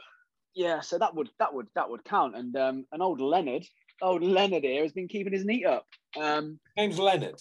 yeah, 0.55 0.81
so 0.81 0.97
that 0.97 1.13
would 1.15 1.29
that 1.39 1.53
would 1.53 1.67
that 1.75 1.89
would 1.89 2.03
count. 2.03 2.35
And 2.35 2.55
um, 2.55 2.85
an 2.91 3.01
old 3.01 3.21
Leonard, 3.21 3.65
old 4.01 4.23
Leonard 4.23 4.63
here 4.63 4.81
has 4.83 4.91
been 4.91 5.07
keeping 5.07 5.33
his 5.33 5.45
NEAT 5.45 5.65
up. 5.65 5.85
Um, 6.19 6.59
Name's 6.77 6.99
Leonard. 6.99 7.39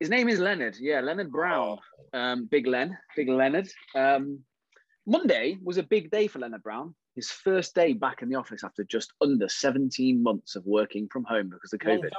his 0.00 0.10
name 0.10 0.28
is 0.28 0.40
Leonard. 0.40 0.76
Yeah, 0.80 1.00
Leonard 1.00 1.30
Brown. 1.30 1.78
Um, 2.12 2.46
big 2.50 2.66
Len, 2.66 2.96
big 3.14 3.28
Leonard. 3.28 3.68
Um, 3.94 4.40
Monday 5.06 5.56
was 5.62 5.78
a 5.78 5.82
big 5.84 6.10
day 6.10 6.26
for 6.26 6.40
Leonard 6.40 6.62
Brown. 6.62 6.94
His 7.16 7.30
first 7.30 7.74
day 7.74 7.94
back 7.94 8.22
in 8.22 8.28
the 8.28 8.36
office 8.36 8.62
after 8.62 8.84
just 8.84 9.12
under 9.22 9.48
17 9.48 10.22
months 10.22 10.54
of 10.54 10.64
working 10.66 11.08
from 11.10 11.24
home 11.24 11.48
because 11.48 11.72
of 11.72 11.80
COVID. 11.80 12.10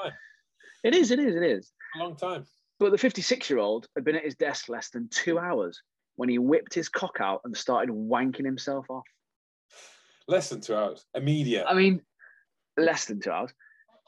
It 0.84 0.96
is, 0.96 1.12
it 1.12 1.20
is, 1.20 1.36
it 1.36 1.44
is. 1.44 1.72
A 1.96 2.04
long 2.04 2.16
time. 2.16 2.46
But 2.80 2.92
the 2.92 2.98
56 2.98 3.50
year 3.50 3.60
old 3.60 3.88
had 3.96 4.04
been 4.04 4.16
at 4.16 4.24
his 4.24 4.36
desk 4.36 4.70
less 4.70 4.90
than 4.90 5.08
two 5.10 5.40
hours 5.40 5.82
when 6.16 6.30
he 6.30 6.40
whipped 6.40 6.74
his 6.74 6.90
cock 6.90 7.18
out 7.20 7.42
and 7.46 7.56
started 7.56 7.94
wanking 7.94 8.46
himself 8.46 8.86
off. 8.90 9.06
Less 10.28 10.50
than 10.50 10.62
two 10.62 10.76
hours. 10.76 11.06
Immediate. 11.16 11.66
I 11.68 11.74
mean, 11.74 12.02
less 12.76 13.06
than 13.06 13.22
two 13.22 13.32
hours. 13.32 13.54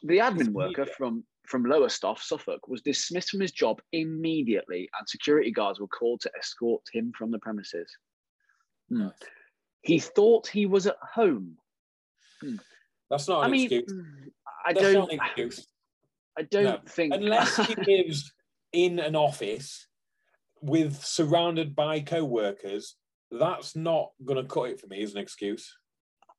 The 0.04 0.18
admin 0.18 0.42
It's 0.42 0.50
worker 0.50 0.82
immediate. 0.82 0.96
from 0.98 1.24
from 1.46 1.66
Lowestoft, 1.66 2.24
Suffolk, 2.24 2.68
was 2.68 2.84
dismissed 2.84 3.32
from 3.32 3.40
his 3.40 3.52
job 3.52 3.82
immediately, 3.92 4.88
and 5.00 5.10
security 5.10 5.52
guards 5.52 5.80
were 5.80 5.88
called 5.88 6.22
to 6.22 6.32
escort 6.38 6.84
him 6.94 7.12
from 7.18 7.32
the 7.32 7.40
premises. 7.40 7.92
Hmm. 8.90 9.06
Nice. 9.06 9.14
He 9.82 10.00
thought 10.00 10.48
he 10.48 10.66
was 10.66 10.88
at 10.88 10.98
home. 11.02 11.58
That's 13.10 13.28
not 13.28 13.44
I 13.44 13.46
an 13.46 13.52
mean, 13.52 13.64
excuse. 13.64 13.92
mm, 13.92 14.32
I 14.66 14.74
That's 14.74 14.84
don't. 14.86 14.94
not 14.94 15.12
an 15.14 15.20
excuse. 15.20 15.68
I 16.38 16.42
don't 16.44 16.64
No. 16.64 16.80
think 16.88 17.14
Unless 17.16 17.56
he 17.68 17.76
lives 17.88 18.32
in 18.72 19.00
an 19.00 19.16
office 19.16 19.88
with 20.62 21.04
surrounded 21.04 21.76
by 21.76 22.02
co-workers, 22.02 22.96
that's 23.32 23.76
not 23.76 24.12
going 24.26 24.42
to 24.42 24.48
cut 24.48 24.70
it 24.70 24.80
for 24.80 24.88
me 24.88 25.02
as 25.04 25.14
an 25.14 25.20
excuse. 25.20 25.76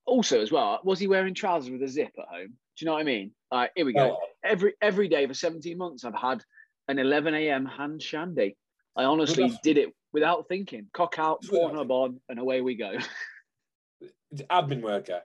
also 0.07 0.41
as 0.41 0.51
well. 0.51 0.81
Was 0.85 0.99
he 0.99 1.07
wearing 1.07 1.35
trousers 1.35 1.71
with 1.71 1.83
a 1.83 1.89
zip 1.89 2.13
at 2.19 2.27
home? 2.29 2.49
Do 2.49 2.85
you 2.85 2.87
know 2.87 2.93
what 2.95 3.01
I 3.01 3.05
mean? 3.05 3.33
All 3.51 3.61
right, 3.61 3.71
here 3.77 3.85
we 3.85 3.93
go. 3.93 4.09
Well, 4.09 4.21
every 4.45 4.75
every 4.81 5.09
day 5.09 5.27
for 5.27 5.35
17 5.35 5.77
months 5.77 6.05
I've 6.05 6.15
had 6.15 6.43
an 6.89 6.99
11 6.99 7.35
a.m. 7.35 7.67
hand 7.67 8.03
shandy. 8.03 8.57
I 8.97 9.05
honestly 9.05 9.53
did 9.63 9.77
it 9.79 9.91
without 10.13 10.49
thinking. 10.49 10.87
Cock 10.93 11.17
out, 11.19 11.43
Pornhub 11.43 11.91
on, 11.91 12.21
and 12.29 12.39
away 12.39 12.61
we 12.61 12.75
go. 12.75 12.93
admin 14.51 14.83
worker. 14.83 15.21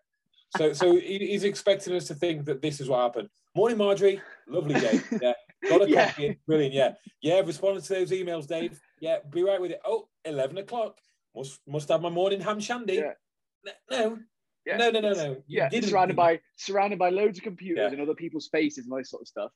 So, 0.58 0.74
so 0.74 0.96
he's 0.96 1.44
expecting 1.44 1.96
us 1.96 2.06
to 2.08 2.16
think 2.16 2.46
that 2.46 2.62
this 2.62 2.80
is 2.80 2.88
what 2.88 3.02
happened. 3.02 3.30
Morning, 3.56 3.78
Marjorie. 3.78 4.22
Lovely 4.48 4.80
day. 4.80 5.00
Yeah. 5.22 5.34
Got 5.70 5.82
a 5.84 5.90
Yeah. 5.90 6.10
copy. 6.12 6.40
Brilliant. 6.46 6.74
Yeah. 6.74 6.94
Yeah. 7.22 7.40
Responded 7.40 7.84
to 7.86 7.94
those 7.94 8.12
emails, 8.12 8.48
Dave. 8.48 8.80
Yeah. 9.00 9.18
Be 9.30 9.44
right 9.44 9.60
with 9.60 9.72
it. 9.72 9.80
Oh, 9.86 10.08
11 10.26 10.58
o'clock. 10.60 11.00
Must 11.36 11.60
must 11.68 11.90
have 11.90 12.02
my 12.02 12.10
morning 12.10 12.40
ham 12.40 12.60
shandy. 12.60 12.96
Yeah. 12.96 13.72
No. 13.90 14.20
Yeah. 14.66 14.78
No, 14.78 14.90
no, 14.92 15.00
no, 15.00 15.14
no. 15.14 15.30
You 15.32 15.44
yeah, 15.48 15.70
didn't 15.70 15.90
surrounded 15.90 16.16
by 16.16 16.40
surrounded 16.56 17.00
by 17.00 17.10
loads 17.10 17.38
of 17.40 17.44
computers 17.44 17.78
Yeah. 17.82 17.88
and 17.92 18.02
other 18.02 18.14
people's 18.14 18.48
faces 18.52 18.86
and 18.86 18.92
all 18.94 19.00
this 19.00 19.10
sort 19.10 19.22
of 19.24 19.28
stuff. 19.28 19.52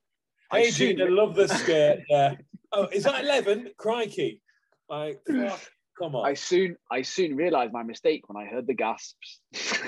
I 0.51 0.61
Hey, 0.61 0.71
soon- 0.71 0.97
Gina, 0.97 1.09
love 1.11 1.35
the 1.35 1.47
skirt. 1.47 1.99
Yeah. 2.09 2.35
Oh, 2.71 2.85
is 2.91 3.03
that 3.03 3.23
11? 3.23 3.71
Crikey. 3.77 4.41
Like, 4.89 5.21
fuck, 5.27 5.61
come 5.97 6.15
on. 6.15 6.25
I 6.25 6.33
soon 6.33 6.75
I 6.91 7.01
soon 7.01 7.35
realised 7.35 7.73
my 7.73 7.83
mistake 7.83 8.27
when 8.27 8.41
I 8.41 8.49
heard 8.49 8.67
the 8.67 8.73
gasps. 8.73 9.41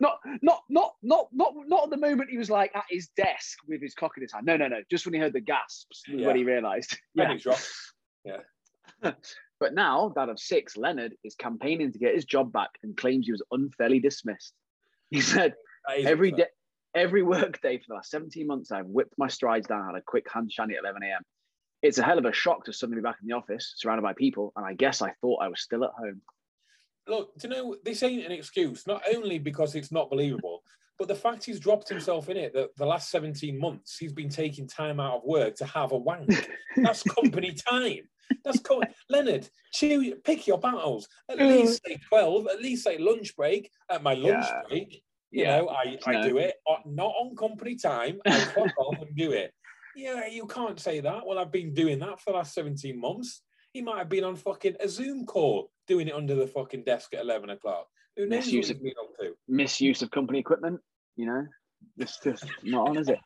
not 0.00 0.18
not 0.42 0.62
not 0.70 0.94
not 1.02 1.28
not 1.32 1.52
not 1.66 1.84
at 1.84 1.90
the 1.90 1.96
moment 1.96 2.30
he 2.30 2.38
was 2.38 2.50
like 2.50 2.74
at 2.74 2.84
his 2.90 3.08
desk 3.16 3.58
with 3.68 3.82
his 3.82 3.94
cock 3.94 4.12
in 4.16 4.22
his 4.22 4.32
hand. 4.32 4.46
No, 4.46 4.56
no, 4.56 4.68
no. 4.68 4.82
Just 4.90 5.06
when 5.06 5.14
he 5.14 5.20
heard 5.20 5.32
the 5.32 5.40
gasps 5.40 6.02
Yeah. 6.08 6.26
when 6.26 6.36
he 6.36 6.44
realised. 6.44 6.98
Yeah. 7.14 7.36
Drop. 7.36 7.58
But 9.60 9.72
now, 9.72 10.12
that 10.16 10.28
of 10.28 10.38
six, 10.38 10.76
Leonard 10.76 11.14
is 11.22 11.36
campaigning 11.36 11.92
to 11.92 11.98
get 11.98 12.14
his 12.14 12.24
job 12.24 12.52
back 12.52 12.70
and 12.82 12.96
claims 12.96 13.26
he 13.26 13.32
was 13.32 13.42
unfairly 13.52 14.00
dismissed. 14.00 14.52
He 15.10 15.20
said, 15.20 15.54
every 15.88 16.32
day, 16.32 16.46
every 16.94 17.22
work 17.22 17.60
day 17.62 17.78
for 17.78 17.84
the 17.88 17.94
last 17.94 18.10
17 18.10 18.46
months, 18.46 18.72
I've 18.72 18.86
whipped 18.86 19.14
my 19.16 19.28
strides 19.28 19.68
down, 19.68 19.86
had 19.86 19.94
a 19.94 20.02
quick 20.02 20.26
hand 20.30 20.52
shandy 20.52 20.74
at 20.74 20.82
11 20.82 21.02
a.m. 21.04 21.22
It's 21.84 21.98
a 21.98 22.02
hell 22.02 22.16
of 22.18 22.24
a 22.24 22.32
shock 22.32 22.64
to 22.64 22.72
suddenly 22.72 22.98
be 23.02 23.04
back 23.04 23.18
in 23.20 23.28
the 23.28 23.34
office, 23.34 23.74
surrounded 23.76 24.00
by 24.00 24.14
people, 24.14 24.54
and 24.56 24.64
I 24.64 24.72
guess 24.72 25.02
I 25.02 25.12
thought 25.20 25.42
I 25.42 25.48
was 25.48 25.60
still 25.60 25.84
at 25.84 25.90
home. 25.90 26.22
Look, 27.06 27.36
do 27.38 27.46
you 27.46 27.54
know, 27.54 27.76
this 27.84 28.02
ain't 28.02 28.24
an 28.24 28.32
excuse, 28.32 28.86
not 28.86 29.02
only 29.14 29.38
because 29.38 29.74
it's 29.74 29.92
not 29.92 30.08
believable, 30.08 30.62
but 30.98 31.08
the 31.08 31.14
fact 31.14 31.44
he's 31.44 31.60
dropped 31.60 31.86
himself 31.90 32.30
in 32.30 32.38
it 32.38 32.54
that 32.54 32.74
the 32.78 32.86
last 32.86 33.10
17 33.10 33.58
months 33.58 33.98
he's 33.98 34.14
been 34.14 34.30
taking 34.30 34.66
time 34.66 34.98
out 34.98 35.16
of 35.18 35.24
work 35.24 35.56
to 35.56 35.66
have 35.66 35.92
a 35.92 35.98
wank. 35.98 36.30
That's 36.78 37.02
company 37.18 37.52
time. 37.52 38.08
That's 38.46 38.60
co- 38.60 38.82
Leonard, 39.10 39.46
chew, 39.74 40.14
pick 40.24 40.46
your 40.46 40.56
battles. 40.58 41.06
At 41.30 41.36
Mm. 41.36 41.48
least 41.50 41.82
say 41.86 41.98
12, 42.08 42.46
at 42.46 42.62
least 42.62 42.84
say 42.84 42.96
lunch 42.96 43.36
break. 43.36 43.70
At 43.90 44.02
my 44.02 44.14
lunch 44.14 44.46
Yeah. 44.46 44.62
break, 44.70 44.94
you 45.32 45.42
Yeah. 45.42 45.58
know, 45.58 45.68
I, 45.68 45.98
I 46.06 46.12
No. 46.12 46.28
do 46.30 46.38
it, 46.38 46.54
not 46.86 47.12
on 47.20 47.36
company 47.36 47.76
time. 47.76 48.20
I 48.24 48.40
clock 48.40 48.72
off 48.78 49.02
and 49.02 49.14
do 49.14 49.32
it. 49.32 49.52
Yeah, 49.96 50.26
you 50.26 50.46
can't 50.46 50.80
say 50.80 51.00
that. 51.00 51.26
Well, 51.26 51.38
I've 51.38 51.52
been 51.52 51.74
doing 51.74 51.98
that 52.00 52.20
for 52.20 52.32
the 52.32 52.38
last 52.38 52.54
17 52.54 52.98
months. 52.98 53.42
He 53.72 53.82
might 53.82 53.98
have 53.98 54.08
been 54.08 54.24
on 54.24 54.36
fucking 54.36 54.76
a 54.80 54.88
Zoom 54.88 55.26
call 55.26 55.70
doing 55.86 56.08
it 56.08 56.14
under 56.14 56.34
the 56.34 56.46
fucking 56.46 56.84
desk 56.84 57.14
at 57.14 57.20
11 57.20 57.50
o'clock. 57.50 57.86
Who 58.16 58.26
knows 58.26 58.46
Misuse 58.46 58.70
of- 58.70 58.82
been 58.82 58.94
up 59.00 59.16
to? 59.20 59.34
Misuse 59.48 60.02
of 60.02 60.10
company 60.10 60.38
equipment, 60.38 60.80
you 61.16 61.26
know, 61.26 61.46
it's 61.98 62.18
just 62.20 62.44
not 62.62 62.90
on, 62.90 62.96
is 62.98 63.08
it? 63.08 63.18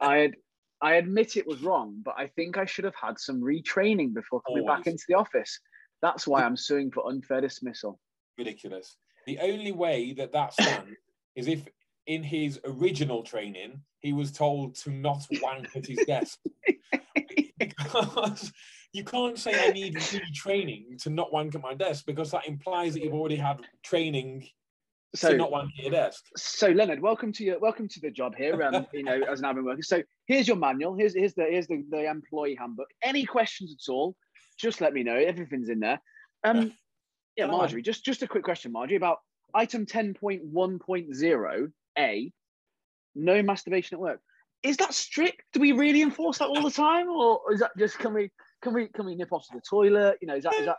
I 0.00 0.16
had, 0.16 0.36
I 0.80 0.94
admit 0.94 1.36
it 1.36 1.46
was 1.46 1.62
wrong, 1.62 2.00
but 2.04 2.14
I 2.18 2.26
think 2.26 2.58
I 2.58 2.64
should 2.64 2.84
have 2.84 2.94
had 3.00 3.18
some 3.18 3.40
retraining 3.40 4.14
before 4.14 4.40
coming 4.42 4.64
oh, 4.64 4.66
back 4.66 4.86
into 4.86 5.04
the 5.08 5.14
office. 5.14 5.60
That's 6.02 6.26
why 6.26 6.42
I'm 6.42 6.56
suing 6.56 6.90
for 6.90 7.08
unfair 7.08 7.40
dismissal. 7.40 7.98
ridiculous. 8.36 8.96
The 9.26 9.38
only 9.40 9.72
way 9.72 10.14
that 10.14 10.32
that 10.32 10.52
stands 10.54 10.96
is 11.36 11.48
if 11.48 11.66
in 12.08 12.22
his 12.22 12.58
original 12.64 13.22
training 13.22 13.80
he 14.00 14.12
was 14.12 14.32
told 14.32 14.74
to 14.74 14.90
not 14.90 15.26
wank 15.42 15.68
at 15.76 15.86
his 15.86 15.98
desk. 16.06 16.38
because 17.58 18.52
you 18.92 19.04
can't 19.04 19.38
say 19.38 19.68
I 19.68 19.70
need 19.70 19.94
retraining 19.96 21.00
to 21.02 21.10
not 21.10 21.32
wank 21.32 21.54
at 21.54 21.60
my 21.60 21.74
desk 21.74 22.06
because 22.06 22.30
that 22.30 22.46
implies 22.46 22.94
that 22.94 23.02
you've 23.02 23.14
already 23.14 23.36
had 23.36 23.60
training 23.82 24.48
So, 25.14 25.32
to 25.32 25.36
not 25.36 25.50
wank 25.52 25.72
at 25.78 25.84
your 25.84 25.92
desk. 25.92 26.24
so 26.36 26.68
Leonard, 26.68 27.00
welcome 27.00 27.32
to 27.32 27.44
your 27.44 27.58
welcome 27.58 27.88
to 27.88 28.00
the 28.00 28.10
job 28.10 28.34
here. 28.36 28.60
Um, 28.62 28.86
you 28.92 29.04
know, 29.04 29.20
as 29.30 29.40
an 29.40 29.46
admin 29.46 29.64
worker. 29.64 29.82
So 29.82 30.02
here's 30.26 30.48
your 30.48 30.56
manual. 30.56 30.94
Here's 30.94 31.14
here's 31.14 31.34
the 31.34 31.44
here's 31.44 31.66
the, 31.66 31.84
the 31.90 32.08
employee 32.08 32.56
handbook. 32.58 32.88
Any 33.02 33.24
questions 33.24 33.76
at 33.78 33.92
all? 33.92 34.16
just 34.58 34.80
let 34.80 34.92
me 34.92 35.02
know. 35.04 35.14
Everything's 35.14 35.68
in 35.68 35.80
there. 35.80 36.00
Um, 36.44 36.72
yeah, 37.36 37.46
Marjorie. 37.46 37.82
Just 37.82 38.04
just 38.04 38.22
a 38.22 38.28
quick 38.28 38.44
question, 38.44 38.72
Marjorie, 38.72 38.96
about 38.96 39.18
item 39.54 39.86
ten 39.86 40.14
point 40.14 40.44
one 40.44 40.78
point 40.78 41.14
zero 41.14 41.68
a. 41.98 42.32
No 43.14 43.42
masturbation 43.42 43.96
at 43.96 44.00
work. 44.00 44.20
Is 44.62 44.76
that 44.78 44.94
strict? 44.94 45.42
Do 45.52 45.60
we 45.60 45.72
really 45.72 46.02
enforce 46.02 46.38
that 46.38 46.46
all 46.48 46.62
the 46.62 46.70
time, 46.70 47.08
or 47.08 47.40
is 47.52 47.60
that 47.60 47.70
just 47.78 47.98
can 47.98 48.12
we 48.14 48.30
can 48.62 48.74
we 48.74 48.88
can 48.88 49.06
we 49.06 49.14
nip 49.14 49.32
off 49.32 49.46
to 49.48 49.54
the 49.56 49.62
toilet? 49.68 50.18
You 50.20 50.28
know, 50.28 50.36
is 50.36 50.44
that 50.44 50.54
is 50.54 50.66
that 50.66 50.76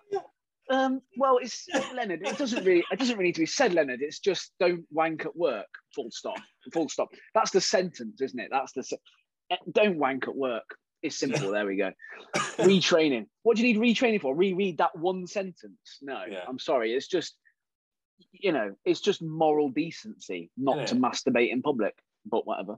um, 0.70 1.02
well, 1.18 1.40
it's 1.42 1.66
Leonard. 1.96 2.22
It 2.24 2.38
doesn't 2.38 2.64
really. 2.64 2.84
It 2.92 3.00
doesn't 3.00 3.18
really 3.18 3.30
need 3.30 3.36
to 3.36 3.42
be 3.42 3.46
said, 3.48 3.74
Leonard. 3.74 4.02
It's 4.02 4.20
just 4.20 4.52
don't 4.60 4.86
wank 4.92 5.26
at 5.26 5.36
work. 5.36 5.68
Full 5.96 6.12
stop. 6.12 6.38
Full 6.72 6.90
stop. 6.90 7.10
That's 7.34 7.52
the 7.52 7.62
sentence, 7.62 8.22
isn't 8.22 8.40
it? 8.40 8.50
That's 8.52 8.74
the. 8.74 8.84
se- 8.84 8.98
eh, 9.50 9.56
Don't 9.72 9.98
wank 9.98 10.28
at 10.28 10.36
work. 10.36 10.76
It's 11.02 11.18
simple. 11.18 11.52
There 11.52 11.66
we 11.66 11.78
go. 11.78 11.92
Retraining. 12.60 13.26
What 13.44 13.58
do 13.58 13.66
you 13.66 13.80
need 13.80 13.96
retraining 13.96 14.22
for? 14.22 14.36
Reread 14.36 14.78
that 14.78 14.96
one 14.98 15.26
sentence. 15.26 15.98
No, 16.02 16.24
Yeah. 16.30 16.44
I'm 16.48 16.60
sorry. 16.60 16.94
It's 16.94 17.08
just, 17.08 17.36
you 18.32 18.52
know, 18.52 18.76
it's 18.86 19.02
just 19.02 19.22
moral 19.22 19.70
decency 19.70 20.52
not 20.58 20.88
to 20.88 20.96
masturbate 20.96 21.52
in 21.52 21.62
public. 21.62 21.96
But 22.26 22.46
whatever. 22.46 22.78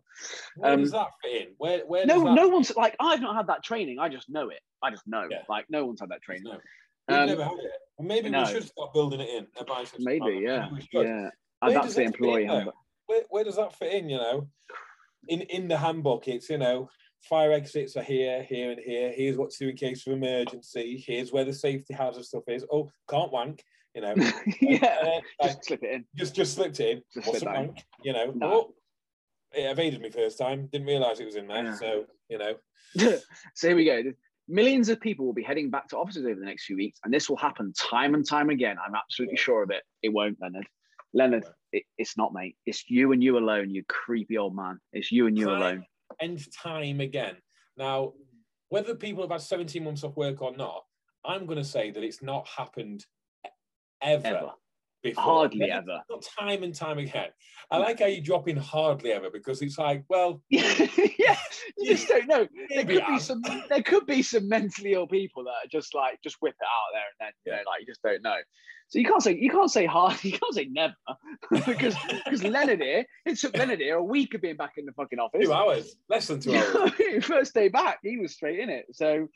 Where 0.56 0.73
Um, 0.73 0.82
does 0.82 0.91
that 0.91 1.08
fit 1.21 1.41
in? 1.41 1.47
Where 1.58 1.80
where 1.88 2.06
No, 2.06 2.34
no 2.34 2.47
one's 2.47 2.73
like 2.75 2.95
I've 2.99 3.21
not 3.21 3.36
had 3.36 3.47
that 3.47 3.63
training. 3.63 3.97
I 3.99 4.08
just 4.08 4.30
know 4.30 4.49
it. 4.49 4.60
I 4.84 4.91
just 4.91 5.08
know. 5.08 5.27
Like 5.49 5.65
no 5.69 5.86
one's 5.86 5.99
had 5.99 6.10
that 6.10 6.21
training. 6.21 6.43
No. 6.45 6.60
We've 7.08 7.17
Um, 7.17 7.25
never 7.27 7.43
had 7.43 7.54
it. 7.58 7.71
Well, 7.97 8.08
maybe 8.08 8.30
no. 8.30 8.43
we 8.43 8.47
should 8.51 8.63
start 8.65 8.93
building 8.93 9.19
it 9.19 9.30
in. 9.30 9.47
Maybe, 9.99 10.19
Department. 10.19 10.41
yeah, 10.43 10.69
should. 10.91 11.08
yeah. 11.08 11.21
Where 11.21 11.32
And 11.63 11.75
that's 11.75 11.95
the 11.95 12.01
that 12.01 12.06
employee 12.06 12.45
in. 12.45 12.69
Where, 13.08 13.23
where 13.30 13.43
does 13.43 13.56
that 13.56 13.75
fit 13.75 13.93
in? 13.93 14.10
You 14.10 14.17
know, 14.17 14.47
in 15.27 15.41
in 15.41 15.67
the 15.67 15.77
handbook, 15.77 16.27
it's 16.27 16.49
you 16.49 16.60
know, 16.60 16.88
fire 17.23 17.51
exits 17.51 17.97
are 17.97 18.04
here, 18.04 18.43
here, 18.43 18.71
and 18.71 18.80
here. 18.80 19.12
Here's 19.12 19.38
what 19.38 19.49
to 19.51 19.58
do 19.65 19.69
in 19.69 19.75
case 19.75 20.06
of 20.06 20.13
emergency. 20.13 21.04
Here's 21.06 21.32
where 21.32 21.45
the 21.45 21.54
safety 21.54 21.93
hazard 21.95 22.25
stuff 22.25 22.43
is. 22.47 22.63
Oh, 22.71 22.89
can't 23.10 23.32
wank. 23.32 23.63
You 23.93 24.01
know, 24.01 24.15
yeah, 24.62 25.19
Uh, 25.39 25.47
just 25.47 25.65
slip 25.65 25.84
it 25.84 25.91
in. 25.91 26.06
just 26.15 26.34
just 26.36 26.54
slipped 26.56 26.80
it 26.80 26.89
in. 26.97 27.01
Just 27.13 27.27
slip 27.27 27.43
that 27.43 27.84
You 28.04 28.13
know, 28.13 28.32
No. 28.36 28.54
oh, 28.54 28.73
it 29.54 29.63
evaded 29.69 30.01
me 30.01 30.10
first 30.10 30.38
time. 30.38 30.67
Didn't 30.71 30.88
realise 30.88 31.19
it 31.19 31.25
was 31.25 31.36
in 31.36 31.47
there. 31.47 31.65
Yeah. 31.65 31.75
So 31.75 32.06
you 32.30 32.38
know, 32.38 32.54
so 33.56 33.67
here 33.67 33.75
we 33.75 33.86
go. 33.86 34.01
Millions 34.47 34.89
of 34.89 34.99
people 34.99 35.25
will 35.25 35.34
be 35.34 35.43
heading 35.43 35.69
back 35.69 35.88
to 35.89 35.97
offices 35.97 36.25
over 36.25 36.39
the 36.39 36.45
next 36.45 36.65
few 36.65 36.75
weeks, 36.77 36.99
and 37.04 37.13
this 37.13 37.30
will 37.30 37.38
happen 37.38 37.73
time 37.73 38.15
and 38.15 38.25
time 38.27 38.49
again. 38.49 38.77
I'm 38.86 38.95
absolutely 38.95 39.38
sure 39.38 39.62
of 39.63 39.69
it. 39.71 39.84
It 40.01 40.10
won't, 40.10 40.38
Leonard. 40.41 40.67
Leonard, 41.13 41.43
it, 41.73 41.84
it's 41.97 42.17
not, 42.17 42.34
mate. 42.34 42.56
It's 42.65 42.89
you 42.89 43.12
and 43.12 43.21
you 43.23 43.38
alone, 43.38 43.69
you 43.69 43.84
creepy 43.89 44.38
old 44.38 44.56
man. 44.56 44.80
It's 44.93 45.12
you 45.12 45.27
and 45.27 45.38
you 45.38 45.45
Time 45.47 45.56
alone. 45.58 45.86
and 46.21 46.54
time 46.54 47.01
again. 47.01 47.36
Now, 47.77 48.13
whether 48.69 48.95
people 48.95 49.21
have 49.23 49.32
had 49.32 49.41
17 49.41 49.84
months 49.84 50.04
off 50.06 50.15
work 50.15 50.41
or 50.41 50.56
not, 50.56 50.84
I'm 51.25 51.45
going 51.45 51.58
to 51.58 51.63
say 51.65 51.91
that 51.91 52.04
it's 52.04 52.21
not 52.21 52.47
happened 52.47 53.06
ever, 54.01 54.27
Ever. 54.27 54.51
before. 55.03 55.23
Hardly 55.23 55.71
ever. 55.71 56.01
Not 56.09 56.27
time 56.39 56.63
and 56.63 56.73
time 56.73 56.97
again. 56.97 57.29
I 57.69 57.77
mm. 57.77 57.81
like 57.81 57.99
how 57.99 58.07
you 58.07 58.21
drop 58.21 58.47
in 58.47 58.57
hardly 58.57 59.11
ever 59.11 59.29
because 59.31 59.61
it's 59.61 59.77
like, 59.77 60.03
well, 60.09 60.41
yeah, 60.49 61.37
you 61.77 61.91
just 61.91 62.07
don't 62.07 62.27
know. 62.27 62.47
There 62.69 62.85
could 62.85 63.07
be 63.07 63.19
some. 63.19 63.41
There 63.69 63.83
could 63.83 64.05
be 64.05 64.21
some 64.21 64.47
mentally 64.49 64.93
ill 64.93 65.07
people 65.07 65.43
that 65.45 65.65
are 65.65 65.69
just 65.71 65.95
like 65.95 66.19
just 66.23 66.37
whip 66.41 66.55
it 66.59 66.65
out 66.65 66.91
there 66.93 67.03
and 67.03 67.27
then 67.27 67.33
you 67.45 67.51
know, 67.51 67.69
like 67.69 67.81
you 67.81 67.85
just 67.87 68.01
don't 68.03 68.21
know. 68.21 68.37
So 68.91 68.99
you 68.99 69.05
can't 69.05 69.23
say 69.23 69.37
you 69.37 69.49
can't 69.49 69.71
say 69.71 69.85
hard. 69.85 70.17
You 70.23 70.37
can't 70.37 70.53
say 70.53 70.67
never 70.69 70.93
because 71.65 71.95
because 72.25 72.43
Leonard 72.43 72.81
here. 72.81 73.05
It 73.25 73.39
took 73.39 73.57
Leonard 73.57 73.79
here 73.79 73.95
a 73.95 74.03
week 74.03 74.33
of 74.33 74.41
being 74.41 74.57
back 74.57 74.73
in 74.77 74.85
the 74.85 74.91
fucking 74.91 75.17
office. 75.17 75.45
two 75.45 75.53
hours, 75.53 75.95
less 76.09 76.27
than 76.27 76.41
two 76.41 76.53
hours. 76.55 76.91
First 77.23 77.53
day 77.53 77.69
back, 77.69 77.99
he 78.03 78.17
was 78.17 78.33
straight 78.33 78.59
in 78.59 78.69
it. 78.69 78.87
So, 78.91 79.29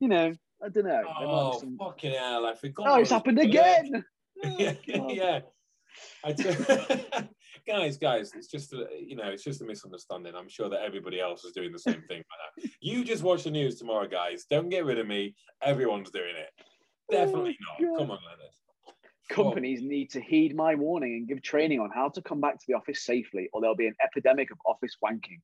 you 0.00 0.08
know, 0.08 0.34
I 0.64 0.68
don't 0.68 0.84
know. 0.84 0.90
There 0.90 1.04
might 1.04 1.20
be 1.20 1.26
Oh, 1.26 1.58
some- 1.60 1.76
fucking 1.78 2.12
hell, 2.12 2.46
I 2.46 2.54
forgot. 2.54 2.86
oh, 2.88 3.00
it's 3.00 3.10
happened 3.10 3.38
again. 3.38 4.04
yeah, 4.42 4.74
Oh, 4.94 5.10
yeah. 5.12 5.40
I 6.24 6.32
t- 6.32 6.44
guys, 7.66 7.96
guys, 7.96 8.32
it's 8.34 8.48
just 8.48 8.72
a, 8.74 8.86
you 8.98 9.16
know, 9.16 9.24
it's 9.28 9.42
just 9.44 9.62
a 9.62 9.64
misunderstanding. 9.64 10.34
I'm 10.36 10.48
sure 10.48 10.68
that 10.68 10.82
everybody 10.82 11.20
else 11.20 11.44
is 11.44 11.52
doing 11.52 11.72
the 11.72 11.78
same 11.78 12.02
thing. 12.08 12.22
You 12.80 13.02
just 13.04 13.22
watch 13.22 13.44
the 13.44 13.50
news 13.50 13.78
tomorrow, 13.78 14.06
guys. 14.06 14.44
Don't 14.50 14.68
get 14.68 14.84
rid 14.84 14.98
of 14.98 15.06
me. 15.06 15.34
Everyone's 15.62 16.10
doing 16.10 16.34
it. 16.36 16.50
Oh, 17.10 17.12
Definitely 17.14 17.56
Oh, 17.80 17.82
not. 17.82 17.90
God. 17.92 17.98
Come 17.98 18.10
on, 18.10 18.18
Leonard. 18.24 18.50
Companies 19.30 19.80
need 19.82 20.10
to 20.10 20.20
heed 20.20 20.54
my 20.54 20.74
warning 20.74 21.14
and 21.14 21.26
give 21.28 21.42
training 21.42 21.80
on 21.80 21.90
how 21.94 22.08
to 22.10 22.22
come 22.22 22.40
back 22.40 22.54
to 22.58 22.64
the 22.68 22.74
office 22.74 23.04
safely, 23.04 23.48
or 23.52 23.60
there'll 23.60 23.74
be 23.74 23.86
an 23.88 23.96
epidemic 24.04 24.50
of 24.50 24.58
office 24.66 24.96
wanking. 25.04 25.40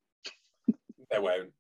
there 1.10 1.20
won't. 1.22 1.50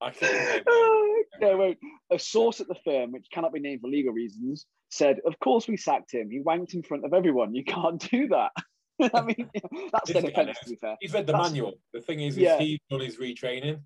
I 0.00 0.10
can't. 0.10 0.66
Won't. 1.40 1.78
A 2.10 2.18
source 2.18 2.60
at 2.60 2.68
the 2.68 2.76
firm, 2.84 3.12
which 3.12 3.26
cannot 3.32 3.52
be 3.52 3.60
named 3.60 3.80
for 3.80 3.88
legal 3.88 4.12
reasons, 4.12 4.66
said, 4.90 5.18
"Of 5.26 5.38
course 5.40 5.68
we 5.68 5.76
sacked 5.76 6.12
him. 6.12 6.30
He 6.30 6.40
wanked 6.40 6.74
in 6.74 6.82
front 6.82 7.04
of 7.04 7.12
everyone. 7.12 7.54
You 7.54 7.64
can't 7.64 8.00
do 8.10 8.28
that." 8.28 8.52
I 9.14 9.22
mean, 9.22 9.50
that's 9.92 10.12
their 10.12 10.22
This 10.22 10.30
defense, 10.30 10.58
to 10.64 10.70
be 10.70 10.76
fair. 10.76 10.96
He's 11.00 11.12
read 11.12 11.26
the 11.26 11.32
That's- 11.32 11.50
manual. 11.50 11.74
The 11.92 12.00
thing 12.00 12.20
is, 12.20 12.34
is 12.36 12.42
Yeah. 12.42 12.58
he's 12.58 12.78
done 12.90 13.00
his 13.00 13.16
retraining. 13.16 13.80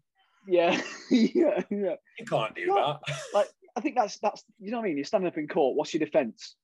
Yeah, 0.47 0.81
yeah, 1.11 1.63
yeah. 1.71 1.95
You 2.19 2.25
can't 2.27 2.55
do 2.55 2.67
No. 2.67 2.99
that. 3.35 3.47
I 3.77 3.81
think 3.81 3.95
that's 3.97 4.19
that's 4.19 4.43
you 4.59 4.71
know 4.71 4.79
what 4.79 4.85
I 4.85 4.89
mean. 4.89 4.97
You're 4.97 5.05
standing 5.05 5.29
up 5.29 5.37
in 5.39 5.47
court. 5.49 5.77
What's 5.77 5.93
your 5.95 6.05
defense? 6.05 6.55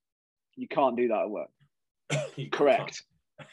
You 0.56 0.66
can't 0.68 0.96
do 0.96 1.08
that 1.08 1.20
at 1.22 1.30
work. 1.30 1.50
Correct. 2.52 3.02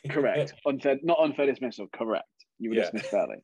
Correct. 0.10 0.54
Unfair, 0.66 0.98
not 1.04 1.20
unfair 1.20 1.46
dismissal. 1.48 1.88
Correct. 1.94 2.26
You 2.60 2.70
were 2.70 2.76
Yeah. 2.78 2.84
dismissed 2.84 3.08
fairly. 3.12 3.36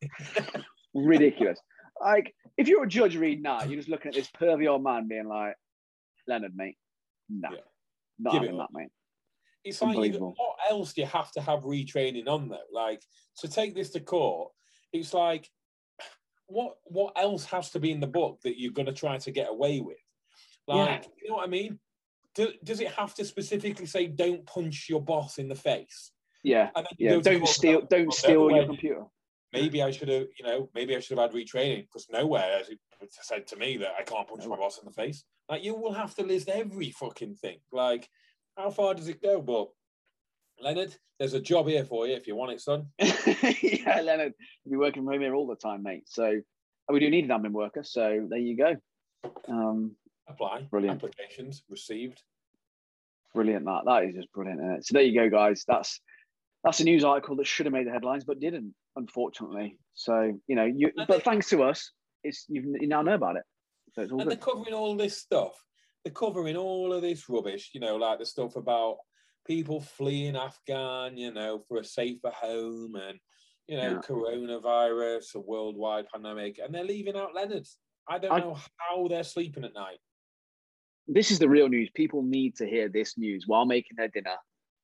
Ridiculous. 0.94 1.60
Like, 2.00 2.34
if 2.56 2.68
you're 2.68 2.84
a 2.84 2.88
judge 2.88 3.16
reading 3.16 3.42
that, 3.44 3.68
you're 3.68 3.78
just 3.78 3.88
looking 3.88 4.08
at 4.08 4.14
this 4.14 4.30
pervy 4.30 4.68
old 4.68 4.82
man 4.82 5.08
being 5.08 5.28
like, 5.28 5.54
Leonard, 6.26 6.56
mate, 6.56 6.76
nah, 7.28 7.50
Yeah. 7.50 7.58
not 8.18 8.32
Give 8.32 8.42
having 8.42 8.58
that, 8.58 8.72
mate. 8.72 8.88
It's 9.64 9.82
like, 9.82 10.14
you, 10.14 10.18
what 10.18 10.56
else 10.70 10.94
do 10.94 11.02
you 11.02 11.06
have 11.06 11.30
to 11.32 11.40
have 11.42 11.60
retraining 11.64 12.28
on 12.28 12.48
though? 12.48 12.58
Like 12.72 13.02
to 13.38 13.48
take 13.48 13.74
this 13.74 13.90
to 13.90 14.00
court, 14.00 14.52
it's 14.92 15.12
like, 15.12 15.50
what 16.46 16.76
what 16.84 17.12
else 17.16 17.44
has 17.44 17.70
to 17.72 17.80
be 17.80 17.92
in 17.92 18.00
the 18.00 18.06
book 18.06 18.40
that 18.42 18.58
you're 18.58 18.72
going 18.72 18.86
to 18.86 18.92
try 18.92 19.18
to 19.18 19.30
get 19.30 19.50
away 19.50 19.80
with? 19.80 19.98
Like, 20.66 21.06
you 21.20 21.28
know 21.28 21.36
what 21.36 21.44
I 21.44 21.50
mean? 21.50 21.78
Do, 22.34 22.52
does 22.64 22.80
it 22.80 22.92
have 22.92 23.14
to 23.14 23.24
specifically 23.24 23.86
say 23.86 24.06
don't 24.06 24.46
punch 24.46 24.86
your 24.88 25.02
boss 25.02 25.38
in 25.38 25.48
the 25.48 25.54
face? 25.54 26.12
Yeah, 26.42 26.70
And 26.74 26.86
then 26.86 26.96
yeah. 26.98 27.18
Don't 27.20 27.46
steal. 27.46 27.82
Don't 27.82 28.12
steal 28.14 28.50
your 28.50 28.64
computer. 28.64 29.04
Maybe 29.52 29.82
I 29.82 29.90
should 29.90 30.08
have, 30.08 30.26
you 30.38 30.44
know, 30.44 30.70
maybe 30.74 30.94
I 30.96 31.00
should 31.00 31.18
have 31.18 31.32
had 31.32 31.36
retraining 31.36 31.82
because 31.82 32.06
nowhere 32.10 32.58
has 32.58 32.68
it 32.68 32.78
said 33.10 33.46
to 33.48 33.56
me 33.56 33.76
that 33.78 33.94
I 33.98 34.02
can't 34.02 34.28
punch 34.28 34.46
my 34.46 34.56
boss 34.56 34.78
in 34.78 34.84
the 34.84 34.92
face. 34.92 35.24
Like 35.48 35.64
you 35.64 35.74
will 35.74 35.92
have 35.92 36.14
to 36.16 36.22
list 36.22 36.48
every 36.48 36.90
fucking 36.90 37.34
thing. 37.34 37.58
Like, 37.72 38.08
how 38.56 38.70
far 38.70 38.94
does 38.94 39.08
it 39.08 39.22
go? 39.22 39.40
But 39.40 39.68
Leonard, 40.62 40.94
there's 41.18 41.34
a 41.34 41.40
job 41.40 41.66
here 41.66 41.84
for 41.84 42.06
you 42.06 42.14
if 42.14 42.26
you 42.26 42.36
want 42.36 42.52
it, 42.52 42.60
son. 42.60 42.86
yeah, 42.98 44.00
Leonard, 44.02 44.34
you'll 44.64 44.72
be 44.72 44.76
working 44.76 45.02
from 45.02 45.12
home 45.12 45.22
here 45.22 45.34
all 45.34 45.46
the 45.46 45.56
time, 45.56 45.82
mate. 45.82 46.04
So 46.06 46.40
we 46.88 47.00
do 47.00 47.10
need 47.10 47.28
an 47.28 47.30
admin 47.30 47.52
worker. 47.52 47.82
So 47.82 48.26
there 48.28 48.38
you 48.38 48.56
go. 48.56 48.76
Um, 49.48 49.96
Apply. 50.28 50.62
Brilliant. 50.70 51.02
Applications 51.02 51.64
received. 51.68 52.22
brilliant. 53.34 53.64
That 53.64 53.82
that 53.86 54.04
is 54.04 54.14
just 54.14 54.32
brilliant. 54.32 54.86
So 54.86 54.94
there 54.94 55.02
you 55.02 55.18
go, 55.18 55.28
guys. 55.28 55.64
That's 55.66 56.00
that's 56.62 56.80
a 56.80 56.84
news 56.84 57.04
article 57.04 57.36
that 57.36 57.46
should 57.46 57.66
have 57.66 57.72
made 57.72 57.86
the 57.86 57.92
headlines 57.92 58.24
but 58.24 58.38
didn't, 58.38 58.74
unfortunately. 58.96 59.78
So 59.94 60.38
you 60.46 60.56
know, 60.56 60.64
you 60.64 60.88
And 60.96 61.06
but 61.06 61.18
they- 61.18 61.20
thanks 61.24 61.48
to 61.50 61.62
us, 61.62 61.92
it's 62.24 62.44
you 62.48 62.76
you 62.80 62.86
now 62.88 63.02
know 63.02 63.14
about 63.14 63.36
it. 63.36 63.42
So 63.92 64.02
it's 64.02 64.12
all 64.12 64.20
And 64.20 64.30
they're 64.30 64.36
covering 64.38 64.74
all 64.74 64.96
this 64.96 65.18
stuff. 65.18 65.52
They're 66.04 66.12
covering 66.12 66.56
all 66.56 66.92
of 66.92 67.02
this 67.02 67.28
rubbish, 67.28 67.70
you 67.74 67.80
know, 67.80 67.96
like 67.96 68.18
the 68.18 68.24
stuff 68.26 68.56
about 68.56 68.98
people 69.46 69.80
fleeing 69.80 70.36
Afghan, 70.36 71.16
you 71.16 71.32
know, 71.32 71.58
for 71.66 71.78
a 71.78 71.84
safer 71.84 72.30
home 72.30 72.94
and, 72.96 73.18
you 73.68 73.76
know, 73.76 73.90
Yeah. 73.94 73.98
coronavirus, 73.98 75.34
a 75.34 75.40
worldwide 75.40 76.08
pandemic, 76.08 76.58
and 76.58 76.74
they're 76.74 76.84
leaving 76.84 77.16
out 77.16 77.34
Leonard. 77.34 77.66
I 78.08 78.18
don't 78.18 78.32
I- 78.32 78.40
know 78.40 78.56
how 78.76 79.08
they're 79.08 79.24
sleeping 79.24 79.64
at 79.64 79.74
night. 79.74 79.98
This 81.08 81.30
is 81.30 81.38
the 81.38 81.48
real 81.48 81.68
news. 81.68 81.90
People 81.94 82.22
need 82.22 82.54
to 82.56 82.66
hear 82.66 82.88
this 82.88 83.18
news 83.18 83.44
while 83.46 83.66
making 83.66 83.96
their 83.96 84.08
dinner. 84.08 84.36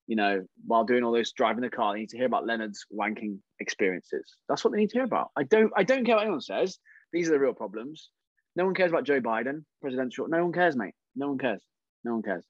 You 0.06 0.16
know, 0.16 0.44
while 0.64 0.84
doing 0.84 1.02
all 1.02 1.12
this 1.12 1.32
driving 1.32 1.62
the 1.62 1.70
car, 1.70 1.92
they 1.92 2.00
need 2.00 2.10
to 2.10 2.16
hear 2.16 2.26
about 2.26 2.46
Leonard's 2.46 2.86
wanking 2.96 3.38
experiences. 3.58 4.36
That's 4.48 4.64
what 4.64 4.72
they 4.72 4.78
need 4.78 4.90
to 4.90 4.98
hear 4.98 5.04
about. 5.04 5.30
I 5.36 5.42
don't 5.42 5.72
I 5.76 5.82
don't 5.82 6.04
care 6.04 6.16
what 6.16 6.22
anyone 6.22 6.40
says. 6.40 6.78
These 7.12 7.28
are 7.28 7.32
the 7.32 7.40
real 7.40 7.54
problems. 7.54 8.10
No 8.54 8.64
one 8.64 8.74
cares 8.74 8.90
about 8.90 9.04
Joe 9.04 9.20
Biden, 9.20 9.64
presidential. 9.82 10.28
No 10.28 10.42
one 10.42 10.52
cares, 10.52 10.76
mate. 10.76 10.94
No 11.14 11.28
one 11.28 11.38
cares. 11.38 11.62
No 12.04 12.14
one 12.14 12.22
cares. 12.22 12.44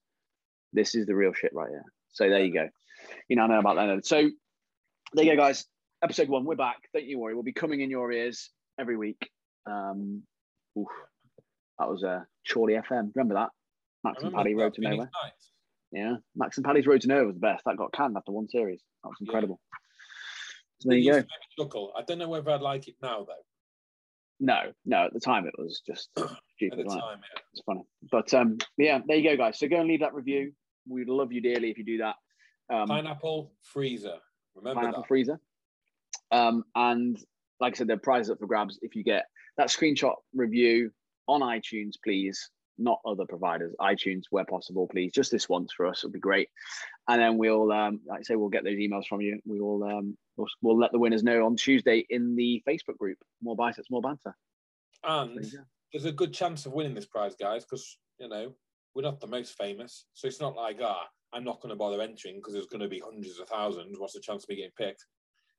This 0.72 0.94
is 0.94 1.06
the 1.06 1.14
real 1.14 1.32
shit 1.32 1.52
right 1.54 1.68
here. 1.68 1.84
So 2.10 2.28
there 2.28 2.44
you 2.44 2.52
go. 2.52 2.68
You 3.28 3.36
now 3.36 3.46
know 3.46 3.58
about 3.58 3.76
Leonard. 3.76 4.06
So 4.06 4.28
there 5.14 5.24
you 5.24 5.32
go, 5.32 5.36
guys. 5.36 5.64
Episode 6.02 6.28
one, 6.28 6.44
we're 6.44 6.56
back. 6.56 6.76
Don't 6.92 7.06
you 7.06 7.18
worry. 7.18 7.34
We'll 7.34 7.42
be 7.42 7.52
coming 7.52 7.80
in 7.80 7.90
your 7.90 8.12
ears 8.12 8.50
every 8.78 8.96
week. 8.96 9.30
Um, 9.66 10.22
oof. 10.78 10.86
that 11.78 11.88
was 11.88 12.02
a 12.02 12.26
Chorley 12.52 12.74
FM. 12.74 13.10
Remember 13.14 13.34
that? 13.34 13.48
Max 14.04 14.22
and 14.22 14.32
Paddy 14.32 14.54
Road 14.54 14.74
to 14.74 14.80
Nowhere. 14.80 15.10
Nights. 15.24 15.52
Yeah, 15.92 16.16
Max 16.34 16.56
and 16.58 16.64
Paddy's 16.66 16.86
Road 16.86 17.00
to 17.02 17.08
Nowhere 17.08 17.26
was 17.26 17.34
the 17.36 17.40
best. 17.40 17.64
That 17.64 17.76
got 17.76 17.92
canned 17.92 18.16
after 18.16 18.32
one 18.32 18.48
series. 18.48 18.82
That 19.02 19.10
was 19.10 19.16
Yeah. 19.20 19.26
incredible. 19.26 19.60
So 20.80 20.88
there 20.90 20.98
It 20.98 21.02
you 21.04 21.12
go. 21.12 21.22
chuckle. 21.58 21.92
I 21.96 22.02
don't 22.02 22.18
know 22.18 22.28
whether 22.28 22.50
I'd 22.50 22.60
like 22.60 22.88
it 22.88 22.96
now 23.02 23.24
though. 23.24 23.34
No, 24.38 24.72
no. 24.84 25.06
At 25.06 25.14
the 25.14 25.20
time, 25.20 25.46
it 25.46 25.54
was 25.56 25.80
just 25.86 26.10
stupid. 26.56 26.80
At 26.80 26.84
the 26.88 26.90
time, 27.00 27.20
yeah. 27.20 27.40
It's 27.52 27.62
funny, 27.64 27.82
but 28.10 28.32
um, 28.34 28.58
yeah, 28.76 29.00
there 29.06 29.16
you 29.16 29.30
go, 29.30 29.36
guys. 29.36 29.58
So 29.58 29.68
go 29.68 29.76
and 29.80 29.88
leave 29.88 30.00
that 30.00 30.12
review. 30.14 30.52
We'd 30.88 31.08
love 31.08 31.32
you 31.32 31.40
dearly 31.40 31.70
if 31.70 31.78
you 31.78 31.84
do 31.84 31.98
that. 31.98 32.16
Um, 32.68 32.88
Pineapple 32.88 33.52
freezer. 33.62 34.18
Remember 34.54 34.80
pineapple 34.80 35.02
that. 35.02 35.08
freezer. 35.08 35.40
Um, 36.32 36.64
and 36.74 37.18
like 37.60 37.74
I 37.74 37.78
said, 37.78 37.86
the 37.88 37.96
prize 37.96 38.28
up 38.28 38.38
for 38.38 38.46
grabs 38.46 38.78
if 38.82 38.94
you 38.94 39.02
get 39.04 39.26
that 39.56 39.68
screenshot 39.68 40.14
review 40.34 40.90
on 41.28 41.40
iTunes, 41.40 41.94
please. 42.04 42.50
Not 42.78 43.00
other 43.06 43.24
providers, 43.24 43.74
iTunes 43.80 44.24
where 44.30 44.44
possible, 44.44 44.86
please. 44.86 45.12
Just 45.12 45.30
this 45.30 45.48
once 45.48 45.72
for 45.72 45.86
us, 45.86 46.00
it'll 46.00 46.12
be 46.12 46.18
great. 46.18 46.48
And 47.08 47.20
then 47.20 47.38
we'll, 47.38 47.72
um, 47.72 48.00
like 48.06 48.20
I 48.20 48.22
say, 48.22 48.36
we'll 48.36 48.48
get 48.48 48.64
those 48.64 48.76
emails 48.76 49.06
from 49.06 49.20
you. 49.20 49.40
We 49.46 49.60
will, 49.60 49.82
um, 49.84 50.16
we'll, 50.36 50.48
we'll 50.62 50.78
let 50.78 50.92
the 50.92 50.98
winners 50.98 51.22
know 51.22 51.46
on 51.46 51.56
Tuesday 51.56 52.04
in 52.10 52.36
the 52.36 52.62
Facebook 52.68 52.98
group. 52.98 53.18
More 53.42 53.56
biceps, 53.56 53.90
more 53.90 54.02
banter. 54.02 54.36
And 55.04 55.46
there's 55.92 56.04
a 56.04 56.12
good 56.12 56.32
chance 56.32 56.66
of 56.66 56.72
winning 56.72 56.94
this 56.94 57.06
prize, 57.06 57.34
guys, 57.38 57.64
because 57.64 57.96
you 58.18 58.28
know 58.28 58.52
we're 58.94 59.02
not 59.02 59.20
the 59.20 59.26
most 59.26 59.56
famous, 59.56 60.06
so 60.14 60.26
it's 60.26 60.40
not 60.40 60.56
like 60.56 60.78
ah, 60.82 61.06
I'm 61.32 61.44
not 61.44 61.60
going 61.60 61.70
to 61.70 61.76
bother 61.76 62.02
entering 62.02 62.36
because 62.36 62.54
there's 62.54 62.66
going 62.66 62.82
to 62.82 62.88
be 62.88 63.00
hundreds 63.00 63.38
of 63.38 63.48
thousands. 63.48 63.98
What's 63.98 64.14
the 64.14 64.20
chance 64.20 64.44
of 64.44 64.48
me 64.48 64.56
getting 64.56 64.70
picked? 64.76 65.04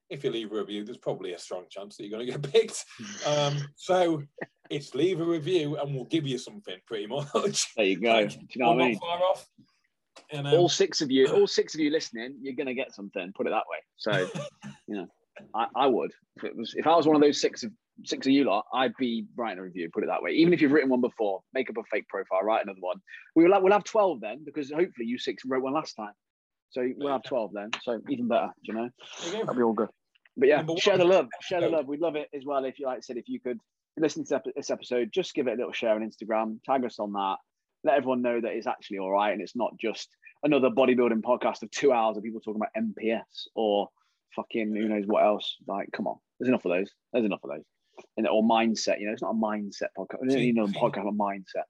If 0.10 0.24
you 0.24 0.30
leave 0.30 0.52
a 0.52 0.56
review, 0.56 0.84
there's 0.86 0.98
probably 0.98 1.34
a 1.34 1.40
strong 1.40 1.66
chance 1.70 1.98
that 1.98 2.04
you're 2.06 2.18
going 2.18 2.26
to 2.26 2.32
get 2.32 2.52
picked. 2.54 2.86
Um, 3.26 3.58
so 3.76 4.24
it's 4.70 4.96
leave 4.96 5.20
a 5.20 5.24
review 5.24 5.78
and 5.78 5.94
we'll 5.94 6.06
give 6.06 6.28
you 6.28 6.38
something 6.38 6.78
pretty 6.86 7.08
much. 7.08 7.74
There 7.76 7.86
you 7.86 8.00
go. 8.00 8.10
Like, 8.10 8.30
Do 8.32 8.38
you 8.52 8.62
know 8.62 8.68
what 8.70 8.74
I 8.74 8.78
not 8.78 8.86
mean? 8.86 9.00
far 9.00 9.20
off. 9.20 9.48
Know, 10.34 10.40
um, 10.40 10.46
all 10.48 10.70
six 10.70 11.02
of 11.02 11.12
you, 11.12 11.28
all 11.28 11.48
six 11.48 11.74
of 11.74 11.80
you 11.80 11.90
listening, 11.90 12.38
you're 12.42 12.56
gonna 12.56 12.74
get 12.74 12.94
something. 12.94 13.32
Put 13.36 13.48
it 13.48 13.52
that 13.52 13.64
way. 13.70 13.78
So, 13.98 14.12
you 14.88 14.98
know, 14.98 15.08
I, 15.54 15.68
I 15.76 15.88
would 15.88 16.12
if 16.38 16.44
it 16.44 16.56
was 16.56 16.74
if 16.76 16.88
I 16.88 16.96
was 16.96 17.08
one 17.08 17.16
of 17.16 17.22
those 17.22 17.40
six 17.40 17.64
of 17.64 17.72
six 18.04 18.28
of 18.28 18.32
you 18.32 18.44
lot, 18.44 18.66
I'd 18.74 18.96
be 18.98 19.26
writing 19.36 19.60
a 19.60 19.64
review. 19.64 19.90
Put 19.94 20.04
it 20.04 20.08
that 20.08 20.22
way. 20.22 20.32
Even 20.32 20.54
if 20.54 20.62
you've 20.62 20.72
written 20.72 20.90
one 20.90 21.02
before, 21.02 21.42
make 21.54 21.70
up 21.70 21.78
a 21.78 21.84
fake 21.92 22.08
profile, 22.10 22.42
write 22.44 22.64
another 22.64 22.80
one. 22.82 22.98
We 23.36 23.46
will 23.46 23.54
have, 23.54 23.64
we'll 23.64 23.74
have 23.74 23.84
twelve 23.84 24.22
then 24.22 24.44
because 24.44 24.70
hopefully 24.70 25.06
you 25.06 25.18
six 25.18 25.44
wrote 25.46 25.64
one 25.64 25.74
last 25.74 25.94
time. 25.94 26.14
So 26.72 26.88
we'll 26.98 27.14
have 27.14 27.24
twelve 27.24 27.52
then. 27.54 27.70
So 27.84 28.00
even 28.10 28.28
better. 28.28 28.50
do 28.66 28.74
You 28.74 28.80
know, 28.80 28.90
that'll 29.32 29.56
be 29.56 29.62
all 29.62 29.74
good. 29.74 29.90
But 30.36 30.50
yeah, 30.50 30.64
share 30.78 30.98
the 30.98 31.06
love. 31.06 31.28
Share 31.42 31.62
the 31.62 31.70
love. 31.70 31.88
We'd 31.88 32.02
love 32.02 32.16
it 32.16 32.30
as 32.34 32.44
well 32.46 32.64
if 32.66 32.80
you 32.80 32.86
like 32.86 32.98
I 32.98 33.02
said 33.02 33.18
if 33.18 33.28
you 33.28 33.40
could 33.40 33.60
listen 33.98 34.26
to 34.26 34.42
this 34.56 34.70
episode, 34.70 35.12
just 35.14 35.34
give 35.34 35.48
it 35.48 35.54
a 35.54 35.58
little 35.58 35.72
share 35.72 35.96
on 35.96 36.08
Instagram, 36.08 36.60
tag 36.64 36.86
us 36.86 37.00
on 37.00 37.14
that, 37.14 37.38
let 37.84 37.96
everyone 37.96 38.22
know 38.22 38.40
that 38.40 38.54
it's 38.54 38.68
actually 38.68 39.00
all 39.00 39.12
right 39.12 39.32
and 39.32 39.42
it's 39.42 39.56
not 39.56 39.72
just 39.80 40.10
another 40.44 40.70
bodybuilding 40.70 41.22
podcast 41.22 41.64
of 41.64 41.72
two 41.72 41.92
hours 41.92 42.18
of 42.18 42.24
people 42.24 42.40
talking 42.40 42.62
about 42.62 42.84
MPS 42.84 43.48
or 43.56 43.90
fucking 44.36 44.76
who 44.76 44.88
knows 44.88 45.06
what 45.06 45.24
else. 45.24 45.58
Like, 45.68 45.90
come 45.94 46.08
on, 46.08 46.18
there's 46.40 46.50
enough 46.50 46.66
of 46.66 46.72
those. 46.72 46.92
There's 47.14 47.26
enough 47.26 47.44
of 47.44 47.52
those. 47.52 47.66
And 48.16 48.28
or 48.28 48.44
mindset, 48.44 49.00
you 49.00 49.08
know, 49.08 49.14
it's 49.14 49.24
not 49.24 49.32
a 49.32 49.34
mindset 49.34 49.90
podcast. 49.98 50.22
We 50.22 50.28
don't 50.28 50.38
need 50.38 50.56
another 50.56 50.74
podcast 50.74 51.08
on 51.08 51.18
mindset. 51.18 51.66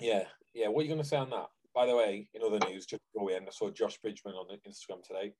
Yeah, 0.00 0.24
yeah. 0.52 0.68
What 0.68 0.80
are 0.80 0.82
you 0.82 0.88
going 0.88 1.02
to 1.02 1.08
say 1.08 1.16
on 1.16 1.30
that? 1.30 1.46
By 1.74 1.86
the 1.86 1.96
way, 1.96 2.28
in 2.34 2.42
other 2.42 2.58
news, 2.68 2.84
just 2.86 3.02
before 3.12 3.26
we 3.26 3.34
end, 3.34 3.46
I 3.48 3.52
saw 3.52 3.70
Josh 3.70 3.98
Bridgman 3.98 4.34
on 4.34 4.46
Instagram 4.68 5.02
today 5.02 5.32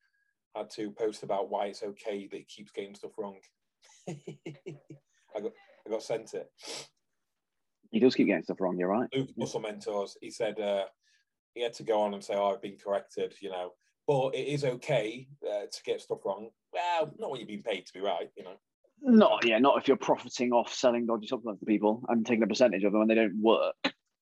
had 0.54 0.70
to 0.70 0.90
post 0.92 1.22
about 1.22 1.50
why 1.50 1.66
it's 1.66 1.82
okay 1.82 2.26
that 2.26 2.36
he 2.36 2.44
keeps 2.44 2.70
getting 2.70 2.94
stuff 2.94 3.12
wrong. 3.18 3.36
I 4.08 5.40
got 5.40 5.52
I 5.86 5.90
got 5.90 6.02
sent 6.02 6.34
it. 6.34 6.50
He 7.90 8.00
does 8.00 8.14
keep 8.14 8.26
getting 8.26 8.42
stuff 8.42 8.60
wrong. 8.60 8.76
You're 8.78 8.88
right. 8.88 9.08
Luke 9.14 9.30
Muscle 9.36 9.60
Mentors. 9.60 10.16
He 10.20 10.30
said 10.30 10.58
uh, 10.58 10.84
he 11.54 11.62
had 11.62 11.74
to 11.74 11.82
go 11.84 12.00
on 12.00 12.14
and 12.14 12.24
say, 12.24 12.34
"Oh, 12.34 12.52
I've 12.52 12.62
been 12.62 12.76
corrected," 12.82 13.34
you 13.40 13.50
know. 13.50 13.72
But 14.06 14.34
it 14.34 14.48
is 14.48 14.64
okay 14.64 15.28
uh, 15.46 15.66
to 15.70 15.82
get 15.84 16.00
stuff 16.00 16.18
wrong. 16.24 16.50
Well, 16.72 17.14
not 17.18 17.30
when 17.30 17.40
you've 17.40 17.48
been 17.48 17.62
paid 17.62 17.86
to 17.86 17.92
be 17.92 18.00
right, 18.00 18.28
you 18.36 18.44
know. 18.44 18.56
Not 19.02 19.44
yeah, 19.46 19.58
not 19.58 19.78
if 19.78 19.86
you're 19.88 19.96
profiting 19.96 20.52
off 20.52 20.72
selling 20.72 21.06
dodgy 21.06 21.26
supplements 21.26 21.60
to 21.60 21.66
people 21.66 22.02
and 22.08 22.24
taking 22.26 22.42
a 22.42 22.46
percentage 22.46 22.84
of 22.84 22.92
them 22.92 23.00
when 23.00 23.08
they 23.08 23.14
don't 23.14 23.40
work. 23.40 23.74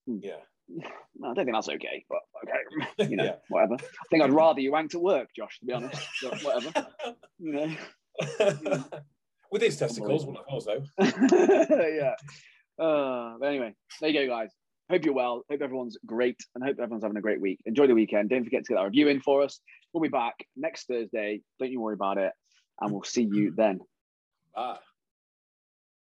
Yeah, 0.06 0.40
I 0.78 0.84
don't 1.22 1.36
think 1.36 1.52
that's 1.52 1.68
okay, 1.68 2.04
but 2.08 2.18
okay, 2.44 3.08
you 3.10 3.16
know, 3.16 3.24
Yeah. 3.24 3.34
whatever. 3.48 3.74
I 3.74 4.04
think 4.10 4.22
I'd 4.24 4.32
rather 4.32 4.60
you 4.60 4.72
went 4.72 4.90
to 4.92 4.98
work, 4.98 5.28
Josh, 5.36 5.58
to 5.60 5.66
be 5.66 5.72
honest. 5.72 6.02
Whatever, 6.42 6.86
you 7.38 7.52
know. 8.58 8.84
With 9.52 9.62
his 9.62 9.76
testicles, 9.76 10.24
one 10.24 10.36
of 10.36 10.44
those 10.50 10.64
though. 10.64 10.82
yeah. 10.98 12.14
Uh, 12.82 13.34
but 13.38 13.46
anyway, 13.46 13.74
there 14.00 14.08
you 14.08 14.20
go, 14.20 14.26
guys. 14.26 14.50
Hope 14.90 15.04
you're 15.04 15.14
well. 15.14 15.44
Hope 15.50 15.60
everyone's 15.60 15.98
great, 16.06 16.38
and 16.54 16.64
hope 16.64 16.76
everyone's 16.80 17.04
having 17.04 17.18
a 17.18 17.22
great 17.22 17.40
week. 17.40 17.60
Enjoy 17.66 17.86
the 17.86 17.94
weekend. 17.94 18.30
Don't 18.30 18.44
forget 18.44 18.64
to 18.64 18.72
get 18.72 18.76
that 18.76 18.84
review 18.84 19.08
in 19.08 19.20
for 19.20 19.42
us. 19.42 19.60
We'll 19.92 20.02
be 20.02 20.08
back 20.08 20.34
next 20.56 20.86
Thursday. 20.86 21.42
Don't 21.60 21.70
you 21.70 21.80
worry 21.82 21.94
about 21.94 22.16
it, 22.16 22.32
and 22.80 22.90
we'll 22.90 23.02
see 23.02 23.28
you 23.30 23.52
then. 23.56 23.80
Bye. 24.56 24.78